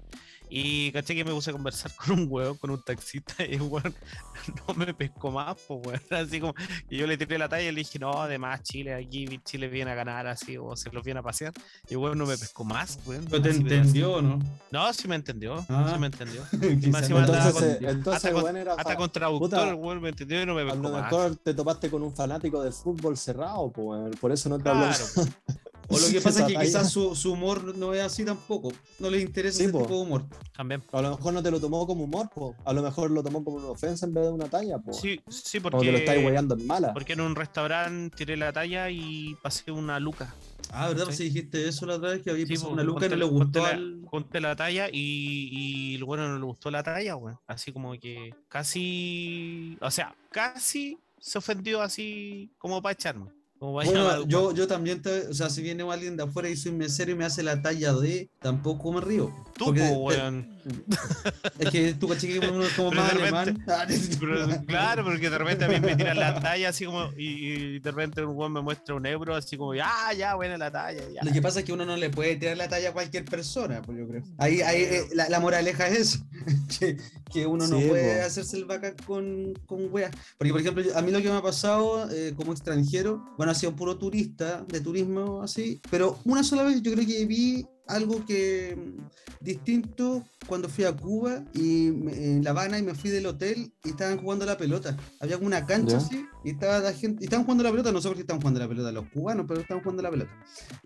Y 0.52 0.92
caché 0.94 1.14
que 1.14 1.24
me 1.24 1.32
puse 1.32 1.52
a 1.52 1.54
conversar 1.54 1.92
con 1.96 2.20
un 2.22 2.28
huevo, 2.28 2.56
con 2.58 2.72
un 2.72 2.82
taxista, 2.84 3.46
y 3.46 3.58
weón 3.58 3.94
no 4.68 4.74
me 4.74 4.96
pescó 4.96 5.30
más, 5.30 5.56
pues 5.68 5.80
weón. 5.86 6.02
Así 6.28 6.40
como, 6.40 6.56
y 6.90 6.98
yo 6.98 7.06
le 7.06 7.18
tiré 7.18 7.38
la 7.38 7.48
talla 7.48 7.70
y 7.70 7.72
le 7.72 7.80
dije, 7.82 8.00
no, 8.00 8.14
además 8.20 8.64
Chile, 8.64 8.96
aquí 8.96 9.40
Chile 9.46 9.68
viene 9.68 9.92
a 9.92 9.96
ganar 9.96 10.26
así, 10.26 10.58
o 10.58 10.76
se 10.76 10.90
los 10.92 11.04
viene 11.04 11.20
a 11.20 11.24
pasear. 11.24 11.54
Y 11.88 11.96
weón 11.96 12.18
no 12.18 12.26
me 12.26 12.36
pescó 12.36 12.64
más, 12.64 12.98
weón. 13.06 13.26
Pero 13.30 13.44
te 13.44 13.52
entendió, 13.52 14.14
¿o 14.14 14.22
¿no? 14.24 14.40
No, 14.72 14.92
sí 14.92 15.08
me 15.08 15.16
entendió, 15.18 15.64
Ah. 15.70 15.92
sí 15.94 16.00
me 16.00 16.08
entendió. 16.08 16.42
No 16.52 16.68
Entonces, 16.68 17.54
con- 17.54 17.64
entonces 17.88 18.14
hasta 18.26 18.32
con- 18.34 18.58
era 18.58 18.72
Hasta 18.74 18.84
fa- 18.94 18.96
con 18.98 19.12
traductor, 19.12 19.74
weón 19.76 20.02
me 20.02 20.10
entendió 20.10 20.42
y 20.42 20.46
no 20.48 20.56
me 20.56 20.64
A 20.64 20.66
pescó 20.66 20.82
lo 20.82 20.90
más. 20.90 21.12
mejor 21.12 21.36
te 21.36 21.54
topaste 21.54 21.92
con 21.92 22.02
un 22.02 22.16
fanático 22.16 22.64
del 22.64 22.74
fútbol 22.74 23.16
cerrado, 23.18 23.72
pues, 23.72 24.16
por 24.20 24.32
eso 24.32 24.50
no 24.50 24.58
te 24.58 24.68
habló. 24.70 24.88
O 25.92 25.98
lo 26.00 26.08
que 26.08 26.22
pasa 26.22 26.42
es 26.42 26.54
que 26.54 26.60
quizás 26.60 26.92
su, 26.92 27.16
su 27.16 27.32
humor 27.34 27.76
no 27.78 27.94
es 27.94 28.02
así 28.02 28.24
tampoco. 28.24 28.72
No 29.00 29.10
les 29.10 29.24
interesa 29.24 29.58
Sí, 29.58 29.64
ese 29.64 29.72
po. 29.74 29.82
tipo 29.82 29.96
de 29.96 30.02
humor. 30.02 30.26
también. 30.56 30.84
A 30.92 31.02
lo 31.02 31.18
mejor 31.18 31.34
no 31.34 31.42
te 31.44 31.50
lo 31.52 31.60
tomó 31.60 31.88
como 31.88 32.04
humor, 32.04 32.30
pues. 32.34 32.56
A 32.66 32.74
lo 32.74 32.82
mejor 32.84 33.10
lo 33.12 33.24
tomó 33.24 33.44
como 33.44 33.58
una 33.58 33.68
ofensa 33.68 34.06
en 34.06 34.14
vez 34.14 34.24
de 34.26 34.30
una 34.32 34.48
talla, 34.50 34.78
pues. 34.78 34.98
Sí, 34.98 35.20
sí, 35.30 35.58
O 35.58 35.80
que 35.80 35.92
lo 35.92 35.98
estáis 35.98 36.18
porque, 36.20 36.26
weyando 36.28 36.56
en 36.56 36.68
mala. 36.68 36.94
porque 36.94 37.14
en 37.14 37.22
un 37.22 37.36
restaurante 37.36 38.16
tiré 38.16 38.38
la 38.38 38.54
talla 38.54 38.90
y 38.90 39.36
pasé 39.42 39.72
una 39.72 40.00
luca. 40.00 40.34
Ah, 40.72 40.88
¿verdad? 40.90 41.06
Sí. 41.10 41.14
Si 41.18 41.24
dijiste 41.24 41.68
eso 41.68 41.88
la 41.88 41.96
otra 41.96 42.12
vez 42.12 42.22
que 42.22 42.30
había 42.30 42.46
Sí, 42.46 42.54
pasado 42.54 42.68
po, 42.70 42.74
una 42.76 42.84
luca 42.84 43.06
y 43.08 43.10
no 43.10 43.16
le 43.16 43.26
gustó 43.26 43.40
conté 43.40 43.60
la- 43.60 43.70
al. 43.70 44.02
conté 44.12 44.40
la 44.42 44.56
talla 44.56 44.88
y, 44.92 45.50
y 45.52 45.96
el 45.96 46.04
bueno 46.04 46.28
no 46.28 46.38
le 46.38 46.46
gustó 46.46 46.70
la 46.70 46.84
talla, 46.84 47.16
weón. 47.16 47.40
Así 47.48 47.72
como 47.72 47.94
que 48.00 48.36
casi, 48.48 49.78
o 49.82 49.90
sea, 49.90 50.16
casi 50.32 50.98
se 51.20 51.38
ofendió 51.40 51.82
así 51.82 52.52
como 52.60 52.82
para 52.82 52.94
echarme. 52.94 53.32
¿Cómo 53.60 53.74
va 53.74 53.82
a 53.84 53.86
Bueno, 53.86 54.10
llamar? 54.10 54.28
yo, 54.28 54.54
yo 54.54 54.68
también, 54.68 55.02
te- 55.02 55.28
o 55.28 55.34
sea, 55.34 55.50
si 55.50 55.62
viene 55.62 55.84
alguien 55.84 56.16
de 56.16 56.24
afuera 56.24 56.50
y 56.50 56.56
soy 56.56 56.72
mesero 56.72 57.12
y 57.12 57.16
me 57.16 57.26
hace 57.26 57.44
la 57.44 57.62
talla 57.62 57.94
de, 57.94 58.30
tampoco 58.40 58.92
me 58.94 59.02
río. 59.02 59.34
Tú, 59.58 59.66
Porque 59.66 59.82
po, 59.82 59.96
weón. 60.06 60.58
Es 61.60 61.70
que 61.72 61.94
tú 61.94 62.08
caché 62.08 62.28
que 62.28 62.40
uno 62.40 62.64
es 62.64 62.74
como 62.74 62.90
Pero 62.92 63.02
más 63.02 63.12
alemán. 63.12 63.64
Ah, 63.68 63.86
Pero, 64.20 64.48
claro, 64.66 65.04
porque 65.04 65.30
de 65.30 65.38
repente 65.38 65.66
a 65.66 65.68
mí 65.68 65.80
me 65.80 65.96
tiran 65.96 66.18
la 66.18 66.40
talla 66.42 66.70
así 66.70 66.86
como. 66.86 67.10
Y, 67.18 67.26
y 67.76 67.80
de 67.80 67.92
repente 67.92 68.24
un 68.24 68.36
weón 68.38 68.54
me 68.54 68.62
muestra 68.62 68.96
un 68.96 69.06
euro 69.06 69.36
así 69.36 69.58
como, 69.58 69.74
ya, 69.74 69.90
ya, 70.18 70.36
buena 70.36 70.58
la 70.58 70.72
talla. 70.72 71.02
Ya. 71.14 71.24
Lo 71.24 71.32
que 71.34 71.42
pasa 71.42 71.60
es 71.60 71.66
que 71.66 71.74
uno 71.74 71.86
no 71.86 71.98
le 71.98 72.10
puede 72.10 72.36
tirar 72.38 72.56
la 72.56 72.70
talla 72.70 72.90
a 72.90 72.94
cualquier 72.94 73.26
persona, 73.26 73.82
pues 73.82 73.98
yo 73.98 74.08
creo. 74.08 74.24
Ahí, 74.38 74.62
ahí 74.62 74.84
eh, 74.84 75.04
la, 75.14 75.28
la 75.28 75.40
moraleja 75.40 75.88
es 75.88 76.00
eso, 76.00 76.20
que, 76.80 76.98
que 77.32 77.46
uno 77.46 77.68
no 77.68 77.78
Sí, 77.80 77.88
puede 77.88 78.20
po. 78.20 78.26
hacerse 78.26 78.58
el 78.58 78.66
bacán 78.66 78.96
con, 79.06 79.54
con 79.66 79.92
weas. 79.92 80.12
Porque, 80.38 80.52
por 80.54 80.62
ejemplo, 80.62 80.84
a 80.96 81.02
mí 81.02 81.12
lo 81.12 81.22
que 81.22 81.30
me 81.30 81.36
ha 81.38 81.42
pasado 81.42 82.10
eh, 82.12 82.34
como 82.36 82.52
extranjero, 82.54 83.26
bueno, 83.38 83.49
ha 83.50 83.56
sido 83.56 83.76
puro 83.76 83.98
turista, 83.98 84.66
de 84.68 84.82
turismo 84.82 85.42
así, 85.42 85.82
pero 85.90 86.20
una 86.26 86.44
sola 86.44 86.64
vez 86.64 86.82
yo 86.82 86.92
creo 86.94 87.06
que 87.06 87.26
vi 87.26 87.66
algo 87.90 88.26
que 88.26 88.76
mm, 88.78 89.44
distinto 89.44 90.24
cuando 90.48 90.70
fui 90.70 90.84
a 90.86 90.94
Cuba 90.96 91.44
y 91.54 91.88
en 91.88 92.44
La 92.44 92.52
Habana 92.52 92.80
y 92.80 92.84
me 92.84 92.96
fui 92.96 93.10
del 93.10 93.26
hotel 93.28 93.72
y 93.84 93.90
estaban 93.90 94.18
jugando 94.18 94.46
la 94.46 94.58
pelota. 94.58 94.98
Había 95.20 95.36
como 95.36 95.48
una 95.48 95.66
cancha 95.66 95.98
Ya. 95.98 95.98
así 95.98 96.26
y 96.44 96.52
estaba 96.52 96.80
la 96.80 96.94
gente, 96.94 97.18
y 97.22 97.26
estaban 97.26 97.44
jugando 97.46 97.64
la 97.66 97.72
pelota, 97.72 97.92
no 97.92 98.02
sé 98.02 98.08
por 98.08 98.16
qué 98.16 98.22
estaban 98.22 98.42
jugando 98.42 98.60
la 98.62 98.68
pelota 98.70 98.92
los 98.94 99.10
cubanos, 99.10 99.46
pero 99.48 99.60
estaban 99.62 99.84
jugando 99.84 100.02
la 100.04 100.10
pelota. 100.10 100.32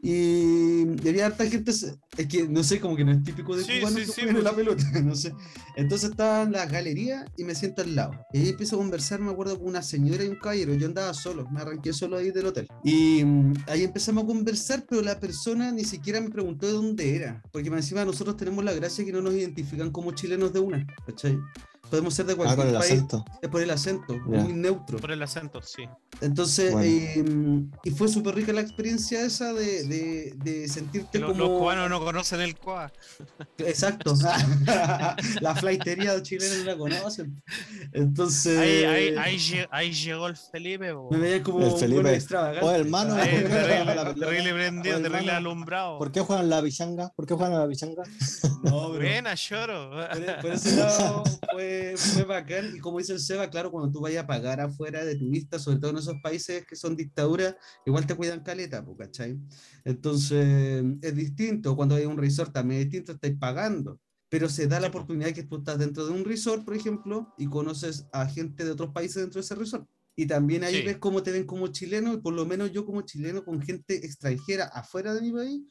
Y, 0.01 0.83
y 1.03 1.07
había 1.09 1.27
harta 1.27 1.45
gente, 1.45 1.71
es 1.71 2.27
que 2.27 2.47
no 2.47 2.63
sé, 2.63 2.79
como 2.79 2.95
que 2.95 3.05
no 3.05 3.11
es 3.11 3.23
típico 3.23 3.55
de 3.55 3.63
Sí, 3.63 3.79
cubanos 3.79 3.99
sí, 4.01 4.05
que 4.07 4.11
sí, 4.11 4.21
pues. 4.31 4.43
la 4.43 4.53
pelota, 4.55 4.83
no 5.03 5.15
sé. 5.15 5.33
Entonces 5.75 6.09
estaba 6.11 6.43
en 6.43 6.51
la 6.51 6.65
galería 6.65 7.25
y 7.37 7.43
me 7.43 7.55
siento 7.55 7.81
al 7.83 7.95
lado. 7.95 8.13
Y 8.33 8.39
ahí 8.39 8.49
empiezo 8.49 8.75
a 8.75 8.79
conversar, 8.79 9.19
me 9.21 9.31
acuerdo, 9.31 9.57
con 9.57 9.67
una 9.67 9.81
señora 9.81 10.23
y 10.23 10.27
un 10.27 10.35
caballero. 10.35 10.73
Yo 10.73 10.87
andaba 10.87 11.13
solo, 11.13 11.47
me 11.51 11.61
arranqué 11.61 11.93
solo 11.93 12.17
ahí 12.17 12.31
del 12.31 12.47
hotel. 12.47 12.67
Y 12.83 13.23
mm, 13.23 13.53
ahí 13.67 13.83
empezamos 13.83 14.23
a 14.23 14.27
conversar, 14.27 14.83
pero 14.89 15.01
la 15.01 15.19
persona 15.19 15.71
ni 15.71 15.83
siquiera 15.85 16.19
me 16.19 16.29
preguntó 16.29 16.67
de 16.67 16.73
dónde 16.73 16.92
era. 17.01 17.41
Porque 17.51 17.69
encima 17.69 18.05
nosotros 18.05 18.37
tenemos 18.37 18.63
la 18.63 18.73
gracia 18.73 19.05
que 19.05 19.11
no 19.11 19.21
nos 19.21 19.33
identifican 19.33 19.91
como 19.91 20.11
chilenos 20.11 20.53
de 20.53 20.59
una, 20.59 20.85
¿cachai? 21.05 21.39
Podemos 21.89 22.13
ser 22.15 22.25
de 22.25 22.33
Ah, 22.33 22.35
cualquier 22.37 22.57
con 22.57 22.67
el 22.69 22.73
país. 22.79 22.91
acento. 22.91 23.25
Es 23.41 23.49
por 23.49 23.61
el 23.61 23.69
acento, 23.69 24.13
Ya. 24.15 24.21
muy 24.41 24.53
neutro. 24.53 24.97
Por 24.99 25.11
el 25.11 25.21
acento, 25.21 25.61
sí. 25.61 25.83
Entonces, 26.21 26.71
Bueno. 26.71 26.87
eh, 26.89 27.65
y 27.83 27.91
fue 27.91 28.07
súper 28.07 28.33
rica 28.35 28.51
la 28.53 28.61
experiencia 28.61 29.21
esa 29.23 29.53
de, 29.53 29.83
de, 29.83 30.33
de 30.37 30.67
sentirte 30.69 31.19
los, 31.19 31.31
como... 31.33 31.43
los 31.43 31.59
cubanos 31.59 31.89
no 31.89 31.99
conocen 32.03 32.41
el 32.41 32.57
COA. 32.57 32.91
Exacto. 33.59 34.15
la 35.41 35.55
flightería 35.55 36.19
chilena 36.23 36.55
no 36.57 36.63
la 36.63 36.77
conocen. 36.77 37.43
Entonces, 37.91 38.57
Ahí, 38.57 38.83
ahí, 38.85 39.15
ahí, 39.17 39.65
ahí 39.69 39.93
llegó 39.93 40.27
el 40.27 40.37
Felipe. 40.37 40.93
po. 40.93 41.09
me 41.11 41.17
veían 41.19 41.43
como 41.43 41.59
El 41.59 41.65
un 41.73 41.79
Felipe. 41.79 42.01
bueno 42.01 42.15
extravagante. 42.15 42.65
O 42.65 42.71
hermano, 42.71 43.13
Ahí, 43.15 43.41
¿por 43.41 43.49
qué 43.51 43.59
juegan 43.59 43.89
a 43.89 43.95
la 43.95 44.13
terrible, 44.15 44.53
prendido, 44.53 44.95
terrible 44.97 45.17
hermano, 45.19 45.37
alumbrado. 45.37 45.97
¿Por 45.99 46.11
qué 46.11 46.21
juegan 46.21 46.49
la 46.49 46.61
bichanga? 46.61 47.09
¿Por 47.15 47.27
qué 47.27 47.33
juegan 47.35 47.53
a 47.53 47.59
la 47.59 47.65
bichanga? 47.67 48.03
No, 48.63 48.87
pero 48.93 48.99
Buena, 48.99 49.35
lloro. 49.35 49.91
por, 49.91 50.41
por 50.41 50.51
ese 50.53 50.77
lado 50.77 51.23
fue, 51.51 51.72
fue 51.97 52.23
bacán. 52.23 52.75
Y 52.75 52.79
como 52.79 52.99
dice 52.99 53.13
el 53.13 53.19
Seba, 53.19 53.49
claro, 53.49 53.71
cuando 53.71 53.91
tú 53.91 54.01
vayas 54.01 54.23
a 54.23 54.27
pagar 54.27 54.61
afuera 54.61 55.03
de 55.05 55.15
turista, 55.15 55.59
sobre 55.59 55.77
todo 55.79 55.91
en 55.91 55.97
esos 55.97 56.15
países 56.21 56.65
que 56.65 56.75
son 56.75 56.95
dictaduras, 56.95 57.55
igual 57.85 58.05
te 58.05 58.15
cuidan 58.15 58.41
caleta, 58.43 58.85
¿cachai? 58.97 59.37
Entonces, 59.83 60.83
es 61.01 61.15
distinto. 61.15 61.75
Cuando 61.75 61.95
hay 61.95 62.05
un 62.05 62.17
resort 62.17 62.53
también 62.53 62.81
es 62.81 62.85
distinto, 62.87 63.13
estáis 63.13 63.37
pagando. 63.37 63.99
Pero 64.29 64.49
se 64.49 64.67
da 64.67 64.79
la 64.79 64.87
oportunidad 64.87 65.31
que 65.31 65.43
tú 65.43 65.57
estás 65.57 65.77
dentro 65.77 66.05
de 66.05 66.11
un 66.11 66.25
resort, 66.25 66.65
por 66.65 66.75
ejemplo, 66.75 67.33
y 67.37 67.45
conoces 67.45 68.07
a 68.11 68.25
gente 68.25 68.65
de 68.65 68.71
otros 68.71 68.91
países 68.91 69.17
dentro 69.21 69.39
de 69.39 69.45
ese 69.45 69.55
resort. 69.55 69.87
Y 70.15 70.25
también 70.25 70.63
ahí 70.63 70.77
Sí. 70.77 70.81
ves 70.83 70.97
cómo 70.97 71.21
te 71.21 71.31
ven 71.31 71.45
como 71.45 71.67
chileno, 71.67 72.13
y 72.13 72.17
por 72.17 72.33
lo 72.33 72.45
menos 72.45 72.71
yo 72.71 72.85
como 72.85 73.01
chileno, 73.03 73.43
con 73.43 73.61
gente 73.61 74.05
extranjera 74.05 74.65
afuera 74.65 75.13
de 75.13 75.21
mi 75.21 75.31
país, 75.31 75.61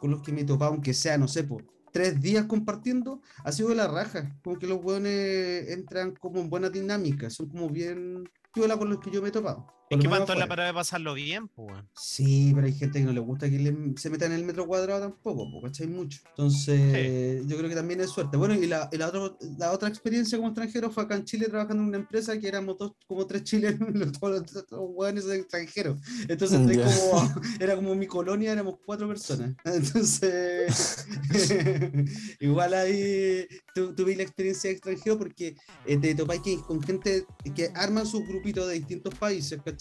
con 0.00 0.10
los 0.10 0.22
que 0.22 0.32
me 0.32 0.42
he 0.42 0.44
topado, 0.44 0.72
aunque 0.72 0.94
sea, 0.94 1.16
no 1.18 1.28
sé, 1.28 1.44
por 1.44 1.64
tres 1.92 2.20
días 2.20 2.46
compartiendo, 2.46 3.20
ha 3.44 3.52
sido 3.52 3.70
de 3.70 3.76
la 3.76 3.88
raja. 3.88 4.38
Como 4.42 4.58
que 4.58 4.66
los 4.66 4.82
hueones 4.82 5.68
entran 5.70 6.14
como 6.16 6.40
en 6.40 6.50
buena 6.50 6.70
dinámica, 6.70 7.30
son 7.30 7.48
como 7.48 7.68
bien 7.68 8.24
piola 8.52 8.76
con 8.76 8.90
los 8.90 9.00
que 9.00 9.10
yo 9.10 9.22
me 9.22 9.28
he 9.28 9.32
topado. 9.32 9.79
Es 9.90 9.98
que 9.98 10.06
es 10.06 10.38
la 10.38 10.46
parada 10.48 10.68
de 10.68 10.74
pasarlo 10.74 11.14
bien, 11.14 11.48
pues. 11.48 11.74
Sí, 11.96 12.52
pero 12.54 12.66
hay 12.66 12.72
gente 12.74 13.00
que 13.00 13.04
no 13.04 13.12
le 13.12 13.18
gusta 13.18 13.50
que 13.50 13.58
le- 13.58 13.92
se 13.96 14.08
meta 14.08 14.26
en 14.26 14.32
el 14.32 14.44
metro 14.44 14.64
cuadrado 14.66 15.00
tampoco, 15.00 15.50
porque 15.50 15.66
¿cachai? 15.68 15.88
Mucho. 15.88 16.20
Entonces, 16.30 17.44
yo 17.46 17.56
creo 17.56 17.68
que 17.68 17.74
también 17.74 18.00
es 18.00 18.10
suerte. 18.10 18.36
Bueno, 18.36 18.54
y 18.54 18.66
la, 18.68 18.88
y 18.92 18.96
la, 18.98 19.08
otra, 19.08 19.36
la 19.58 19.72
otra 19.72 19.88
experiencia 19.88 20.38
como 20.38 20.50
extranjero 20.50 20.90
fue 20.92 21.02
acá 21.02 21.16
en 21.16 21.24
Chile 21.24 21.48
trabajando 21.48 21.82
en 21.82 21.88
una 21.88 21.98
empresa 21.98 22.38
que 22.38 22.46
éramos 22.46 22.78
dos, 22.78 22.92
como 23.08 23.26
tres 23.26 23.42
chilenos, 23.42 23.88
todos 24.20 24.52
los, 24.52 24.64
hueones 24.70 25.26
extranjeros. 25.28 25.98
Entonces, 26.28 26.58
como, 26.60 27.34
era 27.60 27.74
como 27.74 27.94
mi 27.96 28.06
colonia, 28.06 28.52
éramos 28.52 28.76
cuatro 28.86 29.08
personas. 29.08 29.56
Entonces, 29.64 31.06
igual 32.38 32.74
ahí 32.74 33.46
tu- 33.74 33.94
tuve 33.94 34.14
la 34.14 34.22
experiencia 34.22 34.68
de 34.70 34.74
extranjero 34.76 35.18
porque 35.18 35.56
eh, 35.84 35.96
te 35.96 36.14
topáis 36.14 36.42
que- 36.42 36.60
con 36.60 36.80
gente 36.82 37.24
que 37.56 37.70
arman 37.74 38.06
sus 38.06 38.26
grupitos 38.26 38.68
de 38.68 38.74
distintos 38.74 39.14
países, 39.16 39.60
¿cachai? 39.64 39.79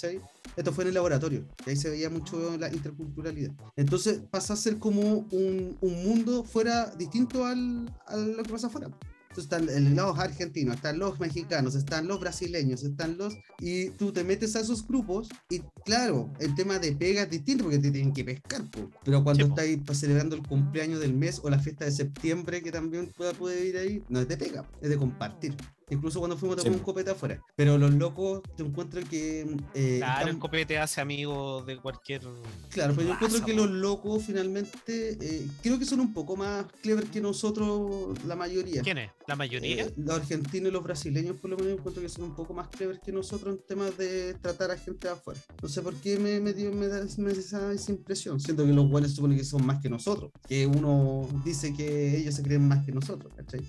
Esto 0.55 0.71
fue 0.73 0.83
en 0.83 0.89
el 0.89 0.93
laboratorio, 0.95 1.45
y 1.65 1.69
ahí 1.69 1.75
se 1.75 1.89
veía 1.89 2.09
mucho 2.09 2.57
la 2.57 2.71
interculturalidad. 2.73 3.51
Entonces 3.75 4.19
pasa 4.29 4.53
a 4.53 4.57
ser 4.57 4.77
como 4.77 5.01
un, 5.31 5.77
un 5.79 6.03
mundo 6.03 6.43
fuera 6.43 6.88
distinto 6.97 7.45
al, 7.45 7.93
a 8.07 8.15
lo 8.17 8.43
que 8.43 8.51
pasa 8.51 8.67
afuera. 8.67 8.89
Entonces 9.29 9.43
están 9.43 9.95
los 9.95 10.17
argentinos, 10.17 10.75
están 10.77 10.97
los 10.97 11.19
mexicanos, 11.19 11.75
están 11.75 12.07
los 12.07 12.19
brasileños, 12.19 12.83
están 12.83 13.15
los... 13.15 13.38
Y 13.59 13.91
tú 13.91 14.12
te 14.12 14.23
metes 14.23 14.55
a 14.55 14.59
esos 14.62 14.85
grupos 14.88 15.29
y 15.51 15.62
claro, 15.85 16.33
el 16.39 16.55
tema 16.55 16.79
de 16.79 16.93
pega 16.93 17.21
es 17.21 17.29
distinto 17.29 17.65
porque 17.65 17.77
te 17.77 17.91
tienen 17.91 18.12
que 18.12 18.23
pescar. 18.25 18.63
po. 18.71 18.89
Pero 19.05 19.23
cuando 19.23 19.45
Sí, 19.45 19.49
estáis 19.51 19.77
pa- 19.85 19.93
celebrando 19.93 20.35
el 20.35 20.41
cumpleaños 20.45 20.99
del 20.99 21.13
mes 21.13 21.39
o 21.43 21.49
la 21.51 21.59
fiesta 21.59 21.85
de 21.85 21.91
septiembre 21.91 22.63
que 22.63 22.71
también 22.71 23.13
pueda 23.15 23.31
poder 23.33 23.63
ir 23.67 23.77
ahí, 23.77 24.03
no 24.09 24.19
es 24.19 24.27
de 24.27 24.35
pega, 24.35 24.65
es 24.81 24.89
de 24.89 24.97
compartir. 24.97 25.55
Incluso 25.91 26.19
cuando 26.19 26.38
fuimos 26.38 26.56
a 26.56 26.58
tomar 26.60 26.73
Sí. 26.73 26.80
un 26.80 26.84
copete 26.86 27.12
afuera. 27.12 27.41
Pero 27.56 27.78
los 27.78 27.93
locos, 27.93 28.41
te 28.56 28.63
encuentro 28.63 29.02
que... 29.10 29.41
eh, 29.73 29.95
Claro, 29.97 30.19
están- 30.19 30.28
el 30.30 30.39
copete 30.39 30.78
hace 30.78 31.02
amigo 31.02 31.63
de 31.63 31.78
cualquier. 31.78 32.21
Claro, 32.69 32.93
pero 32.95 33.08
yo 33.08 33.13
encuentro 33.15 33.45
que 33.45 33.54
los 33.54 33.69
locos 33.69 34.23
finalmente 34.23 35.17
eh, 35.19 35.47
creo 35.62 35.80
que 35.80 35.86
son 35.86 35.99
un 35.99 36.13
poco 36.13 36.36
más 36.36 36.65
clever 36.82 37.06
que 37.08 37.21
nosotros, 37.21 38.23
la 38.25 38.36
mayoría. 38.36 38.82
¿Quién 38.82 38.97
es? 38.99 39.12
¿La 39.28 39.36
mayoría? 39.36 39.84
Eh, 39.86 39.93
los 39.97 40.15
argentinos 40.17 40.69
y 40.69 40.73
los 40.73 40.84
brasileños, 40.84 41.38
por 41.38 41.49
lo 41.49 41.58
menos, 41.58 41.73
encuentro 41.80 42.02
que 42.02 42.10
son 42.10 42.25
un 42.25 42.36
poco 42.36 42.54
más 42.54 42.67
clever 42.69 42.99
que 42.99 43.12
nosotros 43.12 43.56
en 43.56 43.65
temas 43.65 43.97
de 43.97 44.34
tratar 44.36 44.71
a 44.71 44.78
gente 44.78 45.08
de 45.08 45.13
afuera. 45.13 45.39
No 45.62 45.69
sé 45.69 45.82
por 45.82 45.95
qué 45.95 46.17
me, 46.19 46.39
me, 46.39 46.54
dio, 46.54 46.71
me 46.71 46.88
da 46.88 47.04
me 47.17 47.34
da 47.34 47.39
esa, 47.39 47.71
esa 47.73 47.91
impresión. 47.91 48.39
Siento 48.39 48.65
que 48.65 48.73
los 48.73 48.89
buenos 48.89 49.12
suponen 49.13 49.38
que 49.38 49.43
son 49.43 49.65
más 49.65 49.82
que 49.82 49.89
nosotros, 49.89 50.32
que 50.47 50.65
uno 50.67 51.28
dice 51.43 51.73
que 51.73 52.17
ellos 52.17 52.36
se 52.36 52.43
creen 52.43 52.67
más 52.67 52.86
que 52.86 52.91
nosotros, 52.91 53.34
¿cachai? 53.36 53.62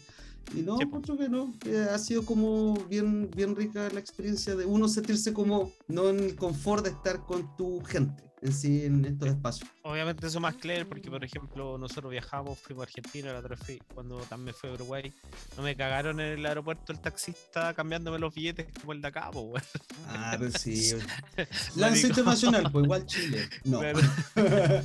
Y 0.55 0.63
no, 0.63 0.77
Sí, 0.77 0.85
encuentro 0.85 1.17
que 1.17 1.29
no, 1.29 1.55
que 1.61 1.79
ha 1.79 1.99
sido 1.99 2.25
como 2.25 2.75
bien, 2.89 3.31
bien 3.37 3.55
rica 3.55 3.89
la 3.93 4.01
experiencia 4.01 4.57
de 4.57 4.65
uno 4.65 4.89
sentirse 4.89 5.33
como 5.33 5.73
no 5.89 6.09
en 6.09 6.21
el 6.21 6.37
confort 6.37 6.85
de 6.85 6.91
estar 6.91 7.25
con 7.25 7.57
tu 7.57 7.81
gente 7.85 8.30
en 8.43 8.53
sí 8.53 8.85
en 8.85 9.05
estos 9.05 9.29
espacios. 9.29 9.69
Obviamente 9.83 10.27
eso 10.27 10.41
más 10.41 10.55
clear 10.57 10.87
porque, 10.87 11.11
por 11.11 11.23
ejemplo, 11.25 11.79
nosotros 11.79 12.11
viajamos, 12.11 12.59
fuimos 12.59 12.83
a 12.83 12.85
Argentina, 12.85 13.33
la 13.33 13.39
otra 13.41 13.57
fui, 13.57 13.81
cuando 13.95 14.19
también 14.23 14.55
fue 14.59 14.71
a 14.71 14.75
Uruguay, 14.75 15.13
no 15.57 15.63
me 15.63 15.77
cagaron 15.77 16.21
en 16.21 16.39
el 16.39 16.47
aeropuerto 16.47 16.93
el 16.93 17.01
taxista 17.01 17.75
cambiándome 17.75 18.19
los 18.19 18.35
billetes 18.35 18.67
como 18.81 18.93
el 18.93 19.03
de 19.03 19.09
acá, 19.09 19.31
po, 19.31 19.41
weón. 19.43 19.63
Ah, 20.09 20.37
pero 20.39 20.51
sí. 20.59 20.93
Lance 21.77 22.09
internacional, 22.09 22.71
pues 22.73 22.85
igual 22.85 23.07
Chile. 23.07 23.49
No. 23.65 23.81
Claro. 23.81 24.01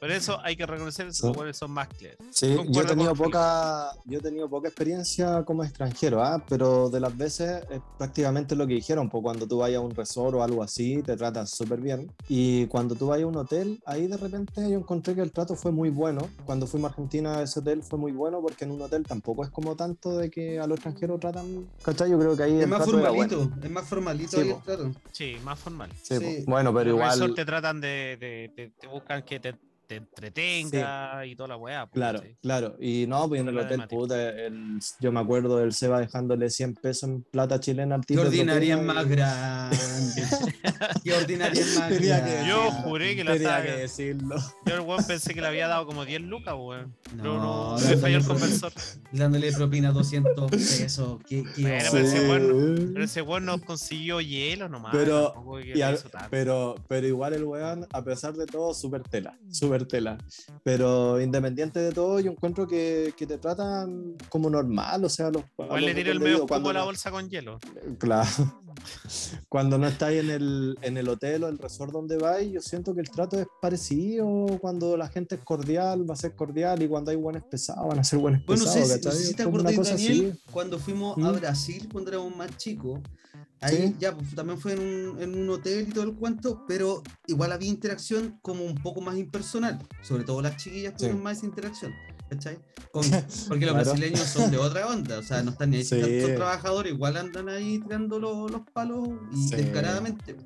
Por 0.00 0.10
eso 0.10 0.38
hay 0.42 0.56
que 0.56 0.66
reconocer 0.66 1.06
que 1.06 1.12
Sí. 1.12 1.32
son 1.52 1.70
más 1.70 1.88
clear. 1.88 2.16
Sí, 2.30 2.56
yo 2.68 2.82
he 2.82 2.84
tenido 2.84 3.14
poca, 3.14 3.90
yo 4.04 4.18
he 4.18 4.22
tenido 4.22 4.48
poca 4.48 4.68
experiencia 4.68 5.42
como 5.44 5.64
extranjero, 5.64 6.22
¿ah? 6.22 6.44
pero 6.48 6.88
de 6.90 7.00
las 7.00 7.16
veces 7.16 7.62
es 7.70 7.80
prácticamente 7.98 8.54
lo 8.54 8.66
que 8.66 8.74
dijeron, 8.74 9.08
pues 9.08 9.22
cuando 9.22 9.46
tú 9.46 9.58
vayas 9.58 9.78
a 9.78 9.80
un 9.80 9.94
resort 9.94 10.34
o 10.36 10.42
algo 10.42 10.62
así, 10.62 11.02
te 11.02 11.16
tratan 11.16 11.46
súper 11.46 11.73
bien. 11.80 12.10
Y 12.28 12.66
cuando 12.66 12.94
tú 12.94 13.06
vayas 13.08 13.24
a 13.24 13.28
un 13.28 13.36
hotel, 13.36 13.80
ahí 13.86 14.06
de 14.06 14.16
repente 14.16 14.68
yo 14.70 14.78
encontré 14.78 15.14
que 15.14 15.20
el 15.22 15.32
trato 15.32 15.54
fue 15.56 15.72
muy 15.72 15.90
bueno. 15.90 16.28
Cuando 16.44 16.66
fuimos 16.66 16.88
a 16.90 16.92
Argentina, 16.92 17.42
ese 17.42 17.60
hotel 17.60 17.82
fue 17.82 17.98
muy 17.98 18.12
bueno 18.12 18.40
porque 18.42 18.64
en 18.64 18.70
un 18.72 18.82
hotel 18.82 19.04
tampoco 19.04 19.44
es 19.44 19.50
como 19.50 19.76
tanto 19.76 20.16
de 20.16 20.30
que 20.30 20.58
a 20.58 20.66
los 20.66 20.76
extranjeros 20.76 21.20
tratan, 21.20 21.66
¿cachai? 21.82 22.10
Yo 22.10 22.18
creo 22.18 22.36
que 22.36 22.42
ahí 22.44 22.56
Es 22.56 22.62
el 22.64 22.68
más 22.68 22.78
trato 22.84 22.92
formalito, 22.92 23.36
bueno. 23.38 23.56
es 23.62 23.70
más 23.70 23.88
formalito 23.88 24.30
Sí, 24.36 24.42
ahí 24.42 24.50
el 24.50 24.62
trato. 24.62 24.90
Sí, 25.12 25.36
más 25.44 25.58
formal. 25.58 25.90
Sí, 26.02 26.16
Sí. 26.18 26.44
Bueno, 26.46 26.72
pero 26.74 26.90
En 26.90 26.96
igual, 26.96 27.34
te 27.34 27.44
tratan 27.44 27.80
de, 27.80 28.16
de- 28.20 28.52
de- 28.56 28.70
te 28.78 28.86
buscan 28.86 29.22
que 29.24 29.40
te, 29.40 29.54
te 29.86 29.96
entretenga 29.96 31.24
y 31.26 31.36
toda 31.36 31.48
la 31.50 31.56
weá. 31.56 31.86
pues, 31.86 31.94
Claro, 31.94 32.18
¿cachai? 32.20 32.36
claro. 32.40 32.76
Y 32.80 33.06
no, 33.06 33.28
pues 33.28 33.40
en 33.40 33.48
el 33.48 33.58
hotel, 33.58 33.86
puta, 33.88 34.28
el- 34.30 34.78
yo 35.00 35.12
me 35.12 35.20
acuerdo 35.20 35.58
del 35.58 35.72
Seba 35.72 36.00
dejándole 36.00 36.50
100 36.50 36.74
pesos 36.74 37.08
en 37.10 37.22
plata 37.22 37.60
chilena 37.60 37.94
al 37.96 38.00
Qué 38.02 38.14
tipo. 38.14 38.22
de 38.22 38.28
ordinaria 38.28 38.76
más 38.78 39.06
y- 39.06 39.08
grande. 39.10 39.76
Qué 41.02 41.12
ordinaria 41.12 41.60
es 41.60 41.78
más 41.78 41.88
Tenía 41.90 42.24
que 42.24 42.30
grande. 42.32 42.48
Yo 42.48 42.70
juré 42.70 43.16
que 43.16 43.24
la 43.24 43.32
Tenía 43.32 43.48
estaba- 43.48 43.64
que 43.64 43.72
decirlo. 43.80 44.36
Yo 44.66 44.74
el 44.74 44.80
weón 44.80 45.04
pensé 45.06 45.34
que 45.34 45.40
le 45.40 45.46
había 45.46 45.68
dado 45.68 45.86
como 45.86 46.04
10 46.04 46.20
lucas, 46.22 46.54
weón. 46.56 46.94
Pero 47.10 47.22
no, 47.38 47.72
No, 47.72 47.78
me 47.78 47.96
falló 47.96 48.16
el 48.18 48.22
dándole- 48.22 48.26
conversor. 48.40 48.72
Dándole 49.12 49.52
propina 49.52 49.92
200 49.92 50.50
pesos. 50.50 51.18
Qué, 51.28 51.44
qué 51.54 51.62
Bueno, 51.62 51.88
pero 51.92 52.04
ese 52.04 52.18
Sí. 52.20 52.26
weón- 52.28 52.90
Pero 52.92 53.04
ese 53.04 53.22
weón 53.22 53.44
nos 53.44 53.60
consiguió 53.62 54.20
hielo 54.20 54.68
nomás. 54.68 54.92
Pero- 54.94 55.34
Y 55.74 55.82
al- 55.82 55.98
pero, 56.30 56.74
pero 56.88 57.06
igual 57.06 57.34
el 57.34 57.44
weón, 57.44 57.86
a 57.92 58.02
pesar 58.02 58.34
de 58.34 58.46
todo, 58.46 58.74
súper 58.74 59.02
tela, 59.02 59.36
súper 59.74 59.88
tela. 59.88 60.18
Pero 60.62 61.20
independiente 61.20 61.80
de 61.80 61.92
todo, 61.92 62.20
yo 62.20 62.30
encuentro 62.30 62.66
que, 62.66 63.14
que 63.16 63.26
te 63.26 63.38
tratan 63.38 64.16
como 64.28 64.48
normal, 64.50 65.04
o 65.04 65.08
sea, 65.08 65.30
los, 65.30 65.42
Igual 65.58 65.84
le 65.84 66.00
el 66.00 66.20
medio 66.20 66.46
a 66.48 66.72
la 66.72 66.84
bolsa 66.84 67.10
con 67.10 67.28
hielo. 67.28 67.58
Claro. 67.98 68.62
Cuando 69.48 69.78
no 69.78 69.86
estáis 69.86 70.20
en 70.20 70.30
el, 70.30 70.76
en 70.82 70.96
el 70.96 71.08
hotel 71.08 71.44
o 71.44 71.48
el 71.48 71.58
resort 71.58 71.92
donde 71.92 72.16
vais, 72.18 72.52
yo 72.52 72.60
siento 72.60 72.94
que 72.94 73.00
el 73.00 73.08
trato 73.08 73.38
es 73.38 73.46
parecido. 73.62 74.46
Cuando 74.60 74.96
la 74.96 75.08
gente 75.08 75.36
es 75.36 75.42
cordial, 75.42 76.08
va 76.08 76.14
a 76.14 76.16
ser 76.16 76.34
cordial. 76.34 76.82
Y 76.82 76.88
cuando 76.88 77.10
hay 77.10 77.16
buenos 77.16 77.44
pesados, 77.44 77.88
van 77.88 78.00
a 78.00 78.04
ser 78.04 78.18
buenos 78.18 78.44
Bueno, 78.44 78.64
pesados. 78.64 79.04
no 79.04 79.10
sé 79.12 79.18
si 79.18 79.34
te 79.34 79.44
cosa 79.44 79.94
Daniel, 79.94 80.30
así. 80.32 80.40
cuando 80.50 80.78
fuimos 80.78 81.16
¿Mm? 81.16 81.24
a 81.24 81.32
Brasil, 81.32 81.88
cuando 81.90 82.10
éramos 82.10 82.36
más 82.36 82.56
chicos. 82.56 83.00
Ahí 83.64 83.76
Sí. 83.88 83.96
ya 83.98 84.14
pues, 84.14 84.34
también 84.34 84.58
fue 84.60 84.72
en 84.74 84.80
un, 84.80 85.22
en 85.22 85.34
un 85.42 85.50
hotel 85.50 85.86
y 85.88 85.92
todo 85.92 86.04
el 86.04 86.14
cuento, 86.14 86.64
pero 86.68 87.02
igual 87.26 87.50
había 87.52 87.68
interacción 87.68 88.38
como 88.42 88.64
un 88.64 88.74
poco 88.76 89.00
más 89.00 89.16
impersonal. 89.16 89.78
Sobre 90.02 90.24
todo 90.24 90.42
las 90.42 90.56
chiquillas 90.56 90.92
Sí. 90.92 90.98
tuvieron 90.98 91.22
más 91.22 91.42
interacción. 91.42 91.92
¿cachai? 92.30 92.58
Con- 92.90 93.02
porque 93.48 93.66
los 93.66 93.74
Claro. 93.74 93.90
brasileños 93.90 94.20
son 94.20 94.50
de 94.50 94.56
otra 94.56 94.86
onda, 94.88 95.18
o 95.18 95.22
sea, 95.22 95.42
no 95.42 95.50
están 95.52 95.70
ni 95.70 95.76
ahí. 95.78 95.84
Sí. 95.84 96.34
Trabajadores, 96.34 96.92
igual 96.92 97.16
andan 97.18 97.48
ahí 97.50 97.78
tirando 97.80 98.18
los, 98.18 98.50
los 98.50 98.62
palos 98.72 99.08
y 99.32 99.48
Sí. 99.48 99.56
descaradamente. 99.56 100.36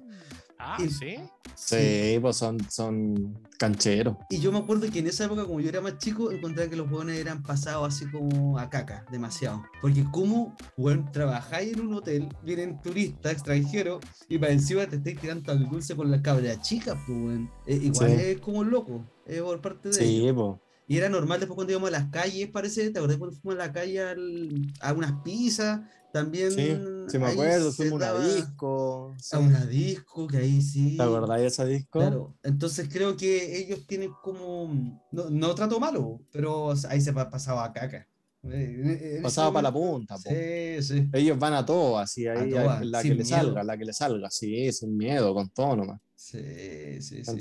Ah, 0.59 0.77
Y- 0.79 0.89
sí. 0.91 1.17
Sí, 1.55 2.19
pues 2.21 2.37
son, 2.37 2.59
son 2.71 3.39
cancheros. 3.59 4.17
Y 4.31 4.39
yo 4.39 4.53
me 4.53 4.59
acuerdo 4.59 4.89
que 4.91 5.01
en 5.01 5.07
esa 5.09 5.25
época, 5.25 5.45
como 5.45 5.61
yo 5.61 5.69
era 5.69 5.81
más 5.81 5.99
chico, 5.99 6.31
encontraba 6.31 6.71
que 6.71 6.77
los 6.77 6.89
jóvenes 6.89 7.19
eran 7.19 7.43
pasados 7.43 7.95
así 7.95 8.09
como 8.11 8.59
a 8.59 8.71
caca, 8.71 9.05
demasiado. 9.11 9.65
Porque 9.83 10.05
como, 10.13 10.57
bueno, 10.77 11.09
trabajáis 11.13 11.73
en 11.75 11.81
un 11.81 11.95
hotel, 11.95 12.29
vienen 12.45 12.81
turistas 12.81 13.33
extranjeros 13.33 14.01
y 14.29 14.39
para 14.39 14.53
encima 14.53 14.87
te 14.87 14.97
estáis 14.97 15.21
tirando 15.21 15.51
al 15.53 15.69
dulce 15.69 15.97
con 15.97 16.11
la 16.11 16.23
cabra 16.23 16.61
chica, 16.61 16.95
pues, 17.07 17.19
weón. 17.19 17.51
Eh, 17.67 17.81
igual 17.83 18.11
Sí. 18.11 18.17
es 18.19 18.41
como 18.41 18.63
loco, 18.65 19.05
es 19.27 19.41
por 19.43 19.61
parte 19.61 19.89
de 19.91 20.05
ellos. 20.05 20.27
Sí, 20.29 20.33
pues. 20.33 20.57
Y 20.91 20.97
era 20.97 21.11
normal 21.11 21.39
después 21.39 21.55
cuando 21.57 21.73
íbamos 21.73 21.89
a 21.89 21.99
las 22.01 22.07
calles, 22.11 22.49
parece, 22.49 22.89
¿te 22.91 22.99
acordás 22.99 23.19
cuando 23.19 23.37
fuimos 23.37 23.63
a 23.63 23.67
la 23.67 23.73
calle 23.75 24.01
al- 24.01 24.73
a 24.81 24.93
unas 24.95 25.13
pizzas? 25.23 25.81
También. 26.13 26.51
Sí, 26.51 26.77
sí 27.09 27.19
me 27.19 27.27
acuerdo. 27.27 27.73
Fuimos 27.73 28.03
a 28.03 28.07
daba 28.07 28.19
una 28.21 28.35
disco. 28.35 29.15
sí. 29.21 29.37
A 29.37 29.39
una 29.39 29.67
disco, 29.67 30.27
que 30.27 30.37
ahí 30.39 30.63
sí. 30.63 30.97
¿Te 30.97 31.03
acordás 31.03 31.41
de 31.41 31.47
esa 31.47 31.65
disco? 31.65 31.99
Claro, 32.01 32.35
entonces 32.43 32.89
creo 32.91 33.17
que 33.17 33.59
ellos 33.59 33.87
tienen 33.87 34.15
como, 34.23 34.69
no, 35.11 35.31
no 35.31 35.55
trato 35.55 35.79
malo, 35.81 36.21
pero 36.33 36.73
ahí 36.89 37.01
se 37.01 37.13
pa- 37.13 37.31
pasaba 37.31 37.65
a 37.65 37.73
caca. 37.73 38.07
Eh, 38.45 39.19
eh, 39.19 39.21
Pasaba 39.23 39.53
para 39.53 39.63
la 39.65 39.73
punta, 39.73 40.15
po. 40.17 40.31
Sí, 40.31 40.83
sí. 40.83 41.09
Ellos 41.13 41.39
van 41.39 41.55
a 41.55 41.67
todo, 41.67 41.99
así, 41.99 42.27
ahí, 42.27 42.55
A 42.55 42.63
todas, 42.63 42.87
la 42.87 43.03
que 43.03 43.15
le 43.15 43.25
salga, 43.25 43.65
la 43.65 43.77
que 43.77 43.85
le 43.85 43.93
salga, 43.93 44.31
sí, 44.31 44.73
sin 44.73 44.97
miedo, 44.97 45.35
con 45.35 45.51
todo 45.51 45.77
nomás. 45.77 46.01
Sí, 46.15 47.01
sí, 47.01 47.25
sí. 47.25 47.39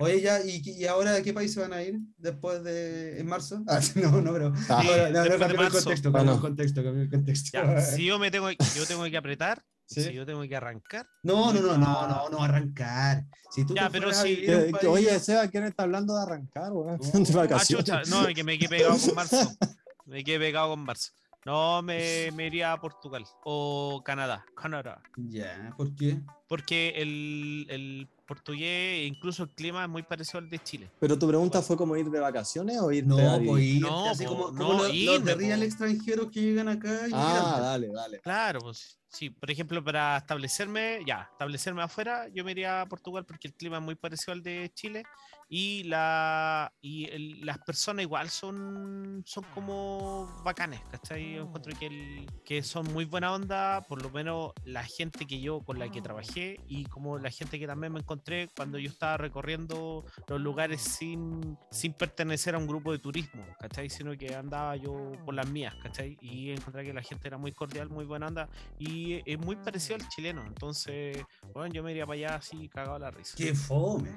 Oye, 0.00 0.20
ya, 0.20 0.40
¿y, 0.44 0.62
y 0.64 0.86
ahora 0.86 1.16
a 1.16 1.22
qué 1.22 1.32
país 1.32 1.52
se 1.52 1.60
van 1.60 1.72
a 1.72 1.82
ir 1.82 1.98
después 2.18 2.62
de 2.62 3.18
en 3.18 3.26
marzo? 3.26 3.62
Ah, 3.68 3.80
no, 3.96 4.20
no, 4.22 4.32
pero. 4.32 4.52
Ah. 4.68 4.82
no, 4.84 4.96
no, 4.96 5.10
no, 5.10 5.22
después 5.22 5.32
de 5.32 5.38
cambia 5.38 5.66
el 5.66 5.72
contexto, 5.72 6.08
Ah, 6.08 6.12
cambia 6.12 6.20
el 6.32 6.36
no. 6.36 6.40
contexto, 6.40 6.84
cambia 6.84 7.02
el 7.02 7.10
contexto. 7.10 7.50
Ya, 7.52 7.80
si 7.80 8.04
yo 8.06 8.18
me 8.20 8.30
tengo, 8.30 8.48
yo 8.50 8.86
tengo 8.86 9.04
que 9.04 9.16
apretar, 9.16 9.64
Sí. 9.86 10.02
si 10.04 10.12
yo 10.12 10.24
tengo 10.24 10.42
que 10.42 10.54
arrancar. 10.54 11.08
No, 11.24 11.52
no, 11.52 11.60
no, 11.62 11.76
no, 11.78 12.06
no, 12.06 12.28
no 12.28 12.42
arrancar. 12.42 13.24
Si 13.50 13.64
tú 13.64 13.74
Ya, 13.74 13.86
te 13.90 13.98
pero 13.98 14.12
si- 14.14 14.36
que- 14.46 14.70
país- 14.70 14.84
oye, 14.86 15.18
Seba, 15.18 15.48
¿quién 15.48 15.64
está 15.64 15.82
hablando 15.82 16.14
de 16.14 16.22
arrancar, 16.22 16.70
weón? 16.72 17.00
No. 17.14 17.46
De 17.46 17.92
Ah, 17.92 18.02
no, 18.08 18.26
que 18.34 18.44
me 18.44 18.56
quedé 18.58 18.68
pegado 18.68 18.96
con 18.98 19.14
marzo. 19.16 19.56
Me 20.06 20.22
quedé 20.22 20.38
pegado 20.38 20.68
con 20.70 20.80
marzo. 20.84 21.10
No, 21.44 21.82
me, 21.82 22.30
me 22.34 22.46
iría 22.46 22.72
a 22.72 22.80
Portugal 22.80 23.24
o 23.44 24.00
Canadá. 24.04 24.44
Canadá. 24.54 25.02
Ya, 25.16 25.72
¿por 25.76 25.92
qué? 25.96 26.20
Porque 26.48 26.94
el, 26.96 27.66
el 27.68 28.08
portugués, 28.26 29.06
incluso 29.06 29.42
el 29.44 29.50
clima 29.50 29.82
es 29.84 29.88
muy 29.90 30.02
parecido 30.02 30.38
al 30.38 30.48
de 30.48 30.58
Chile. 30.58 30.90
Pero 30.98 31.18
tu 31.18 31.28
pregunta 31.28 31.60
fue 31.62 31.76
como 31.76 31.96
ir 31.96 32.10
de 32.10 32.20
vacaciones 32.20 32.78
o 32.80 32.90
irte 32.90 33.08
No, 33.08 33.18
a 33.32 33.36
vivir? 33.38 33.48
pues 33.50 33.64
irte, 33.64 33.88
No, 33.90 34.04
así 34.10 34.24
po, 34.24 34.30
como, 34.30 34.50
no, 34.52 34.58
como 34.58 34.72
los, 34.74 34.86
los 34.88 34.94
irme, 34.96 35.18
de 35.30 35.34
real 35.34 35.60
po. 35.60 35.64
extranjeros 35.66 36.30
que 36.30 36.40
llegan 36.42 36.68
acá. 36.68 37.08
y 37.08 37.12
Ah, 37.14 37.26
migrantes. 37.26 37.60
dale, 37.62 37.88
dale. 37.88 38.20
Claro, 38.20 38.60
pues 38.60 38.98
sí. 39.08 39.30
Por 39.30 39.50
ejemplo, 39.50 39.82
para 39.84 40.16
establecerme, 40.18 41.00
ya, 41.06 41.28
establecerme 41.32 41.82
afuera, 41.82 42.28
yo 42.28 42.44
me 42.44 42.50
iría 42.52 42.82
a 42.82 42.86
Portugal 42.86 43.24
porque 43.26 43.48
el 43.48 43.54
clima 43.54 43.76
es 43.78 43.82
muy 43.82 43.94
parecido 43.94 44.32
al 44.32 44.42
de 44.42 44.70
Chile 44.74 45.02
y 45.50 45.84
la 45.84 46.70
y 46.82 47.06
el- 47.06 47.46
las 47.46 47.58
personas 47.58 48.02
igual 48.02 48.28
son 48.28 49.22
son 49.24 49.44
como 49.54 50.42
bacanes, 50.44 50.80
¿cachai? 50.90 51.34
Yo 51.36 51.42
encuentro 51.44 51.72
que, 51.78 51.86
el- 51.86 52.26
que 52.44 52.62
son 52.62 52.86
muy 52.92 53.06
buena 53.06 53.32
onda, 53.32 53.80
por 53.88 54.02
lo 54.02 54.10
menos 54.10 54.52
la 54.64 54.84
gente 54.84 55.26
que 55.26 55.40
yo 55.40 55.60
con 55.62 55.78
la 55.78 55.90
que 55.90 56.02
trabajé 56.02 56.37
y 56.68 56.84
como 56.86 57.18
la 57.18 57.30
gente 57.30 57.58
que 57.58 57.66
también 57.66 57.92
me 57.92 58.00
encontré 58.00 58.48
cuando 58.56 58.78
yo 58.78 58.88
estaba 58.90 59.16
recorriendo 59.16 60.04
los 60.28 60.40
lugares 60.40 60.80
sin, 60.82 61.56
sin 61.70 61.92
pertenecer 61.92 62.54
a 62.54 62.58
un 62.58 62.66
grupo 62.66 62.92
de 62.92 62.98
turismo, 62.98 63.44
¿cachai? 63.60 63.90
Sino 63.90 64.16
que 64.16 64.34
andaba 64.34 64.76
yo 64.76 65.12
por 65.24 65.34
las 65.34 65.48
mías, 65.48 65.74
¿cachai? 65.82 66.16
Y 66.20 66.50
encontré 66.50 66.84
que 66.84 66.92
la 66.92 67.02
gente 67.02 67.28
era 67.28 67.38
muy 67.38 67.52
cordial, 67.52 67.88
muy 67.90 68.04
buena 68.04 68.26
onda 68.28 68.48
y 68.78 69.20
es 69.30 69.38
muy 69.38 69.56
parecido 69.56 69.96
al 69.96 70.08
chileno, 70.08 70.44
entonces, 70.46 71.18
bueno, 71.52 71.72
yo 71.74 71.82
me 71.82 71.90
iría 71.92 72.06
para 72.06 72.16
allá 72.16 72.34
así 72.36 72.68
cagado 72.68 72.94
a 72.96 72.98
la 72.98 73.10
risa. 73.10 73.34
Qué 73.36 73.54
fome. 73.54 74.10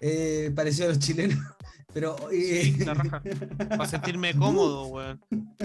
Eh, 0.00 0.50
parecido 0.54 0.86
a 0.86 0.88
los 0.90 0.98
chilenos. 0.98 1.38
Pero. 1.92 2.16
eh, 2.32 2.72
La 2.86 2.94
raja. 2.94 3.20
Para 3.68 3.86
sentirme 3.88 4.32
cómodo, 4.36 4.86
weón. 4.86 5.20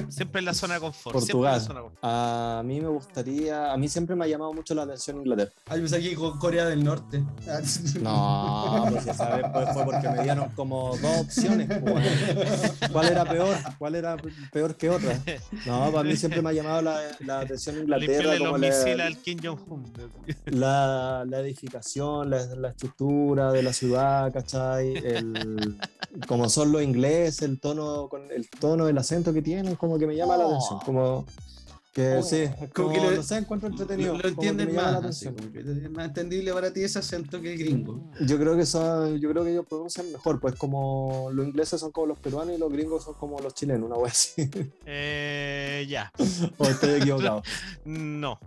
Siempre 0.10 0.40
en 0.40 0.46
la 0.46 0.56
zona 0.56 0.74
de 0.76 0.80
confort. 0.80 1.20
siempre 1.20 1.38
en 1.38 1.44
la 1.44 1.52
Portugal. 1.52 1.62
zona 1.62 1.80
de 1.80 1.84
confort. 1.84 2.00
A 2.04 2.64
mí 2.66 2.82
me 2.82 2.88
gustaría, 2.88 3.72
a 3.72 3.78
mí 3.78 3.88
siempre 3.88 4.16
me 4.16 4.26
ha 4.26 4.28
llamado 4.28 4.52
mucho 4.52 4.74
la 4.74 4.84
atención 4.84 5.18
Inglaterra. 5.18 5.52
Ay, 5.68 5.82
que 6.00 6.16
con 6.16 6.38
Corea 6.40 6.66
del 6.66 6.84
Norte. 6.84 7.24
No, 8.02 8.86
pues 8.90 9.08
esa 9.08 9.36
vez 9.36 9.46
pues, 9.52 9.70
fue 9.74 9.86
porque 9.86 10.10
me 10.10 10.24
dieron 10.24 10.50
como 10.50 10.98
dos 10.98 11.18
opciones. 11.22 11.68
pues, 11.68 11.82
bueno. 11.82 12.10
¿Cuál 12.92 13.08
era 13.08 13.26
peor? 13.26 13.56
¿Cuál 13.78 13.96
era 13.96 14.18
peor 14.52 14.76
que 14.76 14.90
otra? 14.90 15.20
No, 15.66 15.92
para 15.92 16.04
mí 16.04 16.16
siempre 16.16 16.42
me 16.42 16.50
ha 16.50 16.54
llamado 16.54 16.82
la, 16.82 17.00
la 17.20 17.40
atención 17.42 17.78
Inglaterra, 17.80 18.36
los 18.36 18.40
como 18.40 18.58
misiles 18.58 18.98
la, 18.98 19.06
al 19.06 19.18
Kim 19.18 19.40
Jong-un. 19.42 19.94
la, 20.46 21.24
la 21.28 21.40
edificación, 21.40 22.30
la, 22.30 22.46
la 22.56 22.70
estructura 22.70 23.52
de 23.52 23.64
la 23.64 23.74
ciudad, 23.74 24.32
¿cachai? 24.34 24.96
El, 24.96 25.78
como 26.28 26.50
son 26.50 26.72
los 26.72 26.82
ingleses, 26.82 27.42
el 27.44 27.60
tono, 27.60 28.08
con 28.10 28.32
el 28.32 28.50
tono, 28.50 28.88
el 28.88 28.98
acento 28.98 29.34
que 29.34 29.42
tienen, 29.42 29.76
como 29.76 29.98
que 29.98 30.08
me 30.08 30.16
llama 30.16 30.38
la 30.38 30.46
atención. 30.46 30.80
Como 30.86 31.26
que 31.96 32.18
Oh. 32.18 32.22
sí, 32.24 32.36
es 32.42 32.52
Como 32.74 32.90
como, 32.90 32.90
que 32.92 32.98
lo- 32.98 33.12
no 33.16 33.24
sé, 33.24 33.38
encuentro 33.38 33.70
entretenido. 33.70 34.18
Lo, 34.18 34.28
entienden 34.28 34.76
más. 34.76 34.86
así, 34.96 35.28
atención. 35.30 35.36
como 35.36 35.52
que 35.54 35.60
es 35.86 35.92
más 35.92 36.06
entendible 36.10 36.52
para 36.54 36.74
ti 36.74 36.84
ese 36.84 37.00
acento 37.00 37.42
que 37.42 37.54
el 37.54 37.58
gringo. 37.58 38.04
Yo 38.20 38.38
creo 38.38 38.58
que 38.58 38.66
son, 38.66 39.18
yo 39.18 39.30
creo 39.32 39.46
que 39.46 39.52
ellos 39.52 39.66
pronuncian 39.66 40.12
mejor, 40.12 40.42
pues 40.42 40.56
como 40.56 41.30
los 41.32 41.48
ingleses 41.48 41.80
son 41.80 41.92
como 41.94 42.08
los 42.08 42.20
peruanos 42.20 42.54
y 42.54 42.58
los 42.60 42.70
gringos 42.70 43.06
son 43.06 43.14
como 43.14 43.40
los 43.40 43.54
chilenos, 43.54 43.88
una 43.88 43.96
wea 43.96 44.12
así. 44.12 44.50
Eh, 44.86 45.86
ya. 45.90 46.12
o 46.58 46.66
estoy 46.66 47.02
equivocado. 47.02 47.42
No. 47.86 48.40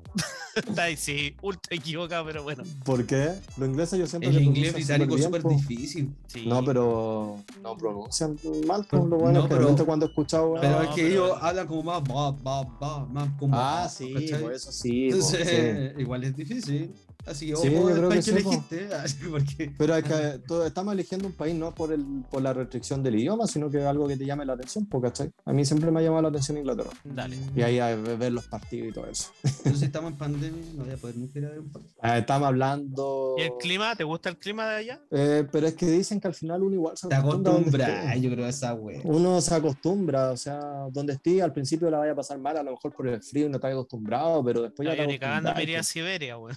Está 0.57 0.82
ahí, 0.84 0.96
sí, 0.96 1.36
ultra 1.40 1.74
equivocado, 1.74 2.24
pero 2.26 2.42
bueno. 2.42 2.64
¿Por 2.84 3.07
qué? 3.07 3.30
Los 3.57 3.68
ingleses 3.68 3.99
yo 3.99 4.07
siento 4.09 4.28
El 4.28 4.42
inglés 4.42 4.72
pronuncian 4.72 4.99
británico 4.99 5.16
es 5.16 5.24
súper 5.24 5.44
difícil. 5.44 6.14
Sí. 6.26 6.46
No, 6.46 6.64
pero 6.64 7.36
no 7.62 7.76
pronuncian 7.76 8.36
mal, 8.66 8.84
Pero- 8.90 9.03
pues 9.03 9.11
lo 9.11 9.16
bueno, 9.18 9.42
no, 9.42 9.49
pero- 9.49 9.86
cuando 9.86 10.07
he 10.07 10.09
escuchado. 10.09 10.57
No, 10.57 10.61
Pero 10.61 10.82
es 10.82 10.88
que 10.90 11.03
pero- 11.03 11.09
ellos 11.26 11.38
hablan 11.40 11.66
como 11.68 11.82
más, 11.84 12.03
va, 12.03 12.32
va, 12.32 13.07
más 13.07 13.28
como. 13.39 13.57
ah, 13.57 13.89
sí, 13.89 14.14
por 14.41 14.53
eso 14.53 14.72
sí. 14.72 15.09
igual 15.99 16.24
es 16.24 16.36
difícil. 16.36 16.95
Así 17.26 17.46
que, 17.48 17.56
Sí, 17.56 17.68
ojo 17.76 17.86
creo 17.92 18.08
país 18.08 18.24
que 18.24 18.32
que 18.32 18.38
elegiste. 18.40 18.88
porque... 19.30 19.72
Pero 19.76 19.96
es 19.96 20.04
que 20.04 20.38
todo- 20.46 20.66
estamos 20.66 20.94
eligiendo 20.94 21.26
un 21.26 21.34
país 21.34 21.54
no 21.54 21.74
por, 21.74 21.92
el, 21.92 22.04
por 22.30 22.40
la 22.42 22.52
restricción 22.52 23.02
del 23.02 23.16
idioma, 23.16 23.46
sino 23.46 23.70
que 23.70 23.82
algo 23.84 24.08
que 24.08 24.16
te 24.16 24.24
llame 24.24 24.44
la 24.46 24.54
atención, 24.54 24.86
¿cachai? 24.86 25.30
A 25.44 25.52
mí 25.52 25.64
siempre 25.64 25.90
me 25.90 26.00
ha 26.00 26.02
llamado 26.02 26.22
la 26.22 26.28
atención 26.28 26.58
Inglaterra. 26.58 26.90
Dale. 27.04 27.36
Y 27.54 27.62
ahí 27.62 27.78
a 27.78 27.94
ver 27.96 28.16
ver 28.16 28.32
los 28.32 28.46
partidos 28.46 28.88
y 28.88 28.92
todo 28.92 29.06
eso. 29.06 29.30
Entonces, 29.42 29.78
si 29.78 29.84
estamos 29.86 30.12
en 30.12 30.18
pandemia, 30.18 30.64
no 30.74 30.84
voy 30.84 30.92
a 30.94 30.96
poder 30.96 31.16
nunca 31.16 31.38
ir 31.38 31.46
a 31.46 31.50
ver 31.50 31.60
un 31.60 31.70
partido. 31.70 31.94
Ah, 32.00 32.18
estamos 32.18 32.48
hablando. 32.48 33.34
¿Y 33.38 33.42
el 33.42 33.52
clima? 33.58 33.94
¿Te 33.94 34.04
gusta 34.04 34.30
el 34.30 34.38
clima 34.38 34.68
de 34.68 34.76
allá? 34.76 35.00
Eh, 35.10 35.46
pero 35.52 35.66
es 35.66 35.74
que 35.74 35.86
dicen 35.86 36.20
que 36.20 36.28
al 36.28 36.34
final 36.34 36.62
uno 36.62 36.74
igual 36.74 36.96
se 36.96 37.08
Te 37.08 37.14
acostumbra 37.14 38.14
yo 38.16 38.30
creo, 38.30 38.46
esa 38.46 38.74
wea. 38.74 39.00
Uno 39.04 39.40
se 39.40 39.54
acostumbra, 39.54 40.30
o 40.30 40.36
sea, 40.36 40.58
donde 40.90 41.12
esté, 41.14 41.42
al 41.42 41.52
principio 41.52 41.90
la 41.90 41.98
vaya 41.98 42.12
a 42.12 42.16
pasar 42.16 42.38
mal, 42.38 42.56
a 42.56 42.62
lo 42.62 42.72
mejor 42.72 42.92
por 42.94 43.06
el 43.08 43.22
frío 43.22 43.46
y 43.46 43.48
no 43.48 43.56
estás 43.56 43.72
acostumbrado, 43.72 44.42
pero 44.44 44.62
después 44.62 44.86
No, 44.86 44.92
ya 44.94 44.98
yo 45.02 45.06
te 45.06 45.12
ni 45.12 45.18
cagando 45.18 45.54
me 45.54 45.62
iría 45.62 45.80
a. 45.80 45.82
Siberia, 45.82 46.38
weón. 46.38 46.56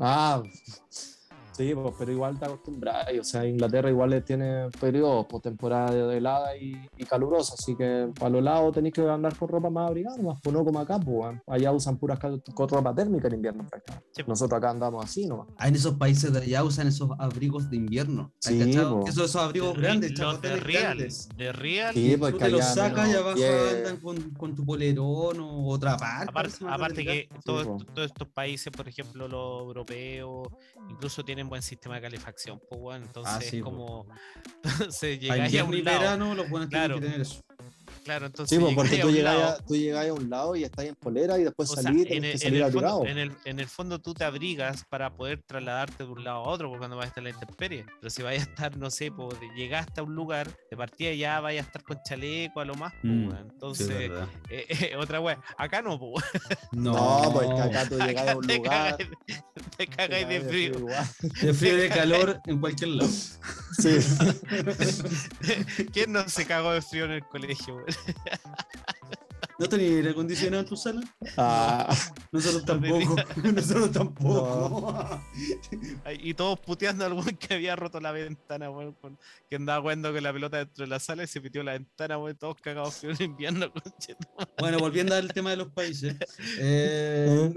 Ah, 0.00 0.42
Sí, 1.56 1.74
pues, 1.74 1.94
pero 1.98 2.12
igual 2.12 2.38
te 2.38 2.44
acostumbras. 2.44 3.06
O 3.20 3.24
sea, 3.24 3.46
Inglaterra 3.46 3.88
igual 3.90 4.22
tiene 4.24 4.68
periodos, 4.80 5.26
pues, 5.28 5.42
temporada 5.42 5.90
de 5.92 6.16
helada 6.18 6.56
y, 6.56 6.76
y 6.96 7.04
calurosa. 7.04 7.54
Así 7.58 7.74
que 7.76 8.10
para 8.18 8.30
los 8.30 8.42
lados 8.42 8.74
tenéis 8.74 8.94
que 8.94 9.00
andar 9.08 9.36
con 9.36 9.48
ropa 9.48 9.70
más 9.70 9.88
abrigada, 9.88 10.16
más 10.22 10.38
pues 10.42 10.54
no 10.54 10.64
como 10.64 10.78
acá, 10.80 10.98
pues. 10.98 11.36
Allá 11.46 11.72
usan 11.72 11.96
puras 11.96 12.18
con 12.18 12.68
ropa 12.68 12.94
térmica 12.94 13.28
en 13.28 13.34
invierno, 13.34 13.66
prácticamente. 13.68 14.08
Sí, 14.12 14.22
pues. 14.22 14.28
Nosotros 14.28 14.58
acá 14.58 14.70
andamos 14.70 15.04
así 15.04 15.26
nomás. 15.26 15.48
Ah, 15.56 15.68
en 15.68 15.76
esos 15.76 15.94
países 15.94 16.32
de 16.32 16.40
allá 16.40 16.62
usan 16.64 16.88
esos 16.88 17.10
abrigos 17.18 17.70
de 17.70 17.76
invierno. 17.76 18.32
¿Has 18.44 18.52
Sí, 18.52 18.58
po. 18.76 19.04
Esos, 19.06 19.24
esos 19.24 19.36
abrigos 19.36 19.74
De 19.74 19.80
grandes, 19.82 20.10
los 20.10 20.18
de 20.18 20.24
chacoteles 20.24 20.62
Real, 20.64 20.82
grandes. 20.82 21.28
de 21.36 21.52
Real. 21.52 21.94
Sí, 21.94 22.16
pues 22.18 22.32
Tú 22.32 22.38
que 22.38 22.44
te 22.44 22.50
los 22.50 22.64
sacas 22.64 23.08
y 23.08 23.14
abajo 23.14 23.36
10. 23.36 23.74
andan 23.76 23.96
con, 23.98 24.30
con 24.30 24.54
tu 24.54 24.64
polerón 24.64 25.40
o 25.40 25.68
otra 25.68 25.96
parte. 25.96 26.30
Aparte, 26.30 26.54
aparte 26.68 27.04
que 27.04 27.28
todos, 27.44 27.86
todos 27.86 28.06
estos 28.06 28.28
países, 28.28 28.72
por 28.72 28.88
ejemplo, 28.88 29.28
los 29.28 29.62
europeos, 29.62 30.48
incluso 30.90 31.24
tienen 31.24 31.45
buen 31.48 31.62
sistema 31.62 31.96
de 31.96 32.02
calefacción, 32.02 32.60
pues 32.68 32.80
bueno, 32.80 33.06
entonces 33.06 33.34
Ah, 33.36 33.40
sí, 33.40 33.56
es 33.58 33.62
po. 33.62 33.70
como 33.70 34.06
se 34.90 35.16
Para 35.28 35.48
llegáis 35.48 35.60
a 35.60 35.64
un 35.64 35.84
lado, 35.84 35.98
verano 36.00 36.34
los 36.34 36.48
buenos 36.50 36.68
Claro. 36.68 36.94
tienen 36.94 37.00
que 37.00 37.06
tener 37.06 37.20
eso. 37.20 37.40
Claro, 38.06 38.26
entonces 38.26 38.56
Sí, 38.56 38.62
pues, 38.62 38.74
porque 38.76 38.98
tú 38.98 39.10
lado, 39.10 39.44
a, 39.44 39.58
tú 39.58 39.74
llegáis 39.76 40.10
a 40.10 40.14
un 40.14 40.30
lado 40.30 40.54
y 40.56 40.62
estás 40.64 40.84
en 40.84 40.94
polera 40.94 41.38
y 41.38 41.42
después 41.44 41.68
salís 41.70 42.06
y 42.08 42.14
en 42.14 42.24
el, 42.24 42.40
en 42.40 42.72
fondo, 42.72 43.04
en, 43.06 43.18
el, 43.18 43.32
en 43.44 43.58
el 43.60 43.66
fondo 43.66 43.98
tú 43.98 44.14
te 44.14 44.22
abrigas 44.24 44.84
para 44.88 45.10
poder 45.16 45.42
trasladarte 45.44 46.04
de 46.04 46.10
un 46.10 46.22
lado 46.22 46.38
a 46.44 46.48
otro, 46.48 46.68
porque 46.68 46.78
cuando 46.78 46.96
vas 46.96 47.06
a 47.06 47.08
estar 47.08 47.26
en 47.26 47.32
la 47.32 47.38
intemperie. 47.40 47.84
Pero 48.00 48.10
si 48.10 48.22
vais 48.22 48.40
a 48.40 48.44
estar, 48.44 48.76
no 48.76 48.90
sé, 48.90 49.10
pues, 49.10 49.38
de- 49.40 49.48
llegaste 49.56 50.00
a 50.00 50.04
un 50.04 50.14
lugar, 50.14 50.48
de 50.70 50.76
partida 50.76 51.12
ya 51.14 51.40
vais 51.40 51.60
a 51.60 51.64
estar 51.64 51.82
con 51.82 51.98
chaleco 52.08 52.60
a 52.60 52.64
lo 52.64 52.74
más, 52.76 52.92
pues, 53.02 53.12
Mm. 53.12 53.30
Sí, 53.30 53.36
entonces, 53.40 54.10
eh, 54.50 54.66
eh, 54.92 54.96
otra 54.96 55.20
wea, 55.20 55.40
acá 55.58 55.82
no, 55.82 55.98
pues, 55.98 56.24
No, 56.72 57.30
pues 57.34 57.50
acá 57.60 57.88
tú 57.88 57.98
llegas 58.06 58.28
a 58.28 58.36
un 58.36 58.46
te 58.46 58.56
lugar. 58.58 58.96
cagáis 58.96 59.10
de- 59.10 59.16
te 59.76 59.86
cagáis 59.88 60.28
de 60.28 60.40
frío. 60.42 60.72
De 61.42 61.52
frío 61.54 61.74
y 61.74 61.80
de 61.80 61.88
calor 62.00 62.40
en 62.46 62.60
cualquier 62.60 62.90
lado. 62.90 63.10
Sí. 63.78 63.98
¿Quién 65.92 66.12
no 66.12 66.28
se 66.28 66.46
cagó 66.46 66.72
de 66.72 66.82
frío 66.82 67.04
en 67.06 67.12
el 67.12 67.24
colegio? 67.24 67.76
weón? 67.76 67.86
¿No 69.58 69.66
tenés 69.70 69.90
aire 69.90 70.10
acondicionado 70.10 70.62
en 70.64 70.68
tu 70.68 70.76
sala? 70.76 71.00
Ah, 71.38 71.88
Nosotros 72.30 72.60
No 72.66 72.66
tampoco. 72.66 73.16
Nosotros 73.54 73.90
tampoco. 73.90 75.22
Y 76.20 76.34
todos 76.34 76.60
puteando 76.60 77.06
al 77.06 77.14
weón 77.14 77.36
que 77.38 77.54
había 77.54 77.74
roto 77.74 77.98
la 77.98 78.12
ventana, 78.12 78.68
weón, 78.70 78.94
que 79.48 79.56
andaba 79.56 79.80
jugando 79.80 80.12
con 80.12 80.22
la 80.22 80.32
pelota 80.32 80.58
dentro 80.58 80.84
de 80.84 80.88
la 80.90 81.00
sala 81.00 81.24
y 81.24 81.26
se 81.26 81.40
metió 81.40 81.62
la 81.62 81.72
ventana, 81.72 82.18
weón, 82.18 82.36
todos 82.36 82.56
cagados 82.60 83.02
en 83.04 83.16
invierno. 83.22 83.72
Bueno, 84.58 84.78
volviendo 84.78 85.14
al 85.14 85.32
tema 85.32 85.50
de 85.50 85.56
los 85.56 85.68
países. 85.72 86.14
eh, 86.58 87.50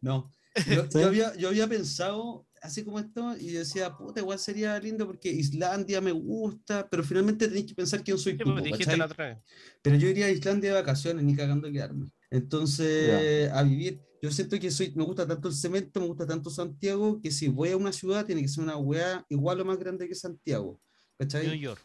no. 0.00 0.32
Yo, 0.66 0.82
Sí. 0.90 1.00
yo 1.00 1.06
había, 1.06 1.34
yo 1.36 1.48
había 1.48 1.66
pensado 1.68 2.46
así 2.62 2.84
como 2.84 2.98
esto 2.98 3.36
y 3.38 3.52
decía, 3.52 3.96
puta, 3.96 4.20
igual 4.20 4.38
sería 4.38 4.78
lindo 4.78 5.06
porque 5.06 5.30
Islandia 5.30 6.00
me 6.00 6.12
gusta, 6.12 6.88
pero 6.90 7.02
finalmente 7.02 7.48
tenéis 7.48 7.66
que 7.66 7.74
pensar 7.74 8.02
quién 8.04 8.18
soy 8.18 8.32
Sí, 8.32 8.38
tú. 8.38 8.54
pues. 8.54 9.38
Pero 9.82 9.96
yo 9.96 10.08
iría 10.08 10.26
a 10.26 10.30
Islandia 10.30 10.70
de 10.70 10.80
vacaciones, 10.80 11.24
ni 11.24 11.34
cagando 11.34 11.68
a 11.68 11.72
quedarme. 11.72 12.10
Entonces, 12.30 13.50
a 13.50 13.62
vivir. 13.62 14.00
Yo 14.22 14.30
siento 14.30 14.58
que 14.60 14.70
soy, 14.70 14.92
me 14.94 15.04
gusta 15.04 15.26
tanto 15.26 15.48
el 15.48 15.54
cemento, 15.54 15.98
me 15.98 16.06
gusta 16.06 16.26
tanto 16.26 16.50
Santiago, 16.50 17.20
que 17.22 17.30
si 17.30 17.48
voy 17.48 17.70
a 17.70 17.76
una 17.78 17.90
ciudad 17.90 18.26
tiene 18.26 18.42
que 18.42 18.48
ser 18.48 18.62
una 18.62 18.76
weá 18.76 19.24
igual 19.30 19.60
o 19.60 19.64
más 19.64 19.78
grande 19.78 20.06
que 20.06 20.14
Santiago. 20.14 20.78
¿Cachai? 21.18 21.46
New 21.46 21.56
York. 21.58 21.80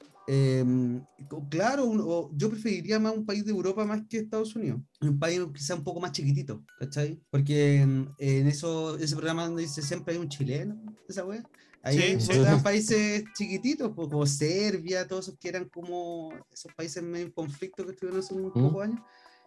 Co- 1.29 1.47
claro, 1.49 1.85
un- 1.85 2.37
yo 2.37 2.49
preferiría 2.49 2.99
más 2.99 3.15
un 3.15 3.25
país 3.25 3.45
de 3.45 3.51
Europa 3.51 3.85
más 3.85 4.01
que 4.09 4.17
Estados 4.17 4.55
Unidos. 4.55 4.81
Un 5.01 5.19
país 5.19 5.39
quizá 5.53 5.75
un 5.75 5.83
poco 5.83 5.99
más 5.99 6.11
chiquitito, 6.11 6.63
¿cachai? 6.79 7.19
Porque 7.29 7.81
em, 7.81 8.07
en 8.17 8.47
eso, 8.47 8.97
ese 8.97 9.15
programa 9.15 9.45
donde 9.45 9.63
dice 9.63 9.81
siempre 9.81 10.13
hay 10.15 10.19
un 10.19 10.29
chileno, 10.29 10.81
esa 11.07 11.25
wea. 11.25 11.43
Ahí 11.83 12.19
Sí, 12.19 12.39
otros 12.39 12.63
países 12.63 13.23
chiquititos, 13.37 13.93
como 13.93 14.25
Serbia, 14.25 15.07
todos 15.07 15.27
esos 15.27 15.37
que 15.39 15.49
eran 15.49 15.69
como 15.69 16.31
esos 16.51 16.73
países 16.73 17.03
medio 17.03 17.27
en 17.27 17.31
conflicto 17.31 17.85
que 17.85 17.91
estuvieron 17.91 18.19
hace 18.21 18.33
un 18.33 18.47
Mm. 18.47 18.53
pocos 18.53 18.83
años. 18.83 18.99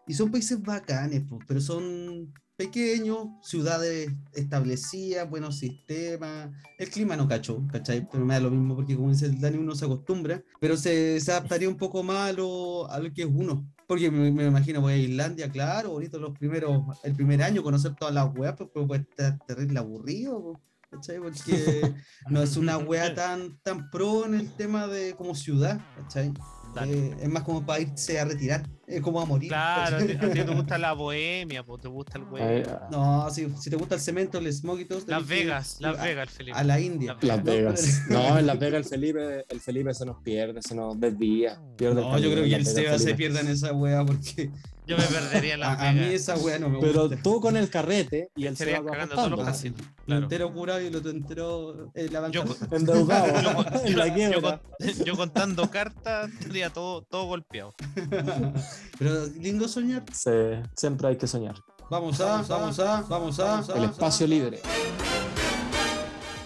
Y 0.09 0.14
son 0.14 0.30
países 0.30 0.61
bacanes, 0.62 1.22
po, 1.22 1.38
pero 1.46 1.61
son 1.61 2.32
pequeños, 2.56 3.28
ciudades 3.42 4.11
establecidas, 4.32 5.30
buenos 5.30 5.59
sistemas. 5.59 6.50
El 6.78 6.90
clima 6.90 7.14
no 7.14 7.28
cacho, 7.28 7.64
¿cachai? 7.70 8.09
Pero 8.11 8.24
me 8.24 8.34
da 8.34 8.40
lo 8.40 8.50
mismo 8.50 8.74
porque 8.74 8.96
como 8.96 9.11
dice 9.11 9.26
el 9.26 9.40
Dani, 9.40 9.59
uno 9.59 9.74
se 9.74 9.84
acostumbra, 9.84 10.42
pero 10.61 10.76
se, 10.76 11.20
se 11.20 11.30
adaptaría 11.30 11.68
un 11.68 11.76
poco 11.76 12.02
más 12.02 12.30
a 12.30 12.32
lo, 12.32 12.90
a 12.90 12.98
lo 12.98 13.12
que 13.12 13.22
es 13.22 13.28
uno. 13.30 13.70
Porque 13.86 14.11
me, 14.11 14.32
me 14.32 14.46
imagino, 14.46 14.80
voy 14.80 14.94
a 14.94 14.96
Islandia, 14.96 15.50
claro, 15.50 15.90
bonito 15.90 16.18
los 16.18 16.36
primeros, 16.36 16.82
el 17.04 17.14
primer 17.14 17.42
año, 17.42 17.62
conocer 17.62 17.94
todas 17.94 18.12
las 18.12 18.34
weas, 18.34 18.56
pues 18.56 18.70
puede 18.86 19.02
estar 19.02 19.38
terrible 19.46 19.78
aburrido, 19.78 20.61
¿cachai? 20.90 21.20
Porque 21.20 21.94
no 22.30 22.42
es 22.42 22.56
una 22.56 22.78
wea 22.78 23.14
tan, 23.14 23.59
tan 23.61 23.88
pro 23.90 24.26
en 24.26 24.34
el 24.34 24.50
tema 24.54 24.88
de 24.88 25.14
como 25.14 25.34
ciudad, 25.34 25.80
¿cachai? 25.96 26.32
Dale. 26.75 26.93
Eh, 27.09 27.16
es 27.23 27.29
más 27.29 27.43
como 27.43 27.64
para 27.64 27.81
irse 27.81 28.19
a 28.21 28.25
retirar, 28.25 28.69
es 28.87 29.01
como 29.01 29.21
a 29.21 29.25
morir. 29.25 29.49
Claro, 29.49 29.97
a 29.97 30.01
ti, 30.01 30.12
a 30.12 30.21
ti 30.21 30.29
te 30.45 30.55
gusta 30.55 30.79
la 30.79 30.93
bohemia, 30.93 31.62
pues 31.64 31.83
te 31.83 31.89
gusta 31.89 32.19
el 32.19 32.25
ahí, 32.25 32.62
weón. 32.62 32.79
No, 32.91 33.31
si, 33.31 33.49
si 33.59 33.71
te 33.71 33.77
gusta 33.77 33.95
el 33.97 34.01
cemento, 34.01 34.39
el 34.39 34.53
smog 34.53 34.81
y 34.81 34.85
todo, 34.85 35.01
Las 35.07 35.23
que 35.25 35.29
Vegas, 35.35 35.77
Las 35.81 35.99
a- 35.99 36.05
Vegas, 36.05 36.31
Felipe. 36.31 36.57
A 36.59 36.64
la 36.64 36.81
India. 36.81 37.16
Las 37.21 37.43
Vegas. 37.43 38.03
No, 38.11 38.39
en 38.39 38.47
Las 38.47 38.59
Vegas 38.59 38.85
el 38.85 38.89
Felipe, 38.91 39.45
el 39.49 39.61
Felipe 39.61 39.95
se 39.95 40.05
nos 40.07 40.23
pierde, 40.23 40.62
se 40.62 40.75
nos 40.75 40.99
desvía. 41.01 41.61
Pierde 41.77 42.01
el 42.01 42.07
No, 42.09 42.19
yo 42.19 42.31
creo 42.31 42.45
que 42.45 42.55
el 42.55 42.66
Seba 42.66 42.99
se 42.99 43.14
pierda 43.14 43.41
en 43.41 43.49
esa 43.49 43.73
wea 43.73 44.05
porque 44.05 44.51
Yo 44.89 44.97
me 44.97 45.05
perdería 45.05 45.55
en 45.55 45.61
Las 45.61 45.78
a, 45.78 45.89
a 45.91 45.93
mí 45.93 46.01
esa 46.07 46.34
wea 46.36 46.59
no 46.59 46.70
me 46.70 46.80
Pero 46.80 47.03
gusta. 47.09 47.22
tú 47.22 47.41
con 47.43 47.57
el 47.59 47.68
carrete 47.68 48.30
y 48.34 48.47
el 48.47 48.55
Estarían 48.55 48.78
Seba 48.78 48.91
cagando 48.91 49.14
todos 49.14 49.30
los. 49.30 49.64
Lo 50.07 50.16
entero 50.16 50.53
curado 50.55 50.80
y 50.80 50.89
lo 50.91 50.99
otro 50.99 51.11
entero 51.11 51.91
la 51.95 52.30
Yo, 52.30 52.43
bancarrota. 52.45 52.66
Endeudado, 52.76 53.41
yo 53.43 53.55
con- 53.55 53.86
en 53.86 53.99
la 53.99 54.07
yo 54.09 54.14
quiebra. 54.14 54.61
con- 54.62 55.05
yo 55.05 55.16
contando 55.16 55.70
cartas 55.70 56.30
tendría 56.41 56.70
todo, 56.70 57.03
todo 57.03 57.26
golpeado. 57.26 57.74
Pero 58.99 59.26
lindo 59.39 59.68
soñar. 59.68 60.05
Sí, 60.12 60.30
siempre 60.74 61.09
hay 61.09 61.16
que 61.16 61.26
soñar. 61.26 61.55
Vamos 61.91 62.20
a, 62.20 62.43
vamos 62.43 62.78
a, 62.80 63.03
vamos 63.03 63.39
a. 63.41 63.64
El 63.76 63.84
espacio 63.84 64.26
libre. 64.26 64.61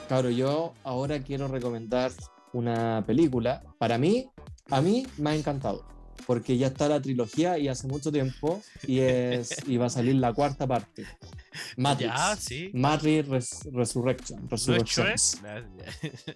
Claro, 0.08 0.30
yo 0.30 0.74
ahora 0.84 1.20
quiero 1.22 1.48
recomendar 1.48 2.10
una 2.52 3.02
película. 3.06 3.62
Para 3.78 3.98
mí, 3.98 4.28
a 4.70 4.80
mí 4.80 5.06
me 5.16 5.30
ha 5.30 5.34
encantado. 5.34 5.84
Porque 6.26 6.56
ya 6.56 6.68
está 6.68 6.88
la 6.88 7.00
trilogía 7.02 7.58
y 7.58 7.68
hace 7.68 7.86
mucho 7.86 8.12
tiempo 8.12 8.62
y, 8.86 9.00
es, 9.00 9.56
y 9.66 9.76
va 9.76 9.86
a 9.86 9.90
salir 9.90 10.14
la 10.16 10.32
cuarta 10.32 10.66
parte. 10.66 11.06
Matrix. 11.76 12.12
Ya, 12.14 12.36
sí. 12.36 12.70
Matrix 12.74 13.28
Res- 13.28 13.60
Resurrection. 13.72 14.48
¿No 14.50 14.56
ya. 14.56 15.64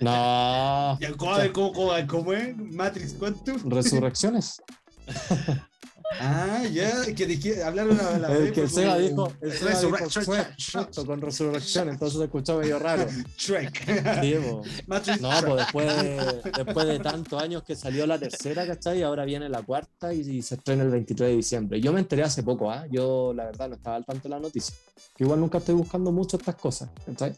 No. 0.00 0.98
Ya, 1.00 1.12
¿Cómo, 1.16 1.36
cómo, 1.52 1.72
cómo, 1.72 2.06
cómo 2.06 2.32
es? 2.32 2.56
Matrix, 2.56 3.14
¿cuánto? 3.14 3.56
Resurrecciones. 3.64 4.60
Ah, 6.20 6.62
ya, 6.72 7.04
que 7.14 7.26
dije, 7.26 7.62
hablaron 7.62 7.98
a 8.00 8.18
la 8.18 8.32
El 8.32 8.42
vez, 8.44 8.52
que 8.52 8.60
pues, 8.62 8.74
Seba 8.74 8.94
como- 8.94 9.08
dijo, 9.08 9.32
el 9.40 9.52
Seba 9.52 9.80
dijo 9.80 10.08
Shrek, 10.08 10.54
justo 10.72 11.04
con 11.06 11.20
Resurrección, 11.20 11.88
entonces 11.88 12.18
se 12.18 12.24
escuchó 12.24 12.58
medio 12.58 12.78
raro. 12.78 13.06
Shrek. 13.36 14.20
Sí, 14.22 14.34
po. 14.48 14.62
Matrix. 14.86 15.20
No, 15.20 15.30
pues 15.44 15.56
después 15.56 16.02
de, 16.02 16.42
después 16.64 16.86
de 16.86 16.98
tantos 17.00 17.42
años 17.42 17.62
que 17.64 17.74
salió 17.74 18.06
la 18.06 18.18
tercera, 18.18 18.66
¿cachai? 18.66 19.02
Ahora 19.02 19.24
viene 19.24 19.48
la 19.48 19.62
cuarta 19.62 20.14
y, 20.14 20.20
y 20.20 20.42
se 20.42 20.54
estrena 20.54 20.84
el 20.84 20.90
23 20.90 21.30
de 21.30 21.36
diciembre. 21.36 21.80
Yo 21.80 21.92
me 21.92 22.00
enteré 22.00 22.22
hace 22.22 22.42
poco, 22.42 22.70
¿ah? 22.70 22.86
Yo 22.90 23.32
la 23.34 23.46
verdad 23.46 23.68
no 23.68 23.74
estaba 23.74 23.96
al 23.96 24.04
tanto 24.06 24.22
de 24.24 24.28
la 24.30 24.38
noticia. 24.40 24.74
Que 25.16 25.24
igual 25.24 25.40
nunca 25.40 25.58
estoy 25.58 25.74
buscando 25.74 26.12
mucho 26.12 26.36
estas 26.36 26.54
cosas, 26.54 26.88
¿cachai? 27.04 27.34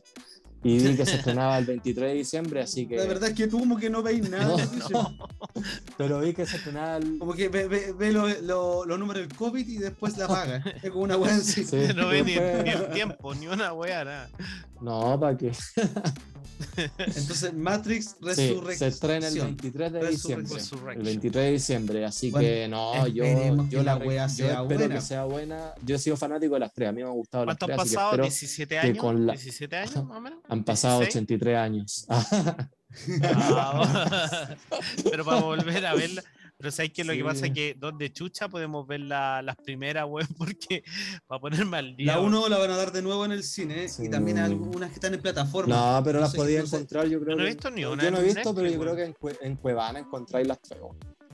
Y 0.65 0.79
vi 0.79 0.97
que 0.97 1.07
se 1.07 1.17
estrenaba 1.19 1.57
el 1.59 1.67
23 1.67 2.11
de 2.11 2.15
diciembre, 2.17 2.63
así 2.63 2.87
que... 2.87 2.97
La 2.97 3.05
verdad 3.05 3.29
es 3.31 3.35
que 3.37 3.47
tú 3.47 3.61
como 3.61 3.77
que 3.77 3.89
no 3.91 4.03
veis 4.03 4.29
nada. 4.29 4.57
No. 4.91 5.17
Pero 5.97 6.21
vi 6.21 6.33
que 6.35 6.47
se 6.47 6.57
estrenaba 6.57 6.97
el... 6.97 7.19
Como 7.19 7.33
que 7.35 7.49
ve, 7.49 7.69
ve, 7.69 7.93
ve 7.97 8.13
lo- 8.13 8.29
lo- 8.43 8.85
los 8.85 8.99
números 8.99 9.27
del 9.29 9.37
COVID 9.37 9.67
y 9.69 9.79
después 9.79 10.17
la 10.19 10.27
paga. 10.29 10.63
Es 10.83 10.91
como 10.91 11.05
una 11.05 11.17
wea 11.17 11.35
así. 11.37 11.65
Sí, 11.65 11.77
No 11.95 12.09
ve 12.09 12.23
ni, 12.23 12.33
ni 12.35 12.71
el 12.71 12.89
tiempo, 12.93 13.35
ni 13.35 13.47
una 13.47 13.73
wea, 13.73 14.05
nada. 14.05 14.31
No, 14.81 15.19
¿para 15.19 15.37
qué? 15.37 15.53
Entonces, 16.99 17.55
Matrix 17.55 18.05
Sí, 18.11 18.16
Resurrección. 18.22 18.76
se 18.78 18.86
estrena 18.89 19.28
el 19.28 19.34
23 19.41 19.93
de 19.93 20.09
diciembre. 20.09 20.61
El 20.97 21.03
23 21.03 21.45
de 21.45 21.51
diciembre, 21.53 22.05
así 22.05 22.30
Bueno, 22.30 22.47
que 22.49 22.68
no, 22.68 23.07
yo, 23.09 23.24
yo 23.68 23.78
que 23.78 23.82
la 23.84 23.97
wea 23.97 24.26
yo 24.26 24.34
sea 24.34 24.47
espero 24.62 24.64
buena. 24.78 24.95
que 24.95 25.01
sea 25.01 25.24
buena. 25.24 25.72
Yo 25.84 25.97
he 25.97 25.99
sido 25.99 26.16
fanático 26.16 26.55
de 26.55 26.61
las 26.61 26.72
tres, 26.72 26.89
a 26.89 26.93
mí 26.93 27.03
me 27.03 27.09
han 27.09 27.14
gustado 27.14 27.45
las 27.45 27.57
¿Cuánto 27.59 27.64
han 27.66 27.78
tres, 27.78 27.80
así 27.80 27.91
que 27.91 27.97
pasado? 27.97 28.22
espero- 28.24 28.76
¿17 28.76 28.78
años? 28.78 28.99
con 28.99 29.26
la- 29.26 29.34
¿17 29.34 29.76
años 29.76 30.05
más 30.07 30.18
o 30.18 30.20
menos? 30.20 30.39
Han 30.49 30.64
pasado 30.64 31.01
16. 31.01 31.16
83 31.24 31.57
años. 31.57 32.07
Ah, 33.22 34.57
pero 35.11 35.24
para 35.24 35.41
volver 35.43 35.84
a 35.86 35.95
verla. 35.95 36.22
Pero 36.59 36.73
¿sabes 36.73 36.91
qué? 36.93 37.05
Lo 37.05 37.13
que 37.13 37.23
pasa 37.23 37.47
es 37.47 37.53
que 37.53 37.77
donde 37.79 38.13
chucha 38.13 38.49
podemos 38.49 38.85
ver 38.87 39.01
la- 39.01 39.41
las 39.43 39.55
primeras, 39.57 40.07
weón, 40.09 40.27
porque 40.39 40.83
para 41.29 41.41
ponerme 41.41 41.77
al 41.77 41.97
día. 41.97 42.15
La 42.15 42.21
weón. 42.21 42.35
1 42.35 42.49
la 42.49 42.59
van 42.59 42.71
a 42.73 42.77
dar 42.77 42.91
de 42.93 43.01
nuevo 43.01 43.25
en 43.25 43.31
el 43.33 43.45
cine 43.45 43.85
y 43.85 43.89
Sí. 43.89 44.11
también 44.11 44.39
algunas 44.39 44.89
que 44.91 44.95
están 44.97 45.15
en 45.15 45.23
plataforma. 45.23 45.75
no, 45.99 46.05
pero 46.05 46.19
las 46.21 46.35
podía 46.35 46.59
no 46.61 46.67
encontrar, 46.67 47.07
yo 47.07 47.21
creo 47.21 47.31
Yo 47.31 47.37
no 47.37 47.43
he 47.43 47.47
que- 47.47 47.55
visto 47.55 47.71
ni 47.71 47.85
una 47.85 48.03
Yo 48.03 48.11
no 48.11 48.19
he 48.19 48.25
visto, 48.25 48.55
pero 48.55 48.69
yo 48.69 48.81
creo 48.81 48.97
que 48.97 49.05
en, 49.05 49.15
Cue- 49.15 49.39
en 49.41 49.57
Cuevana 49.57 50.01
encontráis 50.01 50.47
las 50.49 50.61
tres. 50.61 50.81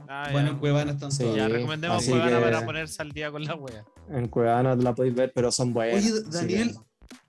Ah, 0.06 0.28
Bueno, 0.30 0.48
ya. 0.48 0.52
en 0.52 0.58
Cuevana 0.60 0.92
están 0.92 1.10
Sí. 1.10 1.22
todas. 1.22 1.36
Ya 1.38 1.48
recomendemos 1.48 1.96
así 1.96 2.10
Cuevana 2.10 2.36
que- 2.36 2.42
para 2.44 2.64
ponerse 2.66 3.00
al 3.02 3.12
día 3.12 3.30
con 3.30 3.44
la 3.44 3.54
wea. 3.54 3.84
En 4.10 4.28
Cuevana 4.28 4.76
la 4.76 4.94
podéis 4.94 5.14
ver, 5.14 5.32
pero 5.34 5.50
son 5.50 5.72
buenas. 5.72 6.04
Oye, 6.04 6.12
Daniel, 6.30 6.76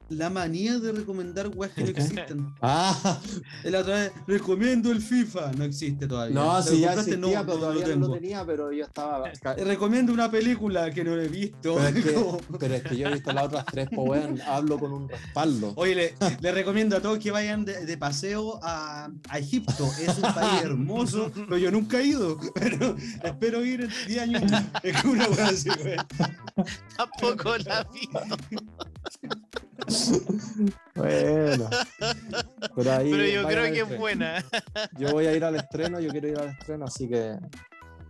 la 0.09 0.29
manía 0.29 0.77
de 0.79 0.91
recomendar 0.91 1.49
weas 1.55 1.73
que 1.73 1.83
no 1.83 1.89
existen. 1.95 2.53
Ah, 2.61 3.19
La 3.63 3.79
otra 3.79 3.95
vez, 3.95 4.11
recomiendo 4.27 4.91
el 4.91 5.01
FIFA, 5.01 5.51
no 5.53 5.63
existe 5.63 6.07
todavía. 6.07 6.35
no, 6.35 6.53
¿Lo 6.57 6.61
si 6.61 6.79
ya 6.81 6.93
existía, 6.93 7.17
No, 7.17 7.27
pero 7.29 7.43
no 7.45 7.53
lo 7.53 7.59
todavía 7.59 7.81
no 7.83 7.87
lo 7.87 7.93
tengo. 8.07 8.13
tenía, 8.15 8.45
pero 8.45 8.71
yo 8.71 8.85
estaba. 8.85 9.31
Recomiendo 9.57 10.13
una 10.13 10.29
película 10.29 10.91
que 10.91 11.03
no 11.03 11.15
he 11.15 11.27
visto. 11.27 11.75
Pero 11.75 11.87
es, 11.87 12.03
que, 12.05 12.13
Como- 12.13 12.37
pero 12.59 12.75
es 12.75 12.83
que 12.83 12.97
yo 12.97 13.07
he 13.07 13.13
visto 13.13 13.31
las 13.33 13.45
otras 13.45 13.65
tres, 13.65 13.87
pues 13.95 14.41
hablo 14.47 14.79
con 14.79 14.91
un 14.93 15.09
respaldo. 15.09 15.73
Oye, 15.75 15.95
le, 15.95 16.15
le 16.39 16.51
recomiendo 16.51 16.95
a 16.97 17.01
todos 17.01 17.19
que 17.19 17.31
vayan 17.31 17.65
de, 17.65 17.85
de 17.85 17.97
paseo 17.97 18.59
a, 18.63 19.09
a 19.29 19.39
Egipto. 19.39 19.89
Es 19.99 20.15
un 20.17 20.33
país 20.33 20.61
hermoso, 20.63 21.31
pero 21.33 21.57
yo 21.57 21.71
nunca 21.71 21.99
he 21.99 22.05
ido. 22.07 22.37
Pero 22.53 22.95
espero 23.23 23.63
ir 23.65 23.81
en 23.81 23.89
10 24.07 24.19
años. 24.21 24.43
Es 24.83 25.03
una 25.03 25.27
wea 25.29 25.47
así, 25.47 25.69
güey. 25.69 25.95
Tampoco 26.97 27.57
la 27.57 27.83
vi. 27.93 28.09
Bueno. 30.95 31.69
Pero 32.75 32.91
ahí. 32.93 33.11
Pero 33.11 33.25
yo 33.25 33.45
creo 33.47 33.73
que 33.73 33.81
es 33.81 33.97
buena. 33.99 34.43
Yo 34.97 35.11
voy 35.11 35.25
a 35.27 35.33
ir 35.35 35.43
al 35.43 35.55
estreno, 35.57 35.99
yo 35.99 36.09
quiero 36.09 36.29
ir 36.29 36.39
al 36.39 36.47
estreno, 36.49 36.85
así 36.85 37.07
que. 37.09 37.35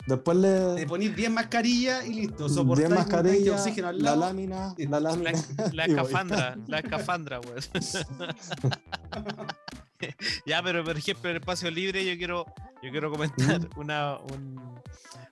Después 0.08 0.38
le. 0.38 0.76
Te 0.76 0.86
ponís 0.86 1.16
10 1.16 1.32
mascarillas 1.32 2.06
y 2.08 2.14
listo. 2.14 2.44
10 2.46 2.54
Soportáis 2.54 2.90
un 2.90 2.96
tanque 2.96 3.12
de 3.12 3.24
mascarillas, 3.24 3.60
oxígeno 3.62 3.88
al 3.88 3.98
la 3.98 4.04
lado. 4.12 4.20
lámina, 4.22 4.76
la 4.78 4.88
La, 4.88 5.00
lámina. 5.00 5.32
la 5.74 5.86
voy. 5.88 5.96
escafandra, 5.96 6.58
la 6.68 6.78
escafandra, 6.80 7.40
weón. 7.40 7.64
ya, 10.46 10.62
pero 10.64 10.84
por 10.84 10.98
ejemplo, 10.98 11.30
en 11.30 11.36
el 11.38 11.42
espacio 11.42 11.72
libre 11.72 12.06
yo 12.06 12.16
quiero, 12.18 12.46
yo 12.84 12.92
quiero 12.92 13.10
comentar 13.12 13.62
Mm. 13.62 13.80
una, 13.80 14.18
un, 14.20 14.80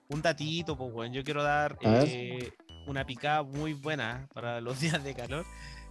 un 0.08 0.22
datito, 0.22 0.76
pues, 0.76 0.92
weón. 0.92 1.12
Yo 1.12 1.22
quiero 1.22 1.44
dar 1.44 1.78
eh, 1.82 2.50
una 2.88 3.06
picada 3.06 3.44
muy 3.44 3.74
buena 3.74 4.26
para 4.34 4.60
los 4.60 4.80
días 4.80 5.04
de 5.04 5.14
calor. 5.14 5.46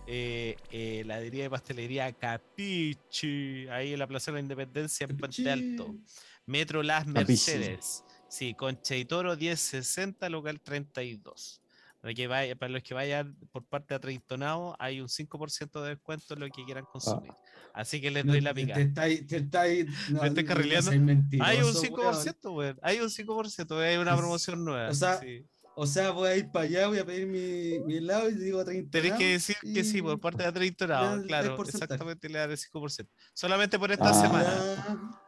Eh, 0.06 0.58
eh, 0.72 1.04
la 1.06 1.16
heladería 1.16 1.44
de 1.44 1.50
pastelería 1.50 2.12
Capichi, 2.12 3.68
ahí 3.70 3.94
en 3.94 4.00
la 4.00 4.08
Plaza 4.08 4.32
de 4.32 4.36
la 4.36 4.40
Independencia 4.42 5.08
en 5.10 5.18
Puente 5.18 5.50
Alto. 5.50 5.96
Metro 6.46 6.84
Las. 6.84 7.08
Mercedes. 7.08 8.04
Sí, 8.28 8.54
Concha 8.54 8.96
y 8.96 9.06
Toro 9.06 9.36
1060, 9.38 10.28
local 10.30 10.60
32. 10.60 11.62
Para, 12.02 12.14
que 12.14 12.28
vaya, 12.28 12.56
para 12.58 12.70
los 12.74 12.84
que 12.84 12.94
vayan 12.94 13.34
por 13.52 13.64
parte 13.64 13.94
de 13.94 14.00
Treintonado, 14.02 14.76
hay 14.78 15.00
un 15.00 15.08
5% 15.08 15.82
de 15.84 15.90
descuento 15.90 16.34
en 16.34 16.40
lo 16.42 16.50
que 16.50 16.66
quieran 16.66 16.84
consumir. 16.86 17.32
Así 17.74 18.02
que 18.02 18.12
les 18.12 18.26
No, 18.26 18.34
doy 18.34 18.42
la 18.42 18.54
te- 18.54 18.62
pica. 18.62 18.74
Te 18.74 18.82
estáis. 18.82 19.26
Te 19.28 19.38
estáis. 19.38 19.86
No, 20.10 20.22
¿Me 20.22 20.30
no 20.32 20.46
carrileando? 20.46 20.92
Hay 20.92 20.98
un 21.60 21.64
weón. 21.64 21.76
5%, 21.76 22.52
güey. 22.52 22.76
Hay 22.82 23.00
un 23.00 23.10
5%, 23.10 23.80
hay 23.80 23.98
una 23.98 24.18
promoción 24.18 24.66
nueva. 24.66 24.90
o 24.90 24.94
sea, 24.94 25.20
sí. 25.20 25.46
O 25.76 25.88
sea, 25.88 26.12
voy 26.12 26.30
a 26.30 26.36
ir 26.36 26.52
para 26.52 26.66
allá, 26.66 26.88
voy 26.88 27.00
a 27.00 27.06
pedir 27.06 27.26
mi, 27.26 27.80
mi 27.86 27.98
helado 27.98 28.30
y 28.30 28.36
digo 28.36 28.64
30. 28.64 28.92
Tenés 28.92 29.14
que 29.18 29.32
decir 29.34 29.56
que 29.62 29.84
sí, 29.84 29.98
y- 29.98 30.02
por 30.04 30.20
parte 30.20 30.44
de 30.44 30.50
le 30.50 30.54
Treintonado, 30.54 31.06
dan 31.10 31.20
el 31.22 31.28
claro. 31.28 31.64
Exactamente, 31.64 32.30
le 32.30 32.40
dan 32.40 32.52
el 32.52 32.58
5%. 32.58 33.08
Solamente 33.34 33.80
por 33.80 33.92
esta 33.92 34.10
Ah. 34.10 34.14
semana. 34.14 35.20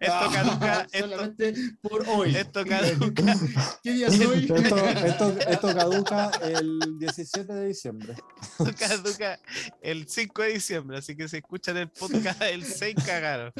Esto 0.00 0.14
Ah, 0.18 0.30
caduca, 0.32 0.86
esto, 0.92 1.08
solamente 1.08 1.54
por 1.80 2.08
hoy. 2.08 2.34
esto 2.34 2.64
caduca. 2.66 3.22
¿Qué 3.84 3.92
día 3.92 4.10
soy? 4.10 4.40
Esto, 4.52 4.56
esto, 4.56 5.36
esto 5.48 5.74
caduca 5.74 6.30
el 6.42 6.80
17 6.98 7.52
de 7.54 7.66
diciembre. 7.68 8.14
Esto 8.42 8.74
caduca 8.76 9.38
el 9.80 10.08
5 10.08 10.42
de 10.42 10.48
diciembre, 10.54 10.98
así 10.98 11.16
que 11.16 11.28
si 11.28 11.36
escuchan 11.36 11.76
el 11.76 11.88
podcast 11.88 12.42
el 12.42 12.64
6 12.64 12.96
cagaron. 13.06 13.52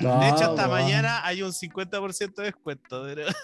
No. 0.00 0.20
De 0.20 0.28
hecho, 0.28 0.50
hasta 0.50 0.68
mañana 0.68 1.24
hay 1.26 1.42
un 1.42 1.52
50% 1.52 2.34
de 2.36 2.44
descuento. 2.44 3.02
pero- 3.04 3.26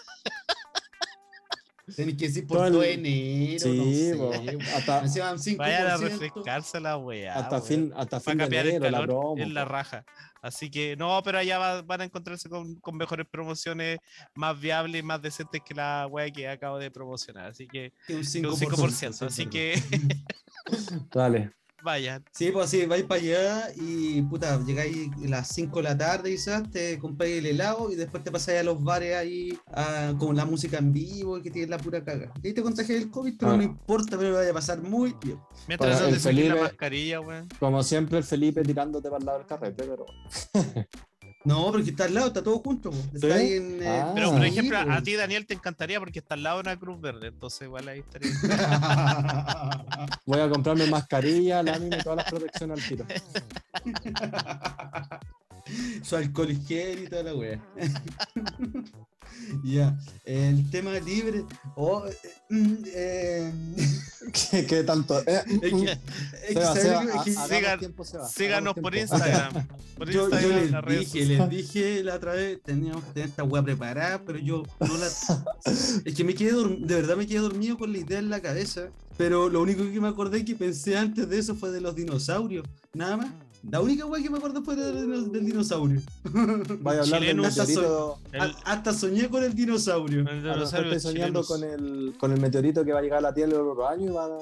Tenés 1.96 2.16
que 2.16 2.28
decir 2.28 2.46
por 2.46 2.56
Todo 2.58 2.66
el- 2.66 2.72
todo 2.74 2.82
enero. 2.84 3.58
Sí, 3.58 4.12
no 4.16 4.18
po. 4.30 4.32
sé. 4.32 4.58
hasta, 4.76 5.00
Encima 5.00 5.32
un 5.32 5.38
5%. 5.38 5.56
Vayan 5.58 5.86
a 5.88 5.96
refrescarse 5.96 6.80
la 6.80 6.96
weá. 6.96 7.34
hasta 7.34 7.60
fin, 7.60 7.92
hasta 7.96 8.20
fin 8.20 8.38
de 8.38 8.44
cambiar 8.44 8.66
el 8.66 8.70
enero 8.76 8.84
la 8.90 8.90
calor 9.00 9.06
promo. 9.08 9.38
en 9.38 9.52
la 9.52 9.64
raja. 9.64 10.04
Así 10.40 10.70
que 10.70 10.96
no, 10.96 11.20
pero 11.24 11.38
allá 11.38 11.58
va- 11.58 11.82
van 11.82 12.00
a 12.00 12.04
encontrarse 12.04 12.48
con, 12.48 12.76
con 12.76 12.96
mejores 12.96 13.26
promociones 13.30 13.98
más 14.34 14.58
viables, 14.58 15.02
más 15.04 15.20
decentes 15.20 15.60
que 15.66 15.74
la 15.74 16.06
weá 16.08 16.30
que 16.30 16.48
acabo 16.48 16.78
de 16.78 16.90
promocionar. 16.90 17.46
Así 17.50 17.66
que 17.66 17.92
Que 18.06 18.14
un 18.14 18.22
que 18.22 18.26
5%. 18.28 18.46
un 18.46 18.56
5%. 18.56 19.26
Así 19.26 19.46
que 19.46 19.74
Dale. 21.12 21.50
Vayan. 21.82 22.24
Sí, 22.32 22.50
pues 22.52 22.70
sí, 22.70 22.86
vais 22.86 23.04
para 23.04 23.20
allá 23.20 23.68
y 23.76 24.22
puta, 24.22 24.58
llegáis 24.64 25.08
a 25.24 25.28
las 25.28 25.48
5 25.48 25.78
de 25.78 25.82
la 25.82 25.98
tarde 25.98 26.30
quizás, 26.30 26.70
te 26.70 26.98
compráis 26.98 27.38
el 27.38 27.46
helado 27.46 27.90
y 27.90 27.96
después 27.96 28.22
te 28.24 28.30
pasáis 28.30 28.60
a 28.60 28.62
los 28.62 28.82
bares 28.82 29.16
ahí 29.16 29.58
a- 29.72 30.14
con 30.18 30.36
la 30.36 30.44
música 30.44 30.78
en 30.78 30.92
vivo 30.92 31.38
y 31.38 31.42
que 31.42 31.50
tienes 31.50 31.70
la 31.70 31.78
pura 31.78 32.02
caga. 32.04 32.32
Y 32.42 32.48
ahí 32.48 32.52
te 32.54 32.62
contagias 32.62 33.02
el 33.02 33.10
COVID, 33.10 33.34
pero 33.38 33.52
Ah. 33.52 33.56
no 33.56 33.62
importa, 33.62 34.16
pero 34.16 34.30
lo 34.30 34.36
vaya 34.36 34.50
a 34.50 34.54
pasar 34.54 34.80
muy 34.82 35.14
bien. 35.22 35.38
Mientras 35.68 35.90
Bueno, 35.90 36.04
no 36.06 36.08
te 36.10 36.14
el 36.16 36.20
saquen 36.20 36.36
la 36.38 36.44
Felipe- 36.54 36.62
mascarilla, 36.62 37.20
weón. 37.20 37.48
Como 37.58 37.82
siempre, 37.82 38.18
el 38.18 38.24
Felipe 38.24 38.62
tirándote 38.62 39.08
para 39.08 39.18
el 39.20 39.26
lado 39.26 39.38
del 39.38 39.46
carrete, 39.46 39.82
pero. 39.84 40.06
No, 41.44 41.72
porque 41.72 41.90
está 41.90 42.04
al 42.04 42.14
lado, 42.14 42.28
está 42.28 42.42
todo 42.42 42.58
junto. 42.60 42.90
po. 42.90 42.96
Está 43.14 43.26
¿Sí? 43.26 43.32
ahí 43.32 43.52
en. 43.54 43.82
eh, 43.82 43.88
Ah. 43.88 44.12
Pero, 44.14 44.30
por 44.30 44.40
Sí, 44.42 44.46
ejemplo, 44.48 44.78
pues. 44.84 44.96
a 44.96 45.02
ti, 45.02 45.14
Daniel, 45.14 45.46
te 45.46 45.54
encantaría 45.54 45.98
porque 45.98 46.20
está 46.20 46.34
al 46.34 46.42
lado 46.44 46.56
de 46.62 46.70
una 46.70 46.78
cruz 46.78 47.00
verde. 47.00 47.28
Entonces, 47.28 47.62
igual 47.62 47.88
ahí 47.88 48.00
estaría. 48.00 48.30
Voy 50.26 50.40
a 50.40 50.48
comprarme 50.48 50.86
mascarilla, 50.86 51.62
lámina 51.62 51.96
y 51.98 52.02
todas 52.02 52.16
las 52.18 52.30
protecciones 52.30 52.78
al 52.78 52.88
tiro. 52.88 53.04
Su 56.02 56.16
alcohol 56.16 56.50
y 56.50 57.06
toda 57.08 57.22
la 57.24 57.34
wea. 57.34 57.60
ya, 59.64 59.98
el 60.24 60.70
tema 60.70 60.92
libre. 61.00 61.44
Oh, 61.76 62.04
eh, 62.50 63.52
¿Qué, 64.50 64.66
qué 64.66 64.84
tanto? 64.84 65.22
Síganos 68.28 68.74
por. 68.74 68.94
Instagram. 69.02 69.66
Por 69.96 70.10
Yo, 70.10 70.28
yo 70.28 70.36
Instagram, 70.36 70.60
les 70.60 70.82
redes 70.82 71.12
dije, 71.12 71.26
les 71.26 71.50
dije 71.50 72.04
la 72.04 72.14
otra 72.16 72.32
vez, 72.32 72.60
teníamos 72.62 73.04
que 73.04 73.12
tener 73.12 73.28
esta 73.28 73.44
weá 73.44 73.62
preparada, 73.62 74.22
pero 74.24 74.38
yo 74.38 74.62
no 74.80 74.96
la. 74.96 75.06
es 76.04 76.14
que 76.14 76.24
me 76.24 76.34
quedé 76.34 76.52
de 76.52 76.94
verdad 76.94 77.16
me 77.16 77.26
quedé 77.26 77.38
dormido 77.38 77.78
con 77.78 77.92
la 77.92 77.98
idea 77.98 78.18
en 78.18 78.30
la 78.30 78.40
cabeza. 78.40 78.90
Pero 79.18 79.48
lo 79.48 79.60
único 79.60 79.82
que 79.84 80.00
me 80.00 80.08
acordé 80.08 80.44
que 80.44 80.54
pensé 80.54 80.96
antes 80.96 81.28
de 81.28 81.38
eso 81.38 81.54
fue 81.54 81.70
de 81.70 81.80
los 81.80 81.94
dinosaurios. 81.94 82.66
Nada 82.94 83.18
más. 83.18 83.28
La 83.70 83.80
única 83.80 84.04
weá 84.06 84.22
que 84.22 84.28
me 84.28 84.38
acordé 84.38 84.60
fue 84.62 84.74
de- 84.74 84.92
de- 84.92 85.28
del 85.28 85.44
dinosaurio. 85.46 86.00
Vaya 86.80 87.00
a 87.00 87.02
hablar 87.04 87.20
del 87.20 87.30
Chilenos. 87.30 87.56
meteorito. 87.58 88.18
El- 88.32 88.40
A- 88.40 88.56
hasta 88.64 88.92
soñé 88.92 89.28
con 89.28 89.44
el 89.44 89.54
dinosaurio. 89.54 90.20
el 90.28 90.42
dinosaurio 90.42 90.92
estoy 90.92 91.12
soñando 91.12 91.44
con 91.44 91.62
el, 91.62 92.14
con 92.18 92.32
el 92.32 92.40
meteorito 92.40 92.84
que 92.84 92.92
va 92.92 92.98
a 92.98 93.02
llegar 93.02 93.18
a 93.18 93.22
la 93.22 93.34
Tierra 93.34 93.52
el 93.52 93.60
otro 93.60 93.86
año 93.88 94.10
y 94.10 94.12
va 94.14 94.24
a... 94.26 94.38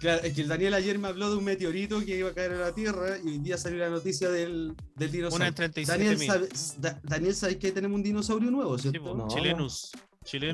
Claro, 0.00 0.22
es 0.24 0.32
que 0.34 0.42
el 0.42 0.48
Daniel 0.48 0.74
ayer 0.74 0.98
me 0.98 1.08
habló 1.08 1.30
de 1.30 1.36
un 1.36 1.44
meteorito 1.44 2.00
que 2.04 2.18
iba 2.18 2.30
a 2.30 2.34
caer 2.34 2.52
a 2.54 2.58
la 2.58 2.72
Tierra 2.74 3.18
y 3.24 3.28
hoy 3.28 3.38
día 3.38 3.56
salió 3.56 3.78
la 3.78 3.88
noticia 3.90 4.28
del, 4.30 4.74
del 4.96 5.08
Una 5.08 5.12
dinosaurio. 5.12 5.46
en 5.48 5.54
37 5.54 5.98
Daniel, 6.04 6.18
sabe, 6.26 6.48
Da- 6.80 7.00
Daniel, 7.04 7.34
¿sabes 7.36 7.56
que 7.56 7.70
tenemos 7.72 7.96
un 7.96 8.02
dinosaurio 8.02 8.50
nuevo, 8.50 8.76
Sí, 8.78 8.90
cierto? 8.90 9.10
po, 9.10 9.14
No. 9.16 9.28
Chilenus. 9.28 9.92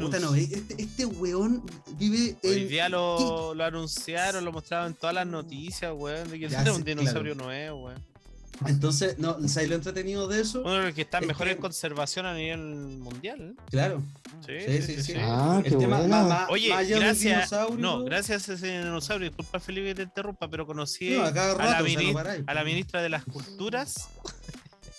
Puta, 0.01 0.19
no, 0.19 0.35
este, 0.35 0.83
este 0.83 1.07
weón 1.07 1.63
vive 1.99 2.37
Hoy 2.43 2.63
en. 2.63 2.69
día 2.69 2.89
lo, 2.89 3.55
lo 3.55 3.65
anunciaron, 3.65 4.45
lo 4.45 4.51
mostraron 4.53 4.89
en 4.89 4.95
todas 4.95 5.15
las 5.15 5.27
noticias, 5.27 5.93
weón, 5.95 6.29
de 6.31 6.39
que 6.39 6.47
era 6.47 6.73
un 6.73 6.83
dinosaurio 6.85 7.35
nuevo, 7.35 7.85
weón. 7.85 8.03
Entonces, 8.67 9.19
no, 9.19 9.37
¿sabes 9.47 9.69
lo 9.69 9.77
entretenido 9.77 10.27
de 10.27 10.41
eso? 10.41 10.63
Uno 10.63 10.75
de 10.75 10.87
los 10.87 10.95
que 10.95 11.03
están 11.03 11.23
Es 11.23 11.29
mejor 11.29 11.47
que- 11.47 11.53
en 11.53 11.59
conservación 11.59 12.27
a 12.27 12.35
nivel 12.35 12.59
mundial. 12.99 13.55
Claro. 13.71 14.03
Sí, 14.45 14.55
Sí, 14.67 14.83
sí, 14.97 15.03
sí. 15.03 15.13
Ah, 15.17 15.61
qué 15.63 15.71
tema, 15.71 15.99
buena. 15.99 16.47
Oye, 16.51 16.71
gracias. 16.97 17.53
No, 17.77 18.03
gracias 18.03 18.49
a 18.49 18.55
ese 18.55 18.79
dinosaurio. 18.79 19.29
Disculpa, 19.29 19.61
Felipe, 19.61 19.89
que 19.89 19.95
te 19.97 20.03
interrumpa, 20.03 20.49
pero 20.51 20.67
conocí 20.67 21.11
no, 21.11 21.23
a 21.25 21.31
la 21.31 21.53
o 21.53 21.57
sea, 21.57 21.81
no 21.83 22.19
a 22.47 22.55
la 22.55 22.65
ministra 22.65 23.01
de 23.03 23.09
las 23.11 23.25
Culturas 23.25 24.09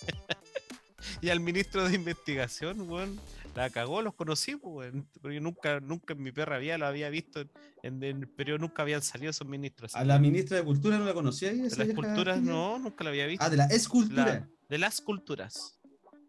y 1.20 1.28
al 1.28 1.40
ministro 1.40 1.86
de 1.86 1.94
Investigación, 1.96 2.88
weón. 2.88 3.20
La 3.54 3.68
cagó, 3.70 4.00
los 4.00 4.14
conocí, 4.14 4.56
pues. 4.56 4.92
Porque 5.20 5.40
nunca, 5.40 5.80
nunca 5.80 6.14
en 6.14 6.22
mi 6.22 6.32
perra 6.32 6.58
vida 6.58 6.78
lo 6.78 6.86
había 6.86 7.10
visto 7.10 7.42
en, 7.82 8.02
el 8.02 8.28
periodo, 8.28 8.58
nunca 8.58 8.82
habían 8.82 9.02
salido 9.02 9.30
esos 9.30 9.46
ministros. 9.46 9.94
A 9.94 10.04
la 10.04 10.18
ministra 10.18 10.56
de 10.56 10.64
Cultura 10.64 10.98
no 10.98 11.04
la 11.04 11.14
conocía 11.14 11.50
ahí. 11.50 11.60
de 11.60 11.76
las 11.76 11.94
culturas, 11.94 12.40
no, 12.40 12.78
nunca 12.78 13.04
la 13.04 13.10
había 13.10 13.26
visto. 13.26 13.44
Ah, 13.44 13.50
de 13.50 13.56
la 13.56 13.66
escultura. 13.66 14.24
La- 14.24 14.48
de 14.68 14.78
las 14.78 15.00
culturas. 15.00 15.78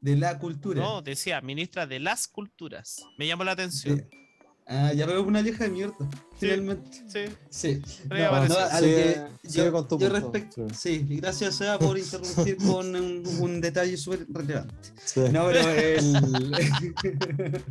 De 0.01 0.15
la 0.15 0.39
cultura. 0.39 0.81
No, 0.81 1.01
decía 1.03 1.39
ministra 1.41 1.85
de 1.85 1.99
las 1.99 2.27
culturas. 2.27 3.05
Me 3.19 3.27
llamó 3.27 3.43
la 3.43 3.51
atención. 3.51 3.97
De- 3.97 4.09
Ah, 4.67 4.93
ya 4.93 5.05
veo 5.05 5.21
una 5.23 5.41
vieja 5.41 5.65
de 5.65 5.69
mierda. 5.71 5.95
Finalmente. 6.41 6.89
Sí. 7.07 7.19
Sí. 7.49 7.81
Sí, 10.75 11.05
y 11.07 11.17
gracias 11.17 11.55
Seba 11.55 11.77
por 11.77 11.99
interrumpir 11.99 12.57
con 12.65 12.95
un, 12.95 13.23
un 13.39 13.61
detalle 13.61 13.95
súper 13.95 14.25
relevante. 14.27 14.73
Sí. 15.05 15.21
No, 15.31 15.45
pero 15.47 15.69
el. 15.79 16.13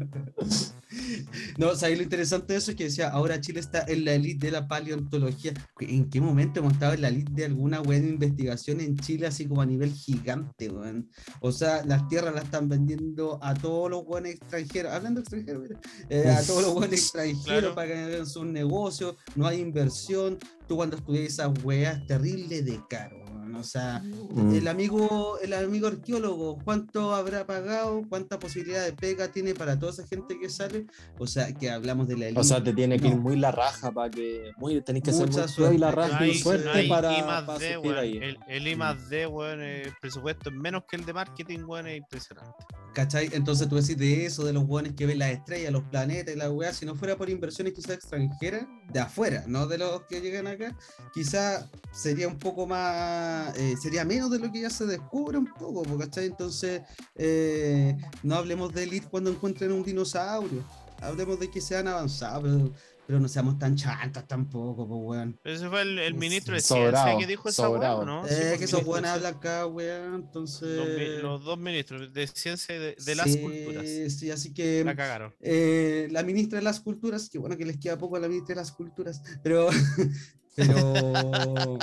no, 1.59 1.75
¿sabes 1.75 1.97
lo 1.99 2.05
interesante 2.05 2.53
de 2.53 2.59
eso? 2.59 2.71
Es 2.71 2.77
que 2.77 2.85
decía, 2.85 3.09
ahora 3.11 3.41
Chile 3.41 3.61
está 3.61 3.85
en 3.89 4.05
la 4.05 4.15
elite 4.15 4.47
de 4.47 4.53
la 4.53 4.69
paleontología. 4.69 5.53
¿En 5.81 6.09
qué 6.09 6.21
momento 6.21 6.61
hemos 6.61 6.75
estado 6.75 6.95
en 6.95 7.03
la 7.03 7.09
elite 7.09 7.33
de 7.33 7.45
alguna 7.47 7.81
buena 7.81 8.09
investigación 8.09 8.81
en 8.81 8.97
Chile, 8.99 9.27
así 9.27 9.47
como 9.47 9.63
a 9.63 9.67
nivel 9.67 9.93
gigante, 9.93 10.69
weón? 10.71 11.11
O 11.41 11.51
sea, 11.53 11.85
las 11.85 12.07
tierras 12.09 12.35
las 12.35 12.45
están 12.45 12.69
vendiendo 12.69 13.39
a 13.43 13.55
todos 13.55 13.91
los 13.91 14.05
buenos 14.05 14.31
extranjeros, 14.33 14.93
hablando 14.93 15.21
extranjeros, 15.21 15.63
mira, 15.63 15.81
eh, 16.09 16.29
a 16.29 16.43
todos 16.43 16.63
los 16.63 16.75
buenos 16.75 16.93
extranjeros 16.93 17.41
Claro. 17.61 17.75
para 17.75 17.89
que 17.89 17.95
hagan 17.99 18.27
sus 18.27 18.47
negocios, 18.61 19.17
no 19.37 19.47
hay 19.47 19.61
inversión. 19.61 20.39
Tú 20.67 20.77
cuando 20.77 20.97
estudias 20.97 21.25
esas 21.25 21.51
weas, 21.65 22.07
terrible 22.07 22.63
de 22.63 22.81
caro, 22.89 23.20
weón. 23.51 23.61
O 23.61 23.65
sea, 23.65 24.01
Mm. 24.03 24.55
el 24.55 24.69
amigo, 24.69 25.39
el 25.41 25.53
amigo 25.55 25.89
arqueólogo, 25.89 26.59
¿cuánto 26.65 27.15
habrá 27.15 27.47
pagado? 27.47 28.03
¿Cuánta 28.09 28.39
posibilidad 28.39 28.85
de 28.85 28.93
pega 28.93 29.29
tiene 29.29 29.55
para 29.55 29.79
toda 29.79 29.93
esa 29.93 30.07
gente 30.07 30.39
que 30.39 30.49
sale? 30.49 30.87
O 31.19 31.27
sea, 31.27 31.53
que 31.53 31.71
hablamos 31.71 32.09
de 32.09 32.17
la 32.17 32.27
elite. 32.27 32.41
O 32.41 32.45
sea, 32.45 32.63
te 32.63 32.73
tiene 32.73 32.99
que 32.99 33.09
ir 33.09 33.15
No. 33.17 33.21
muy 33.23 33.37
la 33.37 33.51
raja 33.51 33.91
para 33.93 34.11
que. 34.11 34.51
Muy, 34.57 34.81
tenés 34.83 35.03
que 35.03 35.13
ser 35.13 35.27
Mucha 35.27 35.47
muy 35.47 35.55
pro 35.55 35.73
y 35.73 35.79
la 35.79 35.93
suerte. 35.93 36.09
raja 36.13 36.21
No 36.21 36.27
y 36.27 36.35
suerte 36.39 36.65
no 36.65 36.73
hay 36.73 36.89
para, 36.89 37.19
I 37.19 37.23
más 37.23 37.43
para 37.45 37.59
D, 37.59 37.75
ahí. 37.99 38.19
El, 38.19 38.39
el 38.49 38.69
I 38.69 38.77
más 38.77 39.09
D, 39.09 39.27
weón, 39.27 39.61
el 39.61 39.93
presupuesto 40.01 40.51
es 40.51 40.57
menos 40.57 40.85
que 40.89 40.97
el 40.97 41.05
de 41.05 41.13
marketing, 41.13 41.61
weón, 41.67 41.87
es 41.87 41.99
impresionante. 41.99 42.53
¿Cachai? 42.93 43.31
Entonces 43.33 43.69
tú 43.69 43.77
decís 43.77 43.97
de 43.97 44.27
eso, 44.27 44.45
de 44.45 44.53
los 44.53 44.67
buenos 44.67 44.95
que 44.95 45.07
ven 45.07 45.21
las 45.21 45.31
estrellas, 45.31 45.73
los 45.73 45.85
planetas 45.85 46.35
y 46.35 46.39
la 46.39 46.51
weá, 46.51 46.73
si 46.73 46.85
no 46.85 46.97
fuera 46.97 47.17
por 47.17 47.31
inversiones 47.31 47.73
quizás 47.73 47.93
extranjeras, 47.93 48.67
de 48.93 48.99
afuera, 48.99 49.45
no 49.47 49.69
de 49.69 49.79
los 49.79 50.03
que 50.09 50.21
llegan 50.21 50.49
acá, 50.49 50.77
quizás 51.15 51.71
sería 51.93 52.27
un 52.27 52.37
poco 52.37 52.67
más, 52.67 53.40
eh, 53.57 53.75
sería 53.81 54.05
menos 54.05 54.31
de 54.31 54.39
lo 54.39 54.51
que 54.51 54.61
ya 54.63 54.71
se 54.71 54.87
descubre 54.87 55.39
un 55.39 55.47
poco, 55.47 55.83
po, 55.83 55.99
¿cachai? 55.99 56.27
Entonces, 56.27 56.83
eh, 57.15 57.97
no 58.23 58.35
hablemos 58.37 58.73
de 58.73 58.85
elite 58.85 59.09
cuando 59.09 59.31
encuentren 59.31 59.73
un 59.73 59.83
dinosaurio, 59.83 60.65
hablemos 61.01 61.39
de 61.41 61.51
que 61.51 61.61
sean 61.61 61.89
avanzados, 61.89 62.43
pero, 62.43 62.73
pero 63.07 63.19
no 63.21 63.29
seamos 63.29 63.59
tan 63.59 63.75
chantas 63.75 64.27
tampoco, 64.29 64.87
pues 64.87 65.01
weón. 65.03 65.39
Pero 65.43 65.57
ese 65.57 65.69
fue 65.69 65.83
el, 65.83 65.99
el 65.99 66.15
ministro 66.15 66.55
de 66.55 66.61
Sobrado, 66.61 67.05
Ciencia 67.05 67.19
que 67.19 67.27
dijo 67.27 67.49
esa 67.49 67.65
sobrado. 67.65 67.97
weón, 67.97 68.07
¿no? 68.07 68.27
Eh, 68.27 68.29
Sí, 68.29 68.37
que 68.37 68.49
porque 68.51 68.65
esos 68.67 68.85
buenos 68.85 69.11
hablan 69.11 69.35
acá, 69.35 69.67
weón, 69.67 70.15
entonces... 70.15 70.77
Los, 70.77 71.23
los 71.23 71.45
dos 71.45 71.59
ministros 71.59 72.13
de 72.13 72.27
Ciencia 72.29 72.77
y 72.77 72.79
de, 72.79 72.97
de 73.05 73.15
las 73.15 73.33
sí, 73.33 73.41
Culturas. 73.41 73.87
Sí, 73.87 74.31
así 74.31 74.55
que... 74.55 74.85
La 74.85 74.95
cagaron. 74.95 75.35
Eh, 75.41 76.09
la 76.13 76.23
ministra 76.23 76.59
de 76.59 76.65
las 76.65 76.81
culturas, 76.81 77.29
que 77.29 77.39
bueno 77.39 77.57
que 77.57 77.65
les 77.65 77.79
queda 77.79 77.99
poco 77.99 78.17
a 78.17 78.21
la 78.21 78.29
ministra 78.29 78.55
de 78.55 78.61
las 78.61 78.73
culturas, 78.73 79.23
pero, 79.43 79.69
pero, 80.55 81.79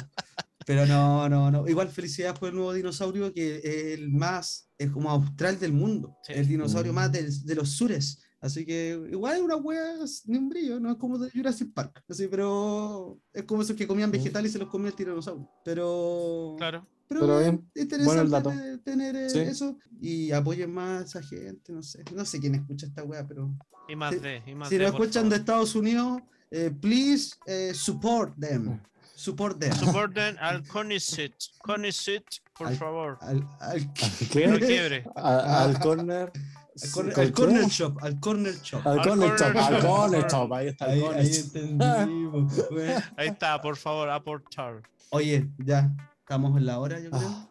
pero 0.68 0.86
no, 0.86 1.30
no, 1.30 1.50
no. 1.50 1.66
Igual 1.66 1.88
felicidades 1.88 2.38
por 2.38 2.50
el 2.50 2.56
nuevo 2.56 2.74
dinosaurio 2.74 3.34
que 3.34 3.56
es 3.64 3.98
el 3.98 4.12
más, 4.12 4.70
es 4.78 4.92
como 4.92 5.10
austral 5.10 5.58
del 5.58 5.72
mundo, 5.72 6.18
Sí. 6.24 6.34
el 6.36 6.46
dinosaurio 6.46 6.92
Mm. 6.92 6.96
más 6.96 7.12
del- 7.14 7.46
de 7.46 7.56
los 7.56 7.70
sures. 7.70 8.20
Así 8.42 8.66
que 8.66 9.02
igual 9.10 9.38
es 9.38 9.42
una 9.42 9.56
wea 9.56 9.96
ni 10.26 10.38
un 10.38 10.50
brillo, 10.50 10.78
no 10.80 10.92
es 10.92 10.98
como 10.98 11.18
de 11.18 11.32
Jurassic 11.32 11.74
Park, 11.74 12.04
así, 12.10 12.28
pero 12.28 13.18
es 13.34 13.44
como 13.46 13.62
esos 13.62 13.78
que 13.78 13.88
comían 13.88 14.10
Mm. 14.10 14.18
vegetales 14.20 14.50
y 14.52 14.54
se 14.54 14.60
los 14.60 14.68
comía 14.70 14.90
el 14.90 14.96
tiranosaurio. 14.96 15.50
Pero, 15.64 16.56
Claro. 16.58 16.86
pero, 17.08 17.22
Pero 17.22 17.40
es 17.40 17.48
interesante 17.76 18.04
bueno 18.06 18.22
el 18.24 18.30
dato. 18.30 18.50
de- 18.50 18.78
tener 18.80 19.16
eh, 19.16 19.30
Sí. 19.30 19.40
eso 19.40 19.78
y 20.02 20.32
apoyen 20.34 20.72
más 20.74 21.02
a 21.16 21.20
esa 21.20 21.24
gente, 21.24 21.72
no 21.72 21.82
sé, 21.82 22.04
no 22.14 22.26
sé 22.26 22.40
quién 22.42 22.56
escucha 22.56 22.86
esta 22.88 23.04
wea, 23.04 23.26
pero 23.26 23.56
Y 23.90 23.96
más 23.96 24.14
Sí, 24.14 24.20
D. 24.20 24.44
Y 24.46 24.54
más 24.54 24.68
si 24.68 24.76
por 24.76 24.84
escuchan 24.86 25.14
favor. 25.24 25.30
de 25.30 25.36
Estados 25.38 25.74
Unidos, 25.76 26.22
eh, 26.52 26.72
please 26.82 27.36
eh, 27.46 27.72
support 27.74 28.38
them. 28.38 28.82
Support 29.18 29.60
them. 29.60 29.74
Supporten 29.74 30.38
al 30.40 30.62
Conicet. 30.68 31.34
Conicet, 31.60 32.24
por 32.56 32.68
Al- 32.68 32.76
favor. 32.78 33.18
Al, 33.22 33.48
al, 33.60 33.92
¿Qué? 34.32 34.48
No 34.48 34.60
quiebre. 34.60 35.04
A- 35.16 35.64
al 35.64 35.80
corner. 35.80 36.32
al 36.32 36.92
corner, 36.92 37.14
¿Con 37.16 37.24
al 37.26 37.32
corner 37.32 37.66
shop, 37.66 37.98
al 38.04 38.20
corner 38.20 38.54
shop. 38.62 38.86
Al 38.88 39.00
Al 39.00 39.08
corner 39.08 39.30
corner 39.30 39.54
shop, 39.56 39.58
al 39.58 39.82
corner 39.88 40.28
shop, 40.28 40.54
ahí 40.54 40.68
está 40.68 40.86
Ahí, 40.86 41.02
ahí 41.16 41.36
entendimos. 41.36 42.54
Ahí 43.18 43.28
está, 43.30 43.60
por 43.60 43.76
favor, 43.76 44.08
aportar. 44.12 44.84
Oye, 45.10 45.48
ya, 45.58 45.90
estamos 46.20 46.56
en 46.56 46.68
la 46.68 46.78
hora, 46.80 47.00
yo 47.00 47.10
creo. 47.10 47.22
Ah, 47.26 47.44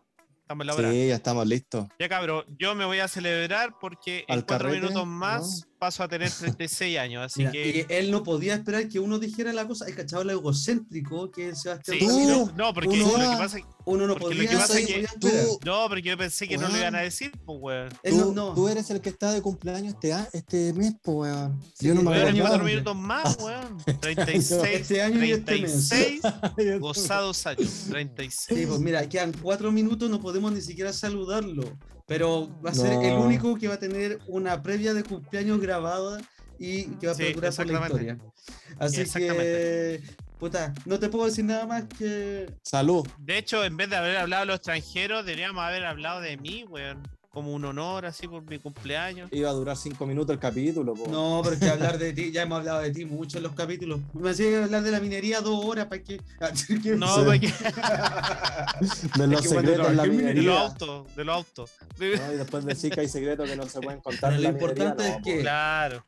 Estamos 0.43 0.63
en 0.63 0.67
la 0.69 0.75
hora. 0.77 0.91
Sí, 0.93 1.09
ya 1.09 1.15
estamos 1.17 1.47
listos. 1.49 1.87
Ya 1.99 2.09
cabrón, 2.09 2.45
yo 2.57 2.77
me 2.77 2.85
voy 2.85 3.01
a 3.01 3.09
celebrar 3.09 3.75
porque 3.81 4.25
en 4.29 4.35
Al 4.35 4.47
cuatro 4.47 4.69
carrete, 4.69 4.81
minutos 4.83 5.05
más 5.09 5.67
paso 5.87 6.03
a 6.03 6.09
tener 6.09 6.29
36 6.31 6.99
años, 6.99 7.23
así 7.25 7.41
Mira, 7.41 7.53
que... 7.53 7.87
y 7.89 7.95
él 7.95 8.11
no 8.11 8.25
podía 8.25 8.55
esperar 8.55 8.89
que 8.89 8.99
uno 8.99 9.21
dijera 9.21 9.53
la 9.53 9.67
cosa, 9.69 9.87
el 9.87 9.95
cachado 9.95 10.25
lo 10.25 10.33
egocéntrico 10.33 11.31
que 11.31 11.51
es 11.51 11.63
Sebastián 11.63 11.99
Sí, 12.01 12.07
no, 12.27 12.51
no, 12.57 12.75
porque 12.75 12.89
uno 12.89 13.13
lo 13.13 13.19
va- 13.19 13.31
que 13.31 13.37
pasa 13.43 13.59
es 13.59 13.65
Uno 13.85 14.07
no 14.09 14.17
podía, 14.17 14.49
que 14.49 14.57
pasa 14.57 14.79
es 14.79 14.83
no 14.83 14.87
que 14.89 14.93
podía 14.95 15.07
esperar. 15.07 15.45
tú- 15.47 15.59
No, 15.65 15.89
porque 15.89 16.03
yo 16.03 16.19
pensé 16.19 16.49
que 16.49 16.57
no 16.57 16.63
lo 16.63 16.69
Weón. 16.71 16.81
iban 16.81 16.95
a 16.97 17.01
decir, 17.03 17.31
pues, 17.45 17.59
weón. 17.61 17.89
Tú, 18.03 18.33
no. 18.35 18.53
tú 18.55 18.67
eres 18.69 18.91
el 18.91 19.01
que 19.01 19.11
está 19.11 19.31
de 19.33 19.41
cumpleaños 19.43 19.95
este, 19.95 20.13
a- 20.13 20.29
este 20.33 20.73
mes, 20.73 20.95
po, 21.03 21.13
weón. 21.21 21.61
Sí, 21.79 21.87
Yo 21.87 21.95
no 21.95 22.03
me 22.03 22.11
en 22.17 22.35
yo 22.35 22.43
cuatro 22.43 22.57
acordaba. 22.57 22.65
minutos 22.65 22.97
más, 22.97 23.39
weón. 23.41 23.77
36, 24.01 24.63
Este 24.73 25.03
año 25.03 25.25
y 25.25 25.31
este 25.31 25.61
mes. 25.61 25.89
36 25.89 26.81
gozados 26.81 27.47
años. 27.47 27.85
36. 27.91 28.59
Sí, 28.61 28.67
pues 28.67 28.81
mira, 28.81 29.09
quedan 29.09 29.33
cuatro 29.41 29.71
minutos, 29.71 30.11
no 30.11 30.21
podemos 30.21 30.51
ni 30.53 30.61
siquiera 30.61 30.93
saludarlo. 30.93 31.63
Pero 32.07 32.49
va 32.65 32.71
a 32.71 32.75
ser 32.75 32.95
No. 32.95 33.03
el 33.03 33.15
único 33.15 33.57
que 33.59 33.69
va 33.69 33.75
a 33.75 33.79
tener 33.79 34.19
una 34.29 34.63
previa 34.63 34.95
de 34.95 35.03
cumpleaños 35.03 35.61
grabada 35.61 36.21
y 36.59 36.85
que 36.97 37.07
va 37.07 37.13
a 37.13 37.17
Sí, 37.17 37.25
perdurar 37.25 37.55
por 37.55 37.67
la 37.67 37.81
historia. 37.87 38.19
Así 38.79 39.05
que, 39.13 40.03
puta, 40.39 40.73
no 40.85 40.99
te 40.99 41.09
puedo 41.09 41.27
decir 41.27 41.45
nada 41.45 41.67
más 41.67 41.85
que. 41.99 42.47
Salud. 42.63 43.07
De 43.19 43.39
hecho, 43.39 43.65
en 43.65 43.77
vez 43.77 43.91
de 43.91 43.97
haber 43.97 44.17
hablado 44.19 44.43
de 44.43 44.47
los 44.47 44.57
extranjeros, 44.57 45.25
deberíamos 45.27 45.63
haber 45.65 45.85
hablado 45.85 46.21
de 46.21 46.37
mí, 46.37 46.65
weón. 46.69 47.03
Como 47.37 47.53
un 47.53 47.67
honor, 47.67 48.07
así, 48.07 48.27
por 48.27 48.43
mi 48.45 48.59
cumpleaños. 48.59 49.29
Iba 49.31 49.51
a 49.51 49.53
durar 49.53 49.77
cinco 49.77 50.07
minutos 50.07 50.33
el 50.33 50.39
capítulo, 50.41 50.95
po. 50.95 51.07
No, 51.11 51.43
pero 51.45 51.57
es 51.57 51.61
que 51.61 51.69
hablar 51.69 51.99
de 51.99 52.15
ti, 52.15 52.33
ya 52.33 52.41
hemos 52.45 52.61
hablado 52.61 52.81
de 52.81 52.91
ti 52.93 53.05
mucho 53.05 53.37
en 53.37 53.43
los 53.43 53.53
capítulos. 53.53 54.01
Me 54.15 54.31
hacía 54.31 54.65
hablar 54.65 54.83
de 54.83 54.91
la 54.91 55.01
minería 55.01 55.43
dos 55.43 55.63
horas 55.63 55.85
para 55.85 56.03
que. 56.03 56.19
No, 56.97 57.15
Sí. 57.15 57.21
porque 57.27 57.53
De 59.19 59.27
los 59.27 59.43
que 59.43 59.49
secretos 59.49 59.87
en 59.89 59.97
la 59.99 60.05
en 60.05 60.11
de 60.13 60.17
minería. 60.17 60.43
los 60.45 60.59
autos, 60.71 61.15
de 61.15 61.25
los 61.25 61.37
autos. 61.37 61.71
¿no? 61.99 62.07
Y 62.07 62.37
después 62.39 62.65
decir 62.65 62.91
que 62.95 63.01
hay 63.03 63.09
secretos 63.09 63.51
que 63.51 63.57
no 63.57 63.69
se 63.69 63.81
pueden 63.83 64.01
contar. 64.01 64.31
Pero 64.31 64.37
lo 64.37 64.43
la 64.43 64.53
minería, 64.53 64.69
importante 64.87 65.07
no, 65.11 65.17
es 65.19 65.23
que-. 65.23 65.41
Claro. 65.43 66.07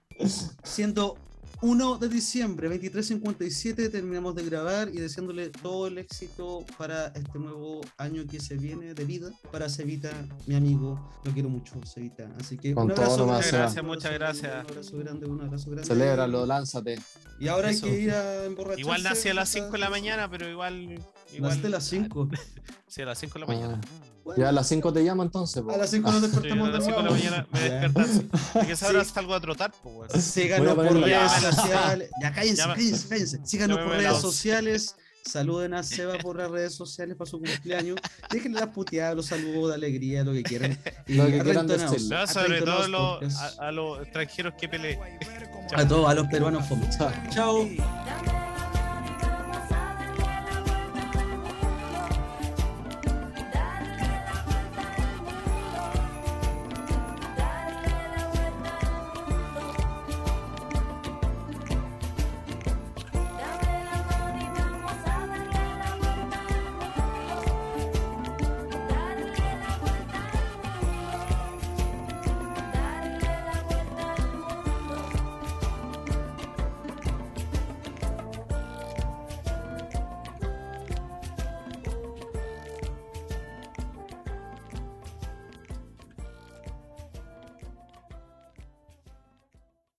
siendo 0.64 1.18
1 1.60 1.98
de 1.98 2.08
diciembre, 2.08 2.70
23.57, 2.70 3.90
terminamos 3.90 4.34
de 4.36 4.44
grabar 4.44 4.88
y 4.90 4.98
deseándole 4.98 5.48
todo 5.50 5.88
el 5.88 5.98
éxito 5.98 6.64
para 6.76 7.08
este 7.08 7.38
nuevo 7.38 7.80
año 7.96 8.24
que 8.30 8.38
se 8.38 8.56
viene 8.56 8.94
de 8.94 9.04
vida 9.04 9.30
para 9.50 9.68
Cevita, 9.68 10.10
mi 10.46 10.54
amigo. 10.54 11.10
Lo 11.24 11.32
quiero 11.32 11.48
mucho, 11.48 11.74
Cevita. 11.84 12.30
Así 12.38 12.56
que 12.56 12.74
Con 12.74 12.84
un 12.84 12.94
todo 12.94 13.04
abrazo 13.24 13.42
Seba. 13.42 13.80
un 13.80 13.86
Muchas 13.88 14.12
gracias, 14.12 14.52
Un 14.64 14.70
abrazo 14.70 14.98
grande, 14.98 15.26
un 15.26 15.40
abrazo 15.40 15.70
grande. 15.70 15.88
Celébralo, 15.88 16.46
lánzate. 16.46 16.98
Y 17.40 17.48
ahora 17.48 17.70
Eso. 17.70 17.86
hay 17.86 17.92
que 17.92 18.00
ir 18.02 18.10
a 18.12 18.44
emborracharse. 18.44 18.80
Igual 18.80 19.02
nací 19.02 19.28
a 19.28 19.34
las 19.34 19.48
puta. 19.50 19.64
5 19.64 19.72
de 19.72 19.78
la 19.78 19.90
mañana, 19.90 20.30
pero 20.30 20.48
igual. 20.48 20.74
igual 21.34 21.42
Naciste 21.42 21.66
a 21.66 21.70
las 21.70 21.84
5. 21.84 22.28
Sí, 22.90 23.02
a 23.02 23.04
las 23.04 23.18
5 23.18 23.34
de 23.34 23.40
la 23.40 23.46
mañana. 23.46 23.80
Ah, 23.84 23.88
ya 24.36 24.48
a 24.48 24.52
las 24.52 24.66
5 24.68 24.92
te 24.92 25.02
llamo 25.02 25.22
entonces, 25.22 25.62
po. 25.62 25.70
A 25.70 25.76
las 25.76 25.90
5 25.90 26.10
nos 26.10 26.20
Sí, 26.20 26.24
a 26.26 26.28
despertamos 26.28 26.68
las 26.70 26.78
de 26.78 26.84
5 26.84 26.96
de 26.96 27.02
la 27.04 27.10
nuevo. 27.10 27.24
mañana 27.24 27.46
me 27.52 27.60
despiertan. 27.60 28.30
Porque 28.52 28.72
esa 28.72 28.88
hora 28.88 29.04
Sí. 29.04 29.10
salgo 29.14 29.34
a 29.34 29.40
trotar, 29.40 29.72
pues. 29.82 30.12
Síganos 30.24 30.68
a 30.68 30.74
por 30.74 30.84
redes 30.84 31.08
Ya, 31.08 31.52
sociales. 31.52 32.10
Ya 32.20 32.32
cállense, 32.32 32.56
ya 32.62 32.68
cállense, 32.74 33.08
cállense. 33.08 33.40
Síganos 33.44 33.78
por 33.78 33.92
a 33.94 33.96
redes 33.96 34.18
sociales. 34.18 34.96
Saluden 35.24 35.74
a 35.74 35.82
Seba 35.82 36.16
por 36.18 36.38
las 36.38 36.50
redes 36.50 36.74
sociales 36.74 37.14
para 37.14 37.28
su 37.30 37.38
cumpleaños. 37.38 37.98
Déjenle 38.30 38.60
las 38.60 38.70
puteadas, 38.70 39.14
los 39.14 39.26
saludos 39.26 39.68
de 39.70 39.74
alegría, 39.74 40.24
lo 40.24 40.32
que 40.32 40.42
quieran. 40.42 40.78
Y 41.06 41.14
Lo 41.16 41.26
que 41.26 41.40
quieran. 41.42 41.66
No, 41.66 42.26
sobre 42.26 42.62
todo 42.62 43.18
podcast. 43.20 43.60
a, 43.60 43.68
a 43.68 43.72
los 43.72 44.00
extranjeros 44.00 44.54
que 44.58 44.68
peleen. 44.70 44.98
a 45.74 45.86
todos, 45.86 46.08
a 46.08 46.14
los 46.14 46.26
peruanos. 46.28 46.64
Chao. 46.96 47.12
Chao. 47.30 47.68